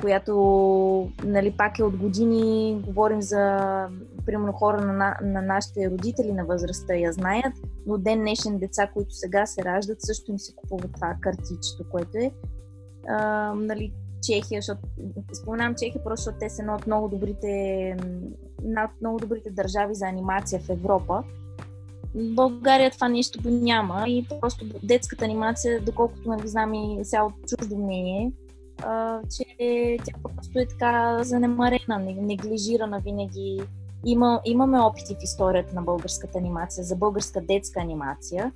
която 0.01 1.11
нали, 1.25 1.51
пак 1.51 1.79
е 1.79 1.85
от 1.85 1.97
години, 1.97 2.83
говорим 2.87 3.23
за 3.23 3.59
примерно 4.27 4.53
хора 4.53 4.81
на, 4.81 5.17
на 5.23 5.43
нашите 5.43 5.91
родители 5.91 6.33
на 6.33 6.45
възрастта 6.45 6.95
я 6.95 7.13
знаят, 7.13 7.53
но 7.87 7.99
ден 7.99 8.19
днешен 8.19 8.59
деца, 8.59 8.91
които 8.95 9.11
сега 9.11 9.47
се 9.47 9.65
раждат, 9.65 10.03
също 10.03 10.31
им 10.31 10.39
се 10.39 10.55
купува 10.55 10.89
това 10.95 11.17
картичето, 11.21 11.85
което 11.91 12.19
е 12.19 12.31
а, 13.09 13.53
нали, 13.55 13.93
Чехия, 14.23 14.59
защото 14.61 14.81
споменавам 15.33 15.75
Чехия, 15.75 16.05
просто 16.05 16.25
защото 16.25 16.39
те 16.39 16.51
са 16.51 16.63
една 16.63 16.75
от 16.75 16.87
много 16.87 17.09
добрите, 17.09 17.97
над 18.63 18.91
много 19.01 19.19
добрите 19.19 19.51
държави 19.51 19.95
за 19.95 20.07
анимация 20.07 20.61
в 20.61 20.71
Европа. 20.71 21.23
България 22.15 22.91
това 22.91 23.09
нещо 23.09 23.43
го 23.43 23.51
няма 23.51 24.05
и 24.09 24.27
просто 24.41 24.67
детската 24.83 25.25
анимация, 25.25 25.81
доколкото 25.81 26.29
нали 26.29 26.49
знам 26.49 26.75
и 26.75 26.99
сега 27.03 27.23
от 27.23 27.33
чуждо 27.49 27.77
мнение, 27.77 28.33
а, 28.83 29.21
че 29.37 29.97
тя 30.05 30.13
просто 30.23 30.59
е 30.59 30.67
така 30.67 31.25
занемарена, 31.25 31.99
неглижирана 31.99 33.01
винаги. 33.01 33.61
Има, 34.07 34.41
имаме 34.45 34.79
опити 34.79 35.15
в 35.15 35.23
историята 35.23 35.75
на 35.75 35.83
българската 35.83 36.39
анимация, 36.39 36.85
за 36.85 36.97
българска 36.97 37.41
детска 37.41 37.81
анимация, 37.81 38.53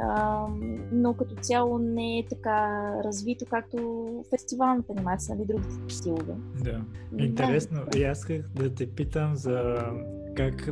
а, 0.00 0.46
но 0.92 1.14
като 1.14 1.34
цяло 1.34 1.78
не 1.78 2.18
е 2.18 2.26
така 2.30 2.90
развито, 3.04 3.44
както 3.50 4.06
фестивалната 4.30 4.92
анимация, 4.92 5.34
нали, 5.34 5.46
другите 5.46 5.94
стилове. 5.94 6.34
Да. 6.64 6.80
Интересно. 7.18 7.80
Да. 7.92 7.98
И 7.98 8.04
аз 8.04 8.18
исках 8.18 8.48
да 8.54 8.74
те 8.74 8.90
питам 8.90 9.36
за 9.36 9.84
как, 10.36 10.68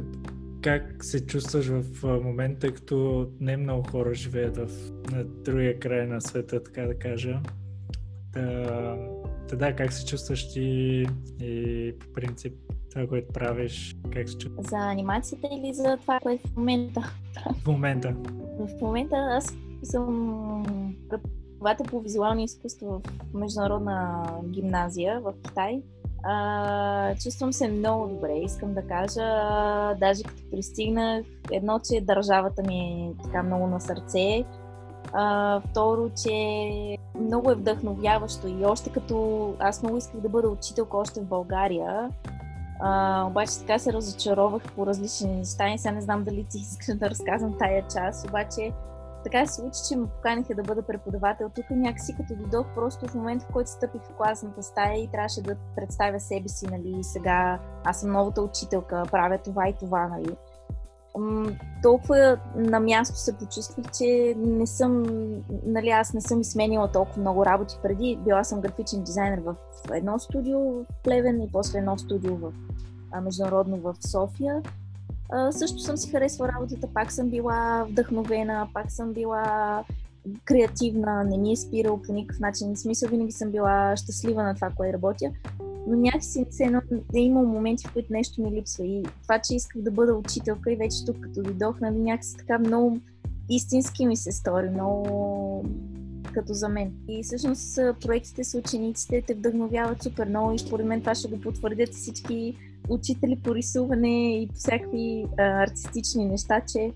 как 0.62 1.04
се 1.04 1.26
чувстваш 1.26 1.66
в 1.68 2.20
момента, 2.22 2.72
като 2.74 3.28
не 3.40 3.56
много 3.56 3.88
хора 3.90 4.14
живеят 4.14 4.56
в, 4.56 4.68
на 5.12 5.24
другия 5.24 5.80
край 5.80 6.06
на 6.06 6.20
света, 6.20 6.62
така 6.62 6.82
да 6.82 6.94
кажа. 6.94 7.40
Та, 8.32 8.96
та 9.48 9.56
да, 9.56 9.76
как 9.76 9.92
се 9.92 10.06
чувстваш 10.06 10.52
ти 10.52 11.06
и 11.40 11.94
по 12.00 12.12
принцип 12.12 12.54
това, 12.90 13.06
което 13.06 13.32
правиш, 13.32 13.96
как 14.12 14.28
се 14.28 14.38
чувстваш? 14.38 14.66
За 14.66 14.76
анимацията 14.76 15.48
или 15.52 15.74
за 15.74 15.98
това, 16.00 16.20
което 16.22 16.48
в 16.48 16.56
момента 16.56 17.12
В 17.64 17.66
момента. 17.66 18.14
В 18.58 18.80
момента 18.80 19.16
аз 19.16 19.54
съм 19.82 20.64
преподавател 21.10 21.86
по 21.86 22.00
визуални 22.00 22.44
изкуства 22.44 23.00
в 23.30 23.34
международна 23.34 24.24
гимназия 24.44 25.20
в 25.20 25.34
Китай. 25.42 25.82
А, 26.22 27.14
чувствам 27.14 27.52
се 27.52 27.68
много 27.68 28.08
добре, 28.08 28.32
искам 28.44 28.74
да 28.74 28.82
кажа. 28.82 29.24
Даже 30.00 30.22
като 30.22 30.42
пристигнах, 30.50 31.24
едно, 31.52 31.80
че 31.90 32.00
държавата 32.00 32.62
ми 32.62 32.78
е 32.78 33.22
така 33.22 33.42
много 33.42 33.66
на 33.66 33.80
сърце. 33.80 34.44
А, 35.12 35.61
второ, 35.61 36.11
че 36.22 36.98
много 37.20 37.50
е 37.50 37.54
вдъхновяващо 37.54 38.48
и 38.48 38.64
още 38.64 38.90
като 38.90 39.54
аз 39.58 39.82
много 39.82 39.96
исках 39.96 40.20
да 40.20 40.28
бъда 40.28 40.48
учителка 40.48 40.96
още 40.96 41.20
в 41.20 41.26
България, 41.26 42.11
а, 42.80 43.24
обаче 43.26 43.58
така 43.58 43.78
се 43.78 43.92
разочаровах 43.92 44.62
по 44.76 44.86
различни 44.86 45.36
неща 45.36 45.68
и 45.68 45.78
сега 45.78 45.94
не 45.94 46.00
знам 46.00 46.24
дали 46.24 46.46
ти 46.50 46.58
искаш 46.70 46.96
да 46.96 47.11
разказвам 47.11 47.58
тая 47.58 47.84
част, 47.88 48.28
обаче 48.28 48.72
така 49.24 49.46
се 49.46 49.54
случи, 49.54 49.78
че 49.88 49.96
ме 49.96 50.06
поканиха 50.06 50.54
да 50.54 50.62
бъда 50.62 50.82
преподавател. 50.82 51.50
Тук 51.54 51.64
някакси 51.70 52.16
като 52.16 52.34
дойдох 52.36 52.66
просто 52.74 53.08
в 53.08 53.14
момента, 53.14 53.46
в 53.48 53.52
който 53.52 53.70
стъпих 53.70 54.02
в 54.02 54.16
класната 54.16 54.62
стая 54.62 55.02
и 55.02 55.08
трябваше 55.08 55.42
да 55.42 55.56
представя 55.76 56.20
себе 56.20 56.48
си, 56.48 56.66
нали, 56.66 56.98
сега 57.02 57.58
аз 57.84 58.00
съм 58.00 58.12
новата 58.12 58.42
учителка, 58.42 59.02
правя 59.11 59.38
това 59.38 59.68
и 59.68 59.72
това, 59.72 60.08
нали 60.08 60.36
толкова 61.82 62.38
на 62.56 62.80
място 62.80 63.18
се 63.18 63.38
почувствах, 63.38 63.86
че 63.98 64.34
не 64.38 64.66
съм, 64.66 65.04
нали, 65.66 65.88
аз 65.88 66.12
не 66.12 66.20
съм 66.20 66.40
изменила 66.40 66.92
толкова 66.92 67.20
много 67.20 67.46
работи 67.46 67.76
преди. 67.82 68.18
Била 68.24 68.44
съм 68.44 68.61
графичен 68.61 69.02
дизайнер 69.02 69.38
в 69.38 69.54
едно 69.92 70.18
студио 70.18 70.61
в 70.61 70.84
Плевен 71.04 71.42
и 71.42 71.52
после 71.52 71.78
едно 71.78 71.98
студио 71.98 72.36
в 72.36 72.52
а, 73.12 73.20
международно 73.20 73.76
в 73.76 73.94
София. 74.00 74.62
А, 75.32 75.52
също 75.52 75.78
съм 75.78 75.96
си 75.96 76.11
харесвала 76.11 76.52
работата, 76.52 76.88
пак 76.94 77.12
съм 77.12 77.28
била 77.28 77.86
вдъхновена, 77.88 78.68
пак 78.74 78.90
съм 78.90 79.12
била 79.12 79.84
креативна, 80.44 81.24
не 81.24 81.38
ми 81.38 81.52
е 81.52 81.56
спирал 81.56 82.02
по 82.02 82.12
никакъв 82.12 82.40
начин. 82.40 82.74
В 82.74 82.78
смисъл 82.78 83.08
винаги 83.08 83.32
съм 83.32 83.50
била 83.50 83.96
щастлива 83.96 84.42
на 84.42 84.54
това, 84.54 84.70
което 84.76 84.94
работя 84.94 85.30
но 85.86 85.96
някакси 85.96 86.46
се 86.50 86.64
едно, 86.64 86.80
е 87.14 87.20
имал 87.20 87.44
моменти, 87.44 87.86
в 87.86 87.92
които 87.92 88.12
нещо 88.12 88.42
ми 88.42 88.50
липсва. 88.50 88.84
И 88.84 89.02
това, 89.22 89.38
че 89.38 89.54
исках 89.54 89.82
да 89.82 89.90
бъда 89.90 90.14
учителка 90.14 90.72
и 90.72 90.76
вече 90.76 91.04
тук, 91.06 91.20
като 91.20 91.42
дойдох, 91.42 91.80
нали, 91.80 91.98
някакси 91.98 92.36
така 92.36 92.58
много 92.58 92.98
истински 93.48 94.06
ми 94.06 94.16
се 94.16 94.32
стори, 94.32 94.70
много 94.70 95.64
като 96.32 96.54
за 96.54 96.68
мен. 96.68 96.92
И 97.08 97.22
всъщност 97.22 97.78
проектите 98.00 98.44
с 98.44 98.58
учениците 98.58 99.22
те 99.26 99.34
вдъхновяват 99.34 100.02
супер 100.02 100.28
много 100.28 100.52
и 100.52 100.58
според 100.58 100.86
мен 100.86 101.00
това 101.00 101.14
ще 101.14 101.28
го 101.28 101.40
потвърдят 101.40 101.94
всички 101.94 102.56
учители 102.88 103.40
по 103.44 103.54
рисуване 103.54 104.42
и 104.42 104.48
по 104.48 104.54
всякакви 104.54 105.26
а, 105.38 105.62
артистични 105.62 106.24
неща, 106.24 106.60
че 106.72 106.92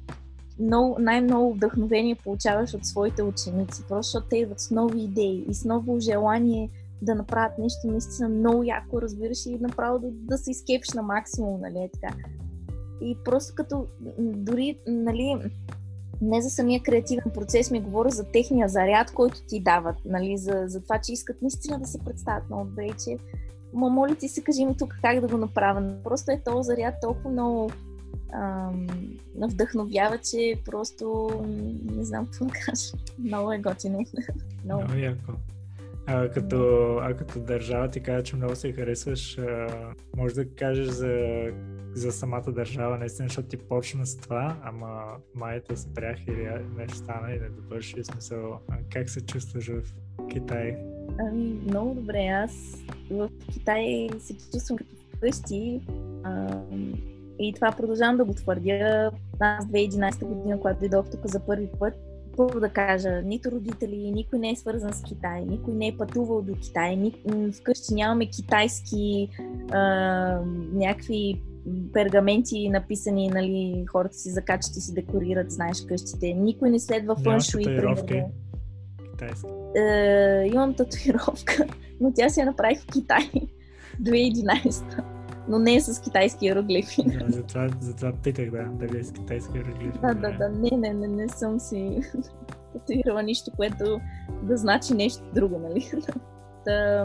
много, 0.58 0.96
най-много 1.00 1.54
вдъхновение 1.54 2.14
получаваш 2.14 2.74
от 2.74 2.86
своите 2.86 3.22
ученици, 3.22 3.82
просто 3.88 4.02
защото 4.02 4.26
те 4.28 4.36
идват 4.36 4.60
с 4.60 4.70
нови 4.70 5.02
идеи 5.02 5.44
и 5.48 5.54
с 5.54 5.64
ново 5.64 6.00
желание 6.00 6.70
да 7.02 7.14
направят 7.14 7.58
нещо 7.58 7.86
наистина 7.86 8.28
много 8.28 8.62
яко, 8.62 9.02
разбираш, 9.02 9.46
и 9.46 9.58
направо 9.58 9.98
да, 9.98 10.08
да 10.10 10.38
се 10.38 10.50
изкепиш 10.50 10.92
на 10.92 11.02
максимум, 11.02 11.60
нали, 11.60 11.78
е 11.78 11.90
така. 11.92 12.14
И 13.00 13.16
просто 13.24 13.54
като, 13.54 13.86
дори, 14.18 14.78
нали, 14.86 15.36
не 16.20 16.42
за 16.42 16.50
самия 16.50 16.82
креативен 16.82 17.32
процес, 17.34 17.70
ми 17.70 17.80
говоря 17.80 18.10
за 18.10 18.24
техния 18.24 18.68
заряд, 18.68 19.10
който 19.10 19.42
ти 19.48 19.60
дават, 19.60 19.96
нали, 20.04 20.38
за, 20.38 20.64
за 20.66 20.82
това, 20.82 20.98
че 20.98 21.12
искат 21.12 21.42
наистина 21.42 21.78
да 21.78 21.86
се 21.86 22.04
представят 22.04 22.48
много 22.50 22.64
добре 22.64 22.88
че 23.04 23.18
ма 23.74 23.88
моля 23.88 24.14
ти 24.14 24.28
се, 24.28 24.42
кажи 24.42 24.66
ми 24.66 24.76
тук 24.76 24.94
как 25.02 25.20
да 25.20 25.28
го 25.28 25.36
направя. 25.36 25.94
Просто 26.04 26.30
е 26.30 26.42
този 26.44 26.66
заряд 26.66 26.94
толкова 27.00 27.30
много 27.30 27.70
ам, 28.34 28.86
вдъхновява, 29.36 30.18
че 30.18 30.54
просто 30.64 31.30
не 31.84 32.04
знам 32.04 32.26
какво 32.26 32.44
да 32.44 32.52
кажа. 32.52 32.92
Много 33.18 33.52
е 33.52 33.58
готино. 33.58 33.98
много. 34.64 34.82
много 34.82 34.98
яко. 34.98 35.32
А 36.06 36.28
като, 36.28 36.58
а 37.02 37.14
като 37.14 37.40
държава 37.40 37.88
ти 37.88 38.00
кажа, 38.00 38.22
че 38.22 38.36
много 38.36 38.56
се 38.56 38.72
харесваш, 38.72 39.38
може 40.16 40.34
да 40.34 40.54
кажеш 40.54 40.86
за, 40.86 41.44
за 41.94 42.12
самата 42.12 42.52
държава, 42.52 42.98
наистина, 42.98 43.28
защото 43.28 43.48
ти 43.48 43.56
почна 43.56 44.06
с 44.06 44.16
това, 44.16 44.56
ама 44.62 45.02
майата 45.34 45.76
спрях 45.76 46.26
или 46.26 46.48
нещо 46.76 46.96
стана 46.96 47.34
и 47.34 47.38
не 47.38 47.48
довърши 47.48 48.04
смисъл. 48.04 48.58
Как 48.92 49.10
се 49.10 49.26
чувстваш 49.26 49.68
в 49.68 49.82
Китай? 50.30 50.76
Ами, 51.18 51.60
много 51.66 51.94
добре. 51.94 52.26
Аз 52.26 52.52
в 53.10 53.30
Китай 53.52 54.08
се 54.18 54.34
чувствам 54.52 54.78
като 54.78 54.90
вкъщи. 55.16 55.80
И 57.38 57.52
това 57.54 57.72
продължавам 57.72 58.16
да 58.16 58.24
го 58.24 58.34
твърдя. 58.34 59.10
Аз 59.40 59.66
2011 59.66 60.24
година, 60.24 60.60
когато 60.60 60.80
дойдох 60.80 61.10
тук 61.10 61.26
за 61.26 61.40
първи 61.40 61.68
път, 61.78 61.94
първо 62.36 62.60
да 62.60 62.68
кажа, 62.68 63.22
нито 63.24 63.50
родители, 63.50 64.10
никой 64.10 64.38
не 64.38 64.50
е 64.50 64.56
свързан 64.56 64.92
с 64.92 65.02
Китай, 65.02 65.44
никой 65.44 65.74
не 65.74 65.88
е 65.88 65.96
пътувал 65.96 66.42
до 66.42 66.54
Китай, 66.62 66.96
ни, 66.96 67.14
вкъщи 67.60 67.94
нямаме 67.94 68.26
китайски 68.26 69.28
а, 69.72 69.80
някакви 70.72 71.42
пергаменти 71.92 72.68
написани, 72.68 73.28
нали, 73.28 73.84
хората 73.92 74.14
си 74.14 74.30
закачат 74.30 74.76
и 74.76 74.80
си 74.80 74.94
декорират, 74.94 75.50
знаеш, 75.50 75.84
къщите. 75.88 76.34
Никой 76.34 76.70
не 76.70 76.80
следва 76.80 77.16
фъншо 77.16 77.58
и 77.58 77.64
примерно. 77.64 77.96
Китайски. 79.10 79.50
Е, 79.76 80.50
имам 80.54 80.74
татуировка, 80.74 81.66
но 82.00 82.12
тя 82.12 82.28
си 82.28 82.40
я 82.40 82.46
направих 82.46 82.82
в 82.82 82.86
Китай 82.86 83.30
2011 84.02 85.13
но 85.48 85.58
не 85.58 85.74
е 85.74 85.80
с 85.80 86.00
китайски 86.00 86.46
иероглифи. 86.46 87.02
Да, 87.04 87.24
затова, 87.28 87.68
затова 87.80 88.12
питах, 88.22 88.50
да, 88.50 88.64
дали 88.64 88.98
е 88.98 89.04
с 89.04 89.12
китайски 89.12 89.56
иероглифи. 89.56 89.98
Да, 90.02 90.14
да, 90.14 90.32
да, 90.32 90.48
не, 90.48 90.70
не, 90.76 90.94
не, 90.94 91.06
не 91.06 91.28
съм 91.28 91.60
си 91.60 92.00
татуирала 92.72 93.22
нищо, 93.22 93.50
което 93.56 94.00
да 94.42 94.56
значи 94.56 94.94
нещо 94.94 95.22
друго, 95.34 95.58
нали? 95.58 95.90
Та, 96.64 97.04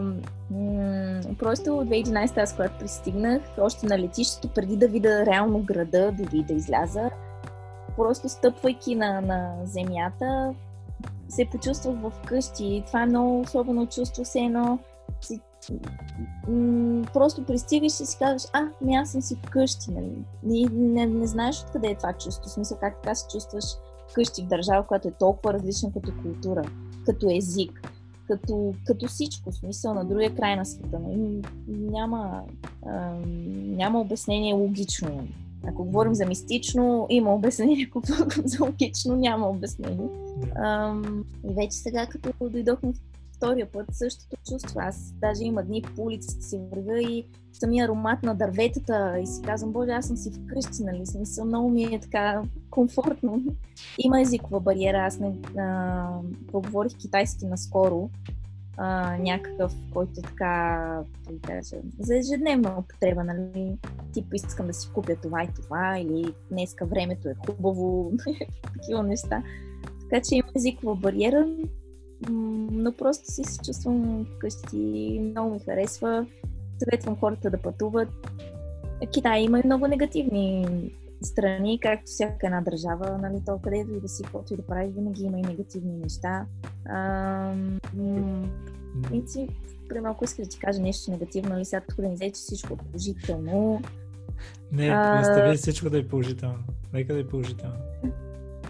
м- 0.51 1.21
просто 1.39 1.77
от 1.77 1.87
2011 1.87 2.37
аз, 2.37 2.55
когато 2.55 2.79
пристигнах, 2.79 3.41
още 3.57 3.85
на 3.85 3.99
летището, 3.99 4.47
преди 4.47 4.77
да 4.77 4.87
видя 4.87 5.25
реално 5.25 5.59
града, 5.59 6.11
дори 6.11 6.43
да 6.43 6.53
изляза, 6.53 7.09
просто 7.97 8.29
стъпвайки 8.29 8.95
на, 8.95 9.21
на 9.21 9.55
земята, 9.63 10.53
се 11.29 11.45
почувствах 11.45 11.95
в 11.95 12.11
къщи. 12.25 12.83
Това 12.87 13.01
е 13.01 13.05
много 13.05 13.39
особено 13.41 13.87
чувство, 13.87 14.23
все 14.23 14.39
едно 14.39 14.79
просто 17.13 17.45
пристигаш 17.45 17.99
и 17.99 18.05
си 18.05 18.17
казваш, 18.19 18.51
а, 18.53 18.67
ми 18.81 18.95
аз 18.95 19.11
съм 19.11 19.21
си 19.21 19.35
вкъщи, 19.35 19.91
нали? 19.91 20.11
Не, 20.43 20.69
не, 20.71 21.05
не 21.05 21.27
знаеш 21.27 21.61
откъде 21.61 21.87
е 21.87 21.95
това 21.95 22.13
чувство. 22.13 22.49
В 22.49 22.51
смисъл, 22.51 22.77
как 22.77 23.01
така 23.01 23.15
се 23.15 23.27
чувстваш 23.31 23.63
вкъщи 24.11 24.43
в 24.43 24.47
държава, 24.47 24.87
която 24.87 25.07
е 25.07 25.11
толкова 25.19 25.53
различна 25.53 25.91
като 25.93 26.11
култура, 26.23 26.63
като 27.05 27.29
език, 27.29 27.91
като, 28.27 28.73
като 28.85 29.07
всичко, 29.07 29.51
в 29.51 29.55
смисъл 29.55 29.93
на 29.93 30.05
другия 30.05 30.35
край 30.35 30.55
на 30.55 30.65
света. 30.65 30.99
Нали? 30.99 31.41
Няма, 31.67 32.41
а, 32.85 33.11
няма 33.55 33.99
обяснение 33.99 34.53
логично. 34.53 35.27
Ако 35.67 35.83
говорим 35.83 36.15
за 36.15 36.25
мистично, 36.25 37.07
има 37.09 37.35
обяснение, 37.35 37.87
ако 37.89 38.01
говорим 38.07 38.47
за 38.47 38.63
логично, 38.65 39.15
няма 39.15 39.49
обяснение. 39.49 40.09
А, 40.55 40.95
и 41.49 41.53
вече 41.53 41.77
сега, 41.77 42.07
като 42.07 42.49
дойдохме 42.49 42.93
в 42.93 43.08
втория 43.39 43.71
път 43.71 43.85
същото 43.91 44.35
чувство. 44.49 44.79
Аз 44.79 45.13
даже 45.21 45.43
има 45.43 45.63
дни 45.63 45.81
по 45.95 46.03
улицата 46.03 46.43
си 46.43 46.59
вървя 46.71 47.01
и 47.01 47.25
самия 47.53 47.85
аромат 47.85 48.23
на 48.23 48.35
дърветата 48.35 49.19
и 49.19 49.27
си 49.27 49.41
казвам, 49.41 49.71
боже, 49.71 49.91
аз 49.91 50.07
съм 50.07 50.17
си 50.17 50.31
вкъщи, 50.31 50.83
нали, 50.83 51.05
смисъл, 51.05 51.45
много 51.45 51.69
ми 51.69 51.83
е 51.83 51.99
така 51.99 52.41
комфортно. 52.69 53.43
Има 53.97 54.21
езикова 54.21 54.59
бариера, 54.59 54.97
аз 54.97 55.19
не 55.19 55.33
а, 55.57 56.07
поговорих 56.51 56.97
китайски 56.97 57.45
наскоро, 57.45 58.09
а, 58.77 59.17
някакъв, 59.17 59.73
който 59.93 60.11
е 60.19 60.21
така, 60.21 61.03
да 61.31 61.39
кажа, 61.47 61.75
за 61.99 62.17
ежедневна 62.17 62.75
употреба, 62.79 63.23
нали, 63.23 63.77
тип 64.13 64.33
искам 64.33 64.67
да 64.67 64.73
си 64.73 64.89
купя 64.93 65.15
това 65.15 65.43
и 65.43 65.49
това, 65.61 65.99
или 65.99 66.33
днеска 66.51 66.85
времето 66.85 67.29
е 67.29 67.35
хубаво, 67.45 68.11
такива 68.73 69.03
неща. 69.03 69.43
Така 70.01 70.21
че 70.29 70.35
има 70.35 70.47
езикова 70.55 70.95
бариера, 70.95 71.47
но 72.71 72.91
просто 72.91 73.31
си 73.31 73.43
се 73.43 73.59
чувствам 73.65 74.27
вкъщи, 74.35 75.19
много 75.23 75.53
ми 75.53 75.59
харесва. 75.59 76.25
Съветвам 76.79 77.17
хората 77.19 77.49
да 77.49 77.57
пътуват. 77.57 78.09
Китай 79.11 79.41
има 79.41 79.59
и 79.59 79.65
много 79.65 79.87
негативни 79.87 80.65
страни, 81.21 81.79
както 81.79 82.05
всяка 82.05 82.47
една 82.47 82.61
държава, 82.61 83.17
нали, 83.21 83.41
то 83.45 83.59
където 83.63 83.93
и 83.93 83.99
да 83.99 84.07
си, 84.07 84.23
каквото 84.23 84.53
и 84.53 84.57
да 84.57 84.65
правиш, 84.65 84.93
винаги 84.93 85.23
има 85.23 85.39
и 85.39 85.41
негативни 85.41 85.97
неща. 85.97 86.45
А, 86.85 87.53
и 89.13 89.27
си, 89.27 89.47
примерно, 89.89 90.11
ако 90.11 90.23
искаш 90.23 90.45
да 90.45 90.49
ти 90.49 90.59
кажа 90.59 90.81
нещо 90.81 91.11
негативно, 91.11 91.49
нали, 91.49 91.65
сега 91.65 91.81
тук 91.89 92.01
да 92.01 92.07
ни 92.07 92.15
взе, 92.15 92.25
че 92.25 92.33
всичко 92.33 92.73
е 92.73 92.77
положително. 92.77 93.81
Не, 94.71 94.89
представи 94.89 95.57
всичко 95.57 95.89
да 95.89 95.97
е 95.97 96.07
положително. 96.07 96.59
Нека 96.93 97.13
да 97.13 97.19
е 97.19 97.27
положително. 97.27 97.75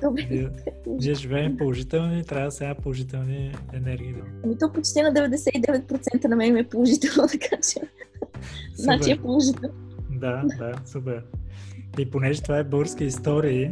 Добре. 0.01 0.27
Ние, 0.31 0.49
ние 0.87 1.13
живеем 1.13 1.57
положителни, 1.57 2.23
трябва 2.23 2.51
сега 2.51 2.75
положителни 2.75 3.55
енергии. 3.73 4.15
Ами 4.43 4.57
то 4.57 4.73
почти 4.73 5.01
на 5.01 5.13
99% 5.13 6.27
на 6.27 6.35
мен 6.35 6.57
е 6.57 6.63
положително, 6.63 7.27
така 7.31 7.55
че 7.55 7.79
значи 8.75 9.11
е 9.11 9.17
положително. 9.17 9.75
Да, 10.09 10.43
да, 10.57 10.73
супер. 10.85 11.23
И 11.99 12.09
понеже 12.09 12.41
това 12.41 12.57
е 12.57 12.63
български 12.63 13.03
истории, 13.03 13.71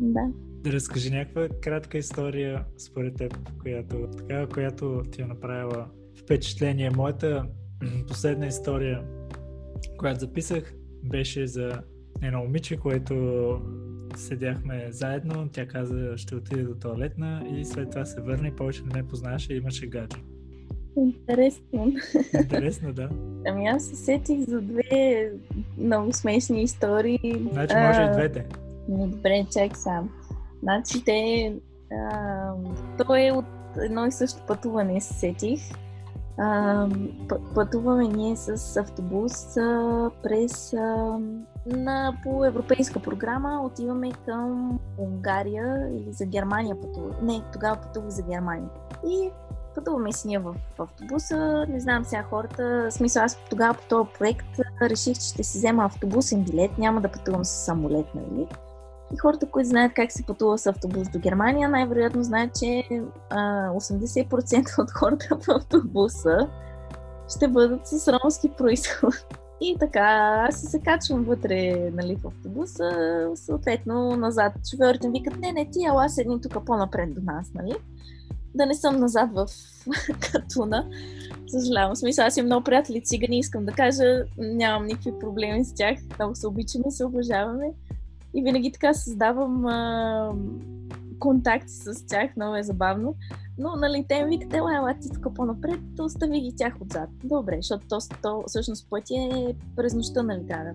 да. 0.00 0.20
да 0.36 0.72
разкажи 0.72 1.10
някаква 1.10 1.48
кратка 1.62 1.98
история 1.98 2.64
според 2.78 3.16
теб, 3.16 3.38
която, 3.60 4.08
така, 4.18 4.46
която 4.46 5.02
ти 5.12 5.22
е 5.22 5.26
направила 5.26 5.86
впечатление. 6.22 6.90
Моята 6.90 7.46
последна 8.08 8.46
история, 8.46 9.02
която 9.98 10.20
записах, 10.20 10.74
беше 11.04 11.46
за 11.46 11.82
едно 12.22 12.38
момиче, 12.38 12.76
което 12.76 13.14
седяхме 14.16 14.86
заедно, 14.90 15.48
тя 15.52 15.66
каза 15.66 16.12
ще 16.16 16.34
отиде 16.34 16.62
до 16.62 16.74
туалетна 16.74 17.44
и 17.54 17.64
след 17.64 17.90
това 17.90 18.04
се 18.04 18.20
върне 18.20 18.48
и 18.48 18.56
повече 18.56 18.82
не 18.82 19.02
ме 19.02 19.08
познаваше 19.08 19.52
и 19.52 19.56
имаше 19.56 19.86
гадже. 19.86 20.18
Интересно. 20.96 21.92
Интересно, 22.40 22.92
да. 22.92 23.08
Ами 23.46 23.66
аз 23.66 23.84
се 23.84 23.96
сетих 23.96 24.40
за 24.40 24.60
две 24.60 25.32
много 25.78 26.12
смешни 26.12 26.62
истории. 26.62 27.48
Значи 27.52 27.76
може 27.76 28.00
а, 28.00 28.10
и 28.10 28.12
двете. 28.12 28.46
Добре, 28.88 29.46
чак 29.52 29.76
сам. 29.76 30.10
Значи 30.62 31.04
те... 31.04 31.52
А, 31.92 32.52
той 33.06 33.26
е 33.26 33.32
от 33.32 33.44
едно 33.82 34.06
и 34.06 34.12
също 34.12 34.46
пътуване 34.46 35.00
се 35.00 35.14
сетих. 35.14 35.60
Пътуваме 37.54 38.08
ние 38.08 38.36
с 38.36 38.76
автобус 38.76 39.56
а, 39.56 40.10
през 40.22 40.72
а, 40.72 41.18
на, 41.66 42.16
по 42.22 42.44
европейска 42.44 43.00
програма 43.00 43.62
отиваме 43.64 44.12
към 44.26 44.78
Унгария 44.98 45.90
или 45.92 46.12
за 46.12 46.26
Германия 46.26 46.80
пътуваме. 46.80 47.14
Не, 47.22 47.42
тогава 47.52 47.76
пътувах 47.76 48.10
за 48.10 48.22
Германия. 48.22 48.68
И 49.06 49.30
пътуваме 49.74 50.12
си 50.12 50.28
ние 50.28 50.38
в 50.38 50.54
автобуса. 50.78 51.66
Не 51.68 51.80
знам 51.80 52.04
сега 52.04 52.22
хората. 52.22 52.86
В 52.90 52.92
смисъл, 52.92 53.24
аз 53.24 53.38
тогава 53.50 53.74
по 53.74 53.88
този 53.88 54.08
проект 54.18 54.60
реших, 54.82 55.14
че 55.14 55.28
ще 55.28 55.44
си 55.44 55.58
взема 55.58 55.84
автобусен 55.84 56.44
билет, 56.44 56.78
няма 56.78 57.00
да 57.00 57.12
пътувам 57.12 57.44
с 57.44 57.50
самолет, 57.50 58.06
нали? 58.14 58.46
И 59.14 59.16
хората, 59.16 59.50
които 59.50 59.68
знаят 59.68 59.92
как 59.94 60.12
се 60.12 60.26
пътува 60.26 60.58
с 60.58 60.66
автобус 60.66 61.08
до 61.08 61.18
Германия, 61.18 61.68
най-вероятно 61.68 62.22
знаят, 62.22 62.50
че 62.60 62.88
а, 63.30 63.70
80% 63.70 64.82
от 64.82 64.90
хората 64.90 65.38
в 65.40 65.48
автобуса 65.48 66.48
ще 67.36 67.48
бъдат 67.48 67.86
с 67.86 68.12
ромски 68.12 68.50
происход. 68.58 69.14
И 69.60 69.76
така, 69.80 70.00
аз 70.48 70.60
се 70.60 70.80
качвам 70.80 71.24
вътре 71.24 71.90
нали, 71.90 72.16
в 72.16 72.26
автобуса, 72.26 72.90
съответно 73.34 74.16
назад 74.16 74.52
шофьорите 74.70 75.08
ми 75.08 75.18
викат, 75.18 75.40
не, 75.40 75.52
не, 75.52 75.70
ти 75.70 75.84
ела 75.84 76.08
седни 76.08 76.40
тук 76.40 76.64
по-напред 76.64 77.14
до 77.14 77.20
нас, 77.20 77.50
нали? 77.54 77.74
да 78.56 78.66
не 78.66 78.74
съм 78.74 78.96
назад 78.96 79.30
в 79.34 79.46
катуна. 80.32 80.88
Съжалявам. 81.46 81.96
Смисъл, 81.96 82.26
аз 82.26 82.36
имам 82.36 82.46
много 82.46 82.64
приятели 82.64 83.00
цигани, 83.04 83.38
искам 83.38 83.64
да 83.64 83.72
кажа, 83.72 84.04
нямам 84.38 84.86
никакви 84.86 85.18
проблеми 85.20 85.64
с 85.64 85.74
тях. 85.74 85.98
Много 86.18 86.34
се 86.34 86.46
обичаме, 86.46 86.90
се 86.90 87.04
обожаваме. 87.04 87.66
И 88.36 88.42
винаги 88.42 88.72
така 88.72 88.94
създавам 88.94 89.66
а, 89.66 90.32
контакти 91.18 91.72
с 91.72 92.06
тях, 92.06 92.36
много 92.36 92.56
е 92.56 92.62
забавно. 92.62 93.14
Но, 93.58 93.76
нали, 93.76 94.04
те 94.08 94.24
ми 94.24 94.36
викат, 94.36 94.54
ела, 94.54 94.76
ела 94.76 94.94
ти 95.00 95.08
тук 95.10 95.34
по-напред, 95.34 95.80
остави 96.00 96.40
ги 96.40 96.56
тях 96.56 96.74
отзад. 96.80 97.08
Добре, 97.24 97.56
защото 97.56 97.86
то, 97.88 97.98
то 98.22 98.44
всъщност 98.46 98.90
пътя 98.90 99.14
е 99.14 99.54
през 99.76 99.94
нощта, 99.94 100.22
нали, 100.22 100.42
да, 100.42 100.74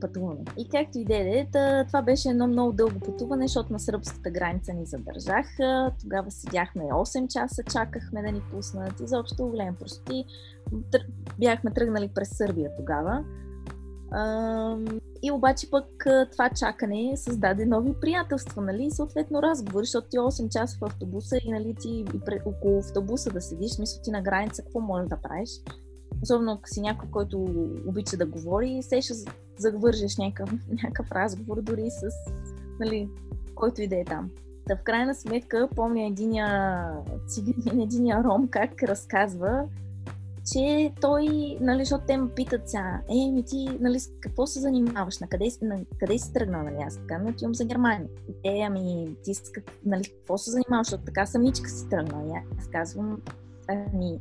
пътуваме. 0.00 0.40
И 0.58 0.68
както 0.68 0.98
и 0.98 1.04
да 1.04 1.16
е, 1.16 1.46
това 1.86 2.02
беше 2.02 2.28
едно 2.28 2.46
много 2.46 2.72
дълго 2.72 3.00
пътуване, 3.00 3.48
защото 3.48 3.72
на 3.72 3.80
сръбската 3.80 4.30
граница 4.30 4.72
ни 4.72 4.86
задържаха. 4.86 5.92
Тогава 6.00 6.30
седяхме 6.30 6.82
8 6.82 7.28
часа, 7.28 7.62
чакахме 7.72 8.22
да 8.22 8.32
ни 8.32 8.40
пуснат. 8.50 9.00
Изобщо 9.00 9.46
голям 9.46 9.74
прости. 9.74 10.24
Бяхме 11.38 11.70
тръгнали 11.70 12.08
през 12.08 12.28
Сърбия 12.28 12.70
тогава. 12.76 13.24
И 15.22 15.30
обаче 15.30 15.70
пък 15.70 16.06
това 16.32 16.50
чакане 16.50 17.12
създаде 17.16 17.66
нови 17.66 17.94
приятелства, 18.00 18.62
нали? 18.62 18.90
съответно 18.90 19.42
разговори, 19.42 19.84
защото 19.84 20.08
ти 20.08 20.16
8 20.16 20.48
часа 20.48 20.78
в 20.80 20.84
автобуса 20.84 21.36
и 21.44 21.50
нали 21.50 21.74
ти 21.80 22.04
и 22.14 22.20
пред, 22.20 22.42
около 22.46 22.78
автобуса 22.78 23.30
да 23.30 23.40
седиш, 23.40 23.78
мисля 23.78 24.02
ти 24.02 24.10
на 24.10 24.22
граница, 24.22 24.62
какво 24.62 24.80
можеш 24.80 25.08
да 25.08 25.16
правиш? 25.16 25.50
Особено 26.22 26.52
ако 26.52 26.68
си 26.68 26.80
някой, 26.80 27.10
който 27.10 27.38
обича 27.86 28.16
да 28.16 28.26
говори, 28.26 28.82
се 28.82 29.00
ще 29.00 29.14
завържеш 29.58 30.16
някакъв, 30.16 30.52
някакъв 30.82 31.12
разговор 31.12 31.62
дори 31.62 31.90
с 31.90 32.02
нали, 32.80 33.08
който 33.54 33.82
и 33.82 33.88
да 33.88 33.96
е 33.96 34.04
там. 34.04 34.30
Та 34.66 34.76
в 34.76 34.82
крайна 34.82 35.14
сметка 35.14 35.68
помня 35.76 36.06
единия 36.06 36.88
единия 37.72 38.24
ром 38.24 38.48
как 38.48 38.82
разказва, 38.82 39.64
че 40.52 40.92
той, 41.00 41.26
нали, 41.60 41.78
защото 41.78 42.04
те 42.06 42.16
ме 42.16 42.28
питат 42.28 42.68
сега, 42.68 43.00
е, 43.08 43.30
ми 43.30 43.44
ти, 43.44 43.78
нали, 43.80 44.00
с 44.00 44.10
какво 44.20 44.46
се 44.46 44.60
занимаваш, 44.60 45.18
на 45.18 45.28
къде, 45.28 45.48
на 45.62 45.80
къде 46.00 46.18
си 46.18 46.32
тръгнал, 46.32 46.62
нали, 46.62 46.76
аз 46.86 46.96
така, 46.96 47.14
отивам 47.14 47.34
нали, 47.42 47.54
за 47.54 47.64
Германия. 47.64 48.08
Те, 48.44 48.60
ами, 48.66 49.16
ти 49.24 49.34
с 49.34 49.42
нали, 49.84 50.02
какво 50.04 50.38
се 50.38 50.50
занимаваш, 50.50 50.86
защото 50.86 51.04
така 51.04 51.26
самичка 51.26 51.68
си 51.68 51.88
тръгнал. 51.88 52.26
И 52.26 52.56
аз 52.58 52.68
казвам, 52.68 53.22
ами, 53.68 54.18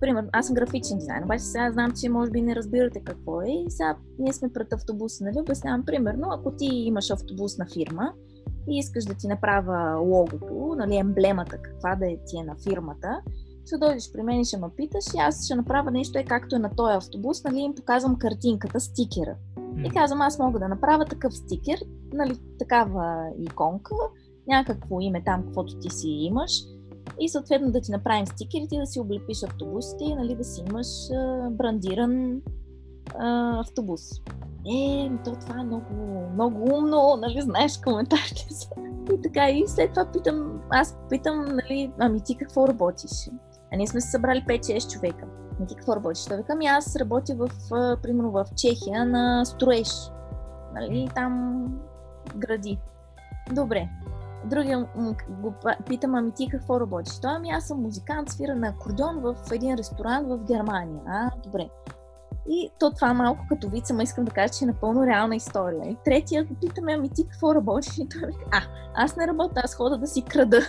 примерно, 0.00 0.28
аз 0.32 0.46
съм 0.46 0.54
графичен 0.54 0.98
дизайн, 0.98 1.24
обаче 1.24 1.44
сега 1.44 1.72
знам, 1.72 1.92
че 2.00 2.08
може 2.08 2.30
би 2.30 2.42
не 2.42 2.56
разбирате 2.56 3.00
какво 3.04 3.42
е 3.42 3.48
и 3.48 3.70
сега 3.70 3.96
ние 4.18 4.32
сме 4.32 4.52
пред 4.52 4.72
автобуса, 4.72 5.24
нали, 5.24 5.40
обяснявам, 5.40 5.84
примерно, 5.84 6.28
ако 6.30 6.56
ти 6.56 6.64
имаш 6.64 7.10
автобусна 7.10 7.66
фирма 7.72 8.12
и 8.68 8.78
искаш 8.78 9.04
да 9.04 9.14
ти 9.14 9.28
направя 9.28 10.00
логото, 10.00 10.74
нали, 10.78 10.96
емблемата, 10.96 11.58
каква 11.62 11.96
да 11.96 12.06
е 12.06 12.16
ти 12.26 12.38
е 12.38 12.44
на 12.44 12.54
фирмата, 12.68 13.20
ще 13.66 13.78
дойдеш 13.78 14.12
при 14.12 14.22
мен 14.22 14.40
и 14.40 14.44
ще 14.44 14.56
ме 14.56 14.66
питаш 14.76 15.04
и 15.14 15.18
аз 15.18 15.44
ще 15.44 15.54
направя 15.54 15.90
нещо 15.90 16.18
е 16.18 16.24
както 16.24 16.56
е 16.56 16.58
на 16.58 16.70
този 16.76 16.96
автобус, 16.96 17.44
нали, 17.44 17.58
им 17.58 17.74
показвам 17.74 18.18
картинката, 18.18 18.80
стикера. 18.80 19.36
И 19.84 19.90
казвам, 19.90 20.20
аз 20.20 20.38
мога 20.38 20.58
да 20.58 20.68
направя 20.68 21.04
такъв 21.04 21.34
стикер, 21.36 21.78
нали, 22.12 22.38
такава 22.58 23.30
иконка, 23.38 23.94
някакво 24.46 25.00
име 25.00 25.24
там, 25.24 25.42
каквото 25.42 25.78
ти 25.78 25.90
си 25.90 26.08
имаш, 26.08 26.52
и 27.20 27.28
съответно 27.28 27.72
да 27.72 27.80
ти 27.80 27.90
направим 27.90 28.26
стикерите, 28.26 28.78
да 28.78 28.86
си 28.86 29.00
облепиш 29.00 29.42
автобусите 29.42 30.04
и 30.04 30.14
нали, 30.14 30.34
да 30.34 30.44
си 30.44 30.62
имаш 30.70 30.86
а, 31.10 31.50
брандиран 31.50 32.40
а, 33.18 33.60
автобус. 33.60 34.00
Е, 34.76 35.10
то 35.24 35.32
това 35.40 35.60
е 35.60 35.64
много, 35.64 35.94
много 36.34 36.74
умно, 36.74 37.16
нали, 37.20 37.42
знаеш 37.42 37.78
коментарите 37.78 38.46
са. 38.50 38.68
И 39.14 39.20
така, 39.22 39.50
и 39.50 39.64
след 39.66 39.90
това 39.90 40.12
питам, 40.12 40.60
аз 40.70 40.98
питам, 41.10 41.44
нали, 41.44 41.92
ами 41.98 42.20
ти 42.24 42.36
какво 42.36 42.68
работиш? 42.68 43.10
А 43.72 43.76
ние 43.76 43.86
сме 43.86 44.00
се 44.00 44.10
събрали 44.10 44.44
5-6 44.48 44.92
човека. 44.92 45.26
Ами 45.58 45.66
ти 45.66 45.74
какво 45.74 45.96
работиш? 45.96 46.24
Той 46.24 46.36
вика, 46.36 46.56
аз 46.68 46.96
работя 46.96 47.34
в, 47.34 47.48
примерно 48.02 48.30
в 48.30 48.46
Чехия 48.56 49.06
на 49.06 49.44
строеж. 49.44 49.88
Нали, 50.74 51.08
там 51.14 51.64
гради. 52.36 52.78
Добре. 53.52 53.88
Другия 54.44 54.88
го 55.28 55.54
питам, 55.88 56.14
ами 56.14 56.32
ти 56.32 56.48
какво 56.48 56.80
работиш? 56.80 57.18
Той, 57.20 57.30
ами 57.30 57.50
аз 57.50 57.66
съм 57.66 57.82
музикант, 57.82 58.30
свира 58.30 58.56
на 58.56 58.68
акордеон 58.68 59.20
в 59.20 59.36
един 59.52 59.74
ресторант 59.74 60.28
в 60.28 60.38
Германия. 60.38 61.02
А, 61.06 61.30
добре. 61.44 61.68
И 62.48 62.70
то 62.78 62.90
това 62.90 63.14
малко 63.14 63.46
като 63.48 63.68
вица, 63.68 63.94
ма 63.94 64.02
искам 64.02 64.24
да 64.24 64.30
кажа, 64.30 64.52
че 64.58 64.64
е 64.64 64.66
напълно 64.66 65.06
реална 65.06 65.36
история. 65.36 65.90
И 65.90 65.96
третия 66.04 66.44
го 66.44 66.54
питаме, 66.54 66.92
ами 66.92 67.08
ти 67.08 67.24
какво 67.28 67.54
работиш? 67.54 67.98
И 67.98 68.08
той 68.08 68.30
а, 68.50 68.62
аз 68.94 69.16
не 69.16 69.26
работя, 69.26 69.60
аз 69.64 69.74
хода 69.74 69.98
да 69.98 70.06
си 70.06 70.22
крада. 70.22 70.60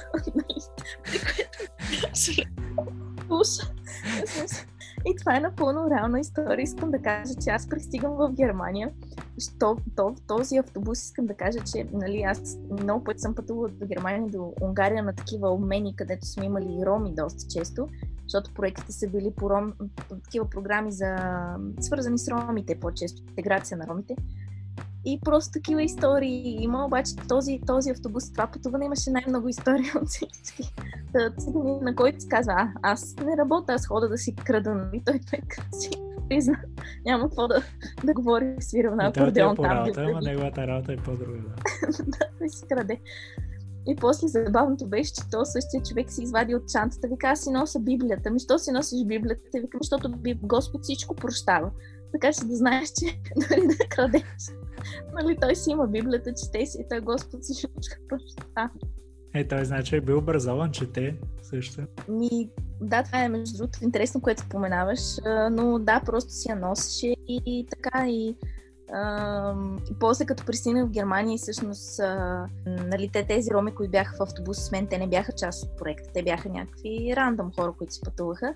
И 5.06 5.16
това 5.16 5.38
е 5.38 5.40
напълно 5.40 5.90
реална 5.90 6.20
история. 6.20 6.64
Искам 6.64 6.92
да 6.92 7.00
кажа, 7.00 7.34
че 7.44 7.50
аз 7.50 7.70
пристигам 7.70 8.16
в 8.16 8.32
Германия. 8.32 8.92
Що, 9.38 9.78
то, 9.96 10.16
този 10.28 10.58
автобус 10.58 11.04
искам 11.04 11.26
да 11.26 11.34
кажа, 11.34 11.60
че 11.72 11.88
нали, 11.94 12.22
аз 12.22 12.58
много 12.82 13.04
пъти 13.04 13.20
съм 13.20 13.36
пътувала 13.36 13.70
до 13.70 13.86
Германия, 13.86 14.28
до 14.28 14.54
Унгария 14.62 15.04
на 15.04 15.14
такива 15.14 15.50
обмени, 15.50 15.96
където 15.96 16.28
сме 16.28 16.46
имали 16.46 16.86
роми 16.86 17.14
доста 17.16 17.46
често 17.50 17.88
защото 18.24 18.54
проектите 18.54 18.92
са 18.92 19.08
били 19.08 19.32
по, 19.36 19.50
ром, 19.50 19.74
такива 20.10 20.50
програми 20.50 20.92
за 20.92 21.16
свързани 21.80 22.18
с 22.18 22.28
ромите, 22.28 22.80
по-често 22.80 23.22
интеграция 23.30 23.78
на 23.78 23.88
ромите. 23.88 24.16
И 25.06 25.20
просто 25.26 25.52
такива 25.52 25.84
истории 25.84 26.58
има, 26.60 26.86
обаче 26.86 27.16
този, 27.30 27.60
този 27.68 27.90
автобус, 27.90 28.32
това 28.32 28.48
пътуване 28.48 28.86
имаше 28.86 29.12
най-много 29.12 29.48
истории 29.48 29.92
от 30.02 30.08
всички. 30.08 30.74
На 31.82 31.96
който 31.96 32.22
си 32.22 32.28
казва, 32.30 32.54
а, 32.58 32.72
аз 32.82 33.16
не 33.26 33.38
работя, 33.38 33.74
аз 33.74 33.88
хода 33.88 34.10
да 34.10 34.18
си 34.18 34.36
крада, 34.36 34.70
и 34.70 34.74
нали? 34.74 35.02
той 35.06 35.20
така 35.20 35.62
си 35.72 35.90
призна. 36.30 36.60
Няма 37.06 37.24
какво 37.24 37.48
да, 37.48 37.64
да 38.04 38.14
говори, 38.14 38.56
свирам 38.60 38.96
на 38.96 39.08
акордеон 39.08 39.56
там. 39.56 39.66
Работа, 39.66 40.02
ама 40.02 40.22
неговата 40.22 40.68
работа 40.68 40.94
е 40.94 40.98
по-друга. 40.98 41.38
Да, 41.40 42.04
да, 42.42 42.50
си 42.50 42.66
краде. 42.70 43.00
И 43.88 43.96
после 43.96 44.28
забавното 44.28 44.88
беше, 44.88 45.14
че 45.14 45.22
то 45.32 45.46
същия 45.46 45.84
човек 45.84 46.12
си 46.12 46.24
извади 46.24 46.56
от 46.56 46.70
чантата. 46.70 47.08
Вика, 47.08 47.28
аз 47.28 47.44
си 47.44 47.50
нося 47.52 47.80
Библията. 47.80 48.32
Ми, 48.32 48.40
що 48.40 48.60
си 48.60 48.72
носиш 48.72 49.06
Библията? 49.06 49.42
Вика, 49.54 49.78
защото 49.82 50.14
Господ 50.44 50.84
всичко 50.84 51.16
прощава. 51.16 51.72
Така 52.12 52.34
че 52.34 52.46
да 52.46 52.56
знаеш, 52.56 52.90
че 52.90 53.06
дори 53.36 53.68
да 53.68 53.88
крадеш. 53.90 54.24
Нали, 55.14 55.38
той 55.42 55.56
си 55.56 55.72
има 55.72 55.88
Библията, 55.88 56.34
чете 56.34 56.66
си 56.66 56.78
и 56.82 56.86
той 56.90 57.00
Господ 57.00 57.42
всичко 57.42 57.72
прощава. 58.10 58.70
Е, 59.36 59.48
той 59.48 59.66
значи 59.66 59.96
е 59.96 60.02
бил 60.02 60.18
образован, 60.18 60.72
чете 60.72 61.16
също. 61.42 61.82
Ми, 62.10 62.50
да, 62.82 63.04
това 63.04 63.24
е 63.24 63.30
между 63.30 63.58
другото 63.58 63.80
интересно, 63.84 64.22
което 64.22 64.42
споменаваш, 64.42 65.00
но 65.52 65.80
да, 65.80 66.02
просто 66.06 66.32
си 66.32 66.50
я 66.50 66.56
носеше 66.56 67.08
и, 67.08 67.42
и 67.46 67.68
така 67.70 68.10
и 68.10 68.36
и 69.92 70.00
после 70.00 70.26
като 70.26 70.46
пристигнах 70.46 70.88
в 70.88 70.92
Германия, 70.92 71.38
всъщност, 71.38 72.00
а, 72.00 72.46
нали, 72.66 73.10
те, 73.14 73.28
тези 73.28 73.52
роми, 73.52 73.76
които 73.76 73.92
бяха 73.92 74.16
в 74.18 74.22
автобус 74.22 74.58
с 74.58 74.72
мен, 74.72 74.88
те 74.88 74.98
не 74.98 75.08
бяха 75.08 75.32
част 75.32 75.64
от 75.64 75.78
проекта, 75.78 76.10
те 76.14 76.24
бяха 76.24 76.50
някакви 76.50 77.14
рандом 77.16 77.52
хора, 77.56 77.74
които 77.78 77.94
си 77.94 78.02
пътуваха. 78.02 78.56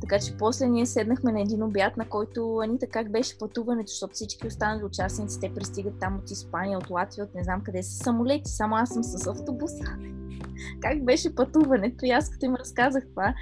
Така 0.00 0.18
че 0.18 0.36
после 0.36 0.66
ние 0.66 0.86
седнахме 0.86 1.32
на 1.32 1.40
един 1.40 1.62
обяд, 1.62 1.96
на 1.96 2.08
който 2.08 2.58
Анита 2.58 2.86
как 2.86 3.12
беше 3.12 3.38
пътуването, 3.38 3.90
защото 3.90 4.14
всички 4.14 4.46
останали 4.46 4.84
участници, 4.84 5.40
те 5.40 5.54
пристигат 5.54 5.94
там 6.00 6.16
от 6.16 6.30
Испания, 6.30 6.78
от 6.78 6.90
Латвия, 6.90 7.24
от 7.24 7.34
не 7.34 7.44
знам 7.44 7.62
къде 7.64 7.82
са 7.82 7.96
самолети, 8.04 8.50
само 8.50 8.76
аз 8.76 8.88
съм 8.88 9.04
с 9.04 9.26
автобуса. 9.26 9.84
как 10.80 11.04
беше 11.04 11.34
пътуването 11.34 12.04
и 12.04 12.10
аз 12.10 12.30
като 12.30 12.46
им 12.46 12.54
разказах 12.54 13.04
това, 13.10 13.34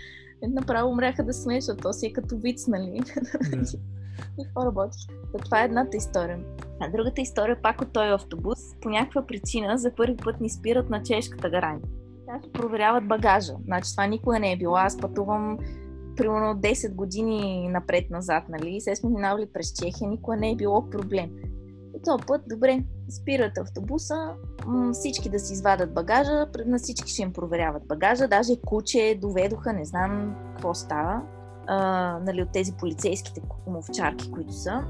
направо 0.48 0.90
умряха 0.90 1.24
да 1.24 1.32
смея, 1.32 1.60
защото 1.60 1.82
то 1.82 1.92
си 1.92 2.06
е 2.06 2.12
като 2.12 2.38
виц, 2.38 2.66
нали? 2.66 3.00
какво 4.44 4.66
работиш. 4.66 5.06
Това 5.44 5.62
е 5.62 5.64
едната 5.64 5.96
история. 5.96 6.38
А 6.80 6.90
другата 6.90 7.20
история, 7.20 7.62
пак 7.62 7.80
от 7.80 7.92
този 7.92 8.10
автобус, 8.10 8.58
по 8.80 8.88
някаква 8.88 9.26
причина 9.26 9.78
за 9.78 9.94
първи 9.94 10.16
път 10.16 10.40
ни 10.40 10.50
спират 10.50 10.90
на 10.90 11.02
чешката 11.02 11.50
граница. 11.50 11.88
Значи 12.24 12.52
проверяват 12.52 13.08
багажа. 13.08 13.52
Значи 13.64 13.90
това 13.90 14.06
никога 14.06 14.38
не 14.38 14.52
е 14.52 14.56
било. 14.56 14.76
Аз 14.76 14.98
пътувам 14.98 15.58
примерно 16.16 16.60
10 16.60 16.94
години 16.94 17.68
напред-назад, 17.68 18.44
нали? 18.48 18.80
Се 18.80 18.96
сме 18.96 19.10
минавали 19.10 19.46
през 19.54 19.72
Чехия, 19.72 20.08
никога 20.08 20.36
не 20.36 20.50
е 20.50 20.56
било 20.56 20.90
проблем. 20.90 21.30
И 21.96 22.02
този 22.04 22.24
път, 22.26 22.42
добре, 22.48 22.84
спират 23.10 23.58
автобуса, 23.58 24.14
всички 24.92 25.28
да 25.28 25.38
си 25.38 25.52
извадат 25.52 25.94
багажа, 25.94 26.46
на 26.66 26.78
всички 26.78 27.12
ще 27.12 27.22
им 27.22 27.32
проверяват 27.32 27.86
багажа, 27.86 28.28
даже 28.28 28.60
куче 28.66 29.18
доведоха, 29.20 29.72
не 29.72 29.84
знам 29.84 30.36
какво 30.52 30.74
става 30.74 31.22
а, 31.66 32.18
нали, 32.18 32.42
от 32.42 32.52
тези 32.52 32.72
полицейските 32.72 33.42
мовчарки, 33.66 34.30
които 34.30 34.52
са. 34.52 34.84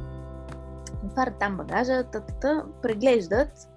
Отварят 1.06 1.38
там 1.38 1.56
багажа, 1.56 2.04
та, 2.40 2.64
преглеждат 2.82 3.68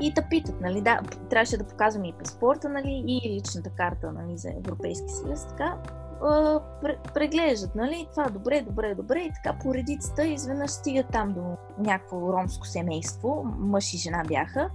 и 0.00 0.14
те 0.14 0.26
питат, 0.30 0.60
нали, 0.60 0.80
да, 0.80 1.00
трябваше 1.30 1.56
да 1.56 1.64
показваме 1.64 2.08
и 2.08 2.12
паспорта, 2.12 2.68
нали, 2.68 3.04
и 3.06 3.30
личната 3.30 3.70
карта, 3.70 4.12
нали, 4.12 4.38
за 4.38 4.48
Европейски 4.50 5.08
съюз, 5.08 5.46
така, 5.46 5.76
преглеждат, 7.14 7.74
нали, 7.74 8.08
това 8.10 8.28
добре, 8.28 8.62
добре, 8.62 8.94
добре, 8.94 9.20
и 9.20 9.32
така 9.32 9.58
по 9.58 9.74
редицата 9.74 10.24
изведнъж 10.24 10.70
стигат 10.70 11.06
там 11.12 11.32
до 11.32 11.56
някакво 11.78 12.32
ромско 12.32 12.66
семейство, 12.66 13.44
мъж 13.58 13.94
и 13.94 13.96
жена 13.96 14.22
бяха, 14.28 14.70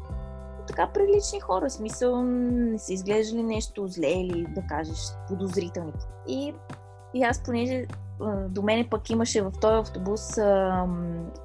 така 0.67 0.87
прилични 0.87 1.39
хора. 1.39 1.69
Смисъл 1.69 2.23
не 2.23 2.79
са 2.79 2.93
изглеждали 2.93 3.43
нещо 3.43 3.87
зле 3.87 4.11
или 4.11 4.45
да 4.55 4.61
кажеш 4.61 4.99
подозрителни. 5.27 5.93
И, 6.27 6.53
и 7.15 7.23
аз, 7.23 7.43
понеже 7.43 7.85
до 8.49 8.61
мене 8.61 8.87
пък 8.89 9.09
имаше 9.09 9.41
в 9.41 9.51
този 9.61 9.79
автобус 9.79 10.37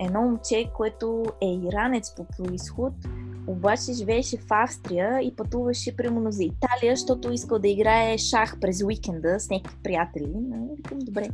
едно 0.01 0.23
момче, 0.23 0.71
което 0.77 1.25
е 1.43 1.47
иранец 1.47 2.15
по 2.15 2.25
происход, 2.25 2.93
обаче 3.47 3.93
живееше 3.93 4.37
в 4.37 4.47
Австрия 4.51 5.21
и 5.23 5.37
пътуваше 5.37 5.97
примерно 5.97 6.31
за 6.33 6.45
Италия, 6.45 6.97
защото 6.97 7.33
искал 7.33 7.59
да 7.59 7.69
играе 7.69 8.19
шах 8.19 8.61
през 8.61 8.83
уикенда 8.83 9.41
с 9.41 9.51
някакви 9.51 9.77
приятели. 9.83 10.33
Нали, 10.35 10.71
добре. 10.95 11.29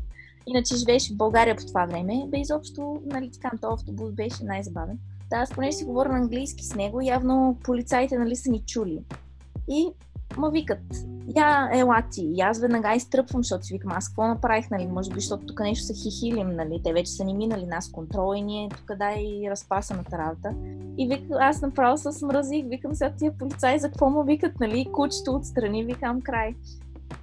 Иначе 0.47 0.77
живееше 0.77 1.13
в 1.15 1.17
България 1.17 1.57
по 1.57 1.67
това 1.67 1.87
време. 1.87 2.25
Бе 2.29 2.39
изобщо, 2.39 3.03
нали, 3.07 3.31
така, 3.33 3.57
този 3.63 3.73
автобус 3.73 4.13
беше 4.13 4.45
най-забавен. 4.45 4.99
Да, 5.31 5.37
аз 5.37 5.51
поне 5.51 5.73
си 5.73 5.85
говоря 5.85 6.09
на 6.09 6.19
английски 6.19 6.65
с 6.65 6.75
него, 6.75 7.01
явно 7.01 7.59
полицаите, 7.65 8.19
нали, 8.19 8.37
са 8.37 8.51
ни 8.51 8.63
чули. 8.67 9.03
И 9.69 9.89
ма 10.37 10.51
викат, 10.51 10.83
я, 11.37 11.69
ела 11.73 12.03
ти. 12.11 12.31
И 12.35 12.41
аз 12.41 12.61
веднага 12.61 12.95
изтръпвам, 12.95 13.43
защото 13.43 13.65
си 13.65 13.75
викам, 13.75 13.93
аз 13.93 14.09
какво 14.09 14.27
направих, 14.27 14.71
нали, 14.71 14.87
може 14.87 15.11
би, 15.11 15.21
защото 15.21 15.47
тук 15.47 15.61
нещо 15.61 15.85
са 15.85 15.95
хихилим, 15.95 16.57
нали, 16.57 16.81
те 16.85 16.93
вече 16.93 17.13
са 17.13 17.25
ни 17.25 17.35
минали 17.35 17.67
нас 17.67 17.91
контрол 17.91 18.35
и 18.37 18.43
ние 18.43 18.69
тук 18.69 18.99
да 18.99 19.13
и 19.13 19.51
разпасаната 19.51 20.19
работа. 20.19 20.55
И 20.99 21.09
викам, 21.09 21.37
аз 21.41 21.63
направо 21.63 21.97
се 21.97 22.13
смразих, 22.13 22.65
викам 22.69 22.95
сега 22.95 23.13
тия 23.19 23.39
полицаи, 23.39 23.79
за 23.79 23.89
какво 23.89 24.11
му 24.11 24.25
викат, 24.25 24.61
нали, 24.61 24.87
кучето 24.93 25.35
отстрани, 25.35 25.85
викам 25.85 26.23
край. 26.23 26.55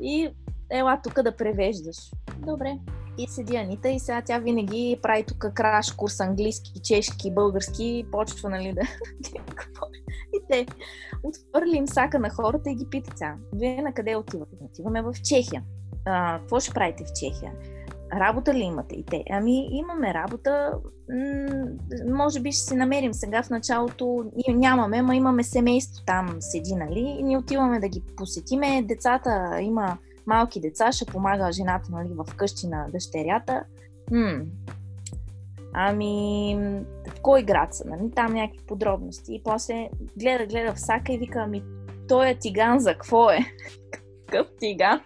И 0.01 0.29
ела 0.71 0.99
тук 1.03 1.21
да 1.21 1.35
превеждаш. 1.35 1.97
Добре. 2.37 2.77
И 3.17 3.27
седи 3.27 3.55
Анита 3.55 3.89
и 3.89 3.99
сега 3.99 4.21
тя 4.21 4.39
винаги 4.39 4.99
прави 5.01 5.23
тук 5.23 5.53
краш 5.53 5.91
курс 5.91 6.19
английски, 6.19 6.71
чешки, 6.83 7.33
български 7.33 8.05
почва, 8.11 8.49
нали, 8.49 8.73
да 8.73 8.81
те 10.49 10.65
отвърли 11.23 11.77
им 11.77 11.87
сака 11.87 12.19
на 12.19 12.29
хората 12.29 12.69
и 12.69 12.75
ги 12.75 12.87
питат 12.89 13.17
сега, 13.17 13.35
вие 13.53 13.81
на 13.81 13.93
къде 13.93 14.15
отивате? 14.15 14.55
Отиваме 14.61 15.01
в 15.01 15.13
Чехия. 15.23 15.63
А, 16.05 16.39
какво 16.39 16.59
ще 16.59 16.73
правите 16.73 17.03
в 17.03 17.13
Чехия? 17.19 17.51
Работа 18.13 18.53
ли 18.53 18.59
имате 18.59 18.95
и 18.95 19.05
те? 19.05 19.23
Ами 19.29 19.67
имаме 19.71 20.13
работа, 20.13 20.71
м- 21.09 21.65
може 22.17 22.39
би 22.39 22.51
ще 22.51 22.61
се 22.61 22.75
намерим 22.75 23.13
сега 23.13 23.43
в 23.43 23.49
началото, 23.49 24.25
нямаме, 24.49 25.01
ма 25.01 25.15
имаме 25.15 25.43
семейство 25.43 26.03
там 26.05 26.35
седи, 26.39 26.75
нали? 26.75 27.15
И 27.19 27.23
ние 27.23 27.37
отиваме 27.37 27.79
да 27.79 27.87
ги 27.87 28.01
посетиме. 28.17 28.83
Децата 28.83 29.57
има 29.61 29.97
малки 30.25 30.61
деца, 30.61 30.91
ще 30.91 31.05
помага 31.05 31.51
жената 31.51 31.91
нали, 31.91 32.09
в 32.13 32.35
къщи 32.35 32.67
на 32.67 32.87
дъщерята. 32.91 33.63
М- 34.11 34.41
ами, 35.73 36.57
в 37.07 37.21
кой 37.21 37.43
град 37.43 37.73
са, 37.73 37.83
нали? 37.87 38.11
Там 38.15 38.33
някакви 38.33 38.65
подробности. 38.67 39.35
И 39.35 39.41
после 39.43 39.89
гледа, 40.19 40.45
гледа 40.45 40.73
в 40.73 40.79
сака 40.79 41.13
и 41.13 41.17
вика, 41.17 41.39
ами, 41.39 41.63
той 42.07 42.29
е 42.29 42.39
тиган 42.39 42.79
за 42.79 42.93
какво 42.93 43.29
е? 43.29 43.39
Какъв 44.25 44.47
тиган? 44.59 45.01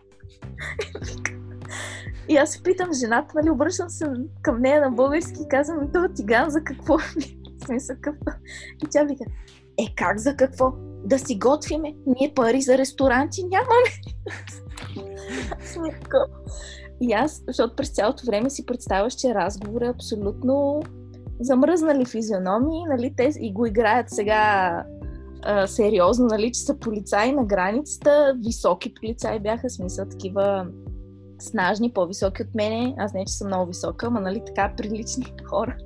И 2.29 2.37
аз 2.37 2.51
се 2.51 2.63
питам 2.63 2.93
жената, 2.93 3.33
нали, 3.35 3.49
обръщам 3.49 3.89
се 3.89 4.05
към 4.41 4.61
нея 4.61 4.81
на 4.81 4.91
български 4.91 5.41
и 5.45 5.49
казвам, 5.49 5.77
ами, 5.81 5.91
това 5.93 6.09
тиган 6.13 6.49
за 6.49 6.63
какво? 6.63 6.97
Смисъл, 7.65 7.95
какво? 8.01 8.31
И 8.83 8.87
тя 8.91 9.03
вика, 9.03 9.23
е 9.77 9.93
как 9.95 10.17
за 10.17 10.35
какво? 10.35 10.73
Да 11.05 11.19
си 11.19 11.39
готвиме. 11.39 11.95
Ние 12.05 12.33
пари 12.35 12.61
за 12.61 12.77
ресторанти 12.77 13.43
нямаме. 13.43 13.89
И 17.01 17.13
аз, 17.13 17.43
защото 17.47 17.75
през 17.75 17.89
цялото 17.89 18.25
време 18.25 18.49
си 18.49 18.65
представяш, 18.65 19.13
че 19.13 19.35
разговор 19.35 19.81
е 19.81 19.89
абсолютно 19.89 20.81
замръзнали 21.39 22.05
физиономии, 22.05 22.83
нали, 22.89 23.13
те 23.17 23.31
и 23.39 23.53
го 23.53 23.65
играят 23.65 24.09
сега 24.09 24.83
а, 25.43 25.67
сериозно, 25.67 26.25
нали, 26.25 26.51
че 26.51 26.59
са 26.59 26.79
полицаи 26.79 27.31
на 27.31 27.45
границата, 27.45 28.35
високи 28.45 28.93
полицаи 28.93 29.39
бяха, 29.39 29.69
смисъл 29.69 30.05
такива 30.05 30.67
снажни, 31.39 31.93
по-високи 31.93 32.41
от 32.43 32.55
мене. 32.55 32.95
Аз 32.97 33.13
не, 33.13 33.25
че 33.25 33.33
съм 33.33 33.47
много 33.47 33.65
висока, 33.65 34.07
ама 34.07 34.21
нали 34.21 34.41
така 34.45 34.73
прилични 34.77 35.25
хора. 35.49 35.77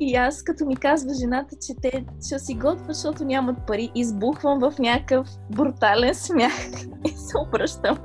И 0.00 0.14
аз, 0.14 0.42
като 0.42 0.66
ми 0.66 0.76
казва 0.76 1.14
жената, 1.14 1.56
че 1.66 1.74
те 1.82 2.04
ще 2.26 2.38
си 2.38 2.54
готвят, 2.54 2.86
защото 2.86 3.24
нямат 3.24 3.56
пари, 3.66 3.90
избухвам 3.94 4.58
в 4.58 4.78
някакъв 4.78 5.28
брутален 5.56 6.14
смях. 6.14 6.70
И 7.04 7.08
се 7.08 7.38
обръщам 7.46 7.98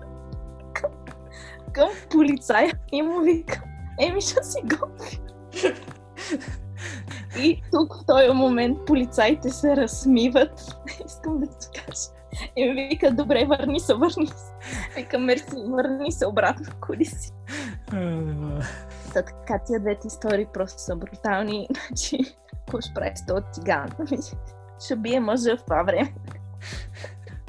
към 1.73 1.89
полицая 2.09 2.71
и 2.91 3.01
му 3.01 3.21
викам, 3.21 3.63
еми 3.99 4.21
ще 4.21 4.43
си 4.43 4.61
готви. 4.63 5.19
И 7.39 7.61
тук 7.71 7.95
в 7.95 8.05
този 8.07 8.29
момент 8.29 8.77
полицаите 8.85 9.49
се 9.49 9.75
разсмиват. 9.75 10.75
Искам 11.05 11.39
да 11.39 11.47
ти 11.47 11.81
кажа. 11.81 12.09
И 12.55 12.65
ми 12.65 12.87
вика, 12.91 13.11
добре, 13.11 13.45
върни 13.45 13.79
се, 13.79 13.93
върни 13.93 14.27
се. 14.27 14.53
Вика, 14.95 15.19
мерси, 15.19 15.55
върни 15.69 16.11
се 16.11 16.27
обратно, 16.27 16.65
коли 16.81 17.05
си. 17.05 17.31
Та, 19.13 19.21
така 19.21 19.59
тия 19.65 19.79
двете 19.79 20.07
истории 20.07 20.47
просто 20.53 20.81
са 20.81 20.95
брутални. 20.95 21.67
Значи, 21.87 22.17
какво 22.49 22.81
ще 22.81 22.93
прави 22.93 23.11
с 23.15 23.25
този 23.25 23.45
тиган? 23.53 23.89
ще 24.85 24.95
бие 24.95 25.19
мъжа 25.19 25.57
в 25.57 25.63
това 25.63 25.83
време. 25.83 26.13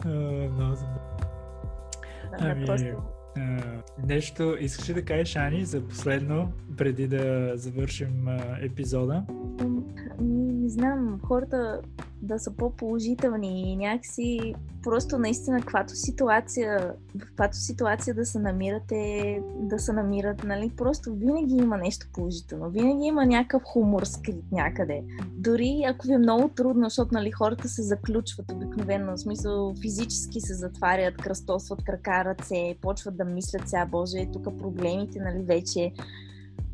Много 0.05 0.77
Ами, 2.41 2.67
просто... 2.67 2.87
нещо 4.09 4.57
искаш 4.61 4.89
ли 4.89 4.95
да 4.95 5.05
кажеш, 5.05 5.37
Ани, 5.37 5.65
за 5.65 5.89
последно, 5.89 6.53
преди 6.77 7.09
да 7.09 7.53
завършим 7.55 8.29
епизода? 8.63 9.25
Не 10.21 10.69
знам, 10.69 11.21
хората 11.23 11.81
да 12.25 12.39
са 12.39 12.57
по-положителни 12.57 13.73
и 13.73 13.77
някакси 13.77 14.55
просто 14.83 15.19
наистина 15.19 15.61
каквато 15.61 15.95
ситуация, 15.95 16.95
в 17.15 17.21
каквато 17.27 17.57
ситуация 17.57 18.15
да 18.15 18.25
се 18.25 18.39
намирате, 18.39 19.41
да 19.61 19.79
се 19.79 19.93
намират, 19.93 20.45
нали, 20.45 20.71
просто 20.77 21.15
винаги 21.15 21.55
има 21.55 21.77
нещо 21.77 22.07
положително, 22.13 22.71
винаги 22.71 23.07
има 23.07 23.27
някакъв 23.27 23.63
хумор 23.63 24.03
скрит 24.05 24.53
някъде. 24.53 25.03
Дори 25.33 25.83
ако 25.89 26.07
ви 26.07 26.13
е 26.13 26.19
много 26.19 26.49
трудно, 26.49 26.85
защото 26.85 27.15
нали, 27.15 27.31
хората 27.31 27.69
се 27.69 27.83
заключват 27.83 28.53
обикновено, 28.53 29.13
в 29.13 29.21
смисъл 29.21 29.75
физически 29.83 30.41
се 30.41 30.55
затварят, 30.55 31.17
кръстосват 31.17 31.85
крака, 31.85 32.25
ръце, 32.25 32.77
почват 32.81 33.17
да 33.17 33.25
мислят 33.25 33.69
сега, 33.69 33.87
Боже, 33.87 34.29
тук 34.33 34.45
проблемите, 34.59 35.19
нали, 35.19 35.45
вече 35.45 35.93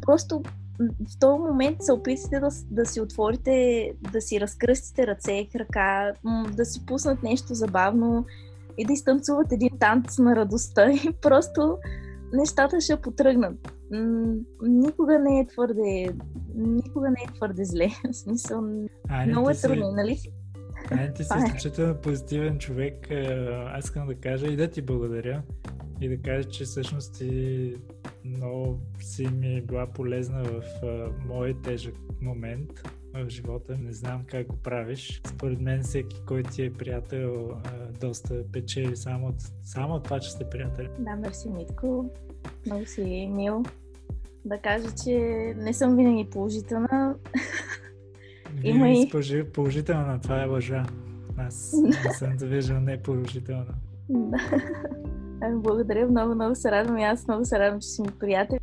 просто 0.00 0.42
в 0.80 1.18
този 1.20 1.38
момент 1.38 1.76
се 1.80 1.92
опитате 1.92 2.40
да, 2.40 2.48
да 2.70 2.86
си 2.86 3.00
отворите, 3.00 3.92
да 4.12 4.20
си 4.20 4.40
разкръстите 4.40 5.06
ръце, 5.06 5.48
крака, 5.52 6.12
да 6.56 6.64
си 6.64 6.86
пуснат 6.86 7.22
нещо 7.22 7.54
забавно 7.54 8.26
и 8.78 8.84
да 8.84 8.92
изтанцуват 8.92 9.52
един 9.52 9.70
танц 9.78 10.18
на 10.18 10.36
радостта 10.36 10.90
и 10.92 11.12
просто 11.22 11.78
нещата 12.32 12.80
ще 12.80 12.96
потръгнат. 12.96 13.72
Никога 14.62 15.18
не 15.18 15.40
е 15.40 15.46
твърде, 15.46 16.14
никога 16.54 17.10
не 17.10 17.24
е 17.28 17.34
твърде 17.34 17.64
зле. 17.64 17.88
В 18.12 18.16
смисъл, 18.16 18.64
а, 19.08 19.26
много 19.26 19.50
е 19.50 19.54
трудно, 19.54 19.92
нали? 19.92 20.20
Ай, 20.90 21.12
ти 21.12 21.24
си 21.24 21.30
е. 21.36 21.44
изключително 21.46 21.94
позитивен 21.94 22.58
човек. 22.58 23.08
Аз 23.66 23.84
искам 23.84 24.06
да 24.06 24.14
кажа 24.14 24.46
и 24.46 24.56
да 24.56 24.70
ти 24.70 24.82
благодаря 24.82 25.42
и 26.00 26.08
да 26.08 26.22
кажа, 26.22 26.48
че 26.48 26.64
всъщност 26.64 27.14
ти 27.14 27.76
много 28.24 28.80
си 29.00 29.26
ми 29.26 29.56
е 29.56 29.62
била 29.62 29.86
полезна 29.86 30.42
в 30.42 30.62
моят 31.26 31.62
тежък 31.62 31.94
момент 32.20 32.70
в 33.14 33.28
живота. 33.28 33.78
Не 33.78 33.92
знам 33.92 34.24
как 34.26 34.46
го 34.46 34.56
правиш. 34.56 35.22
Според 35.26 35.60
мен 35.60 35.82
всеки, 35.82 36.22
който 36.26 36.50
ти 36.50 36.64
е 36.64 36.72
приятел, 36.72 37.50
доста 38.00 38.44
печели 38.52 38.96
само 38.96 39.26
от, 39.26 39.34
само 39.62 39.94
от 39.94 40.04
това, 40.04 40.20
че 40.20 40.30
сте 40.30 40.50
приятели. 40.50 40.88
Да, 40.98 41.16
мерси, 41.16 41.48
Митко. 41.48 42.10
Много 42.66 42.86
си 42.86 43.28
мил. 43.32 43.62
Да 44.44 44.58
кажа, 44.58 44.88
че 45.04 45.18
не 45.56 45.72
съм 45.72 45.96
винаги 45.96 46.30
положителна. 46.30 47.14
Има 48.62 48.90
и... 48.90 49.10
Положителна, 49.52 50.20
това 50.20 50.42
е 50.42 50.46
лъжа. 50.46 50.86
Аз 51.36 51.74
не 51.82 52.12
съм 52.12 52.38
завиждал 52.38 52.80
не 52.80 53.02
положителна. 53.02 53.74
Да. 54.08 54.38
Ами, 55.42 55.62
благодаря, 55.62 56.06
много, 56.08 56.34
много 56.34 56.54
се 56.54 56.70
радвам 56.70 56.98
и 56.98 57.04
аз 57.04 57.28
много 57.28 57.44
се 57.44 57.58
радвам, 57.58 57.80
че 57.80 57.88
си 57.88 58.02
ми 58.02 58.08
приятел 58.20 58.59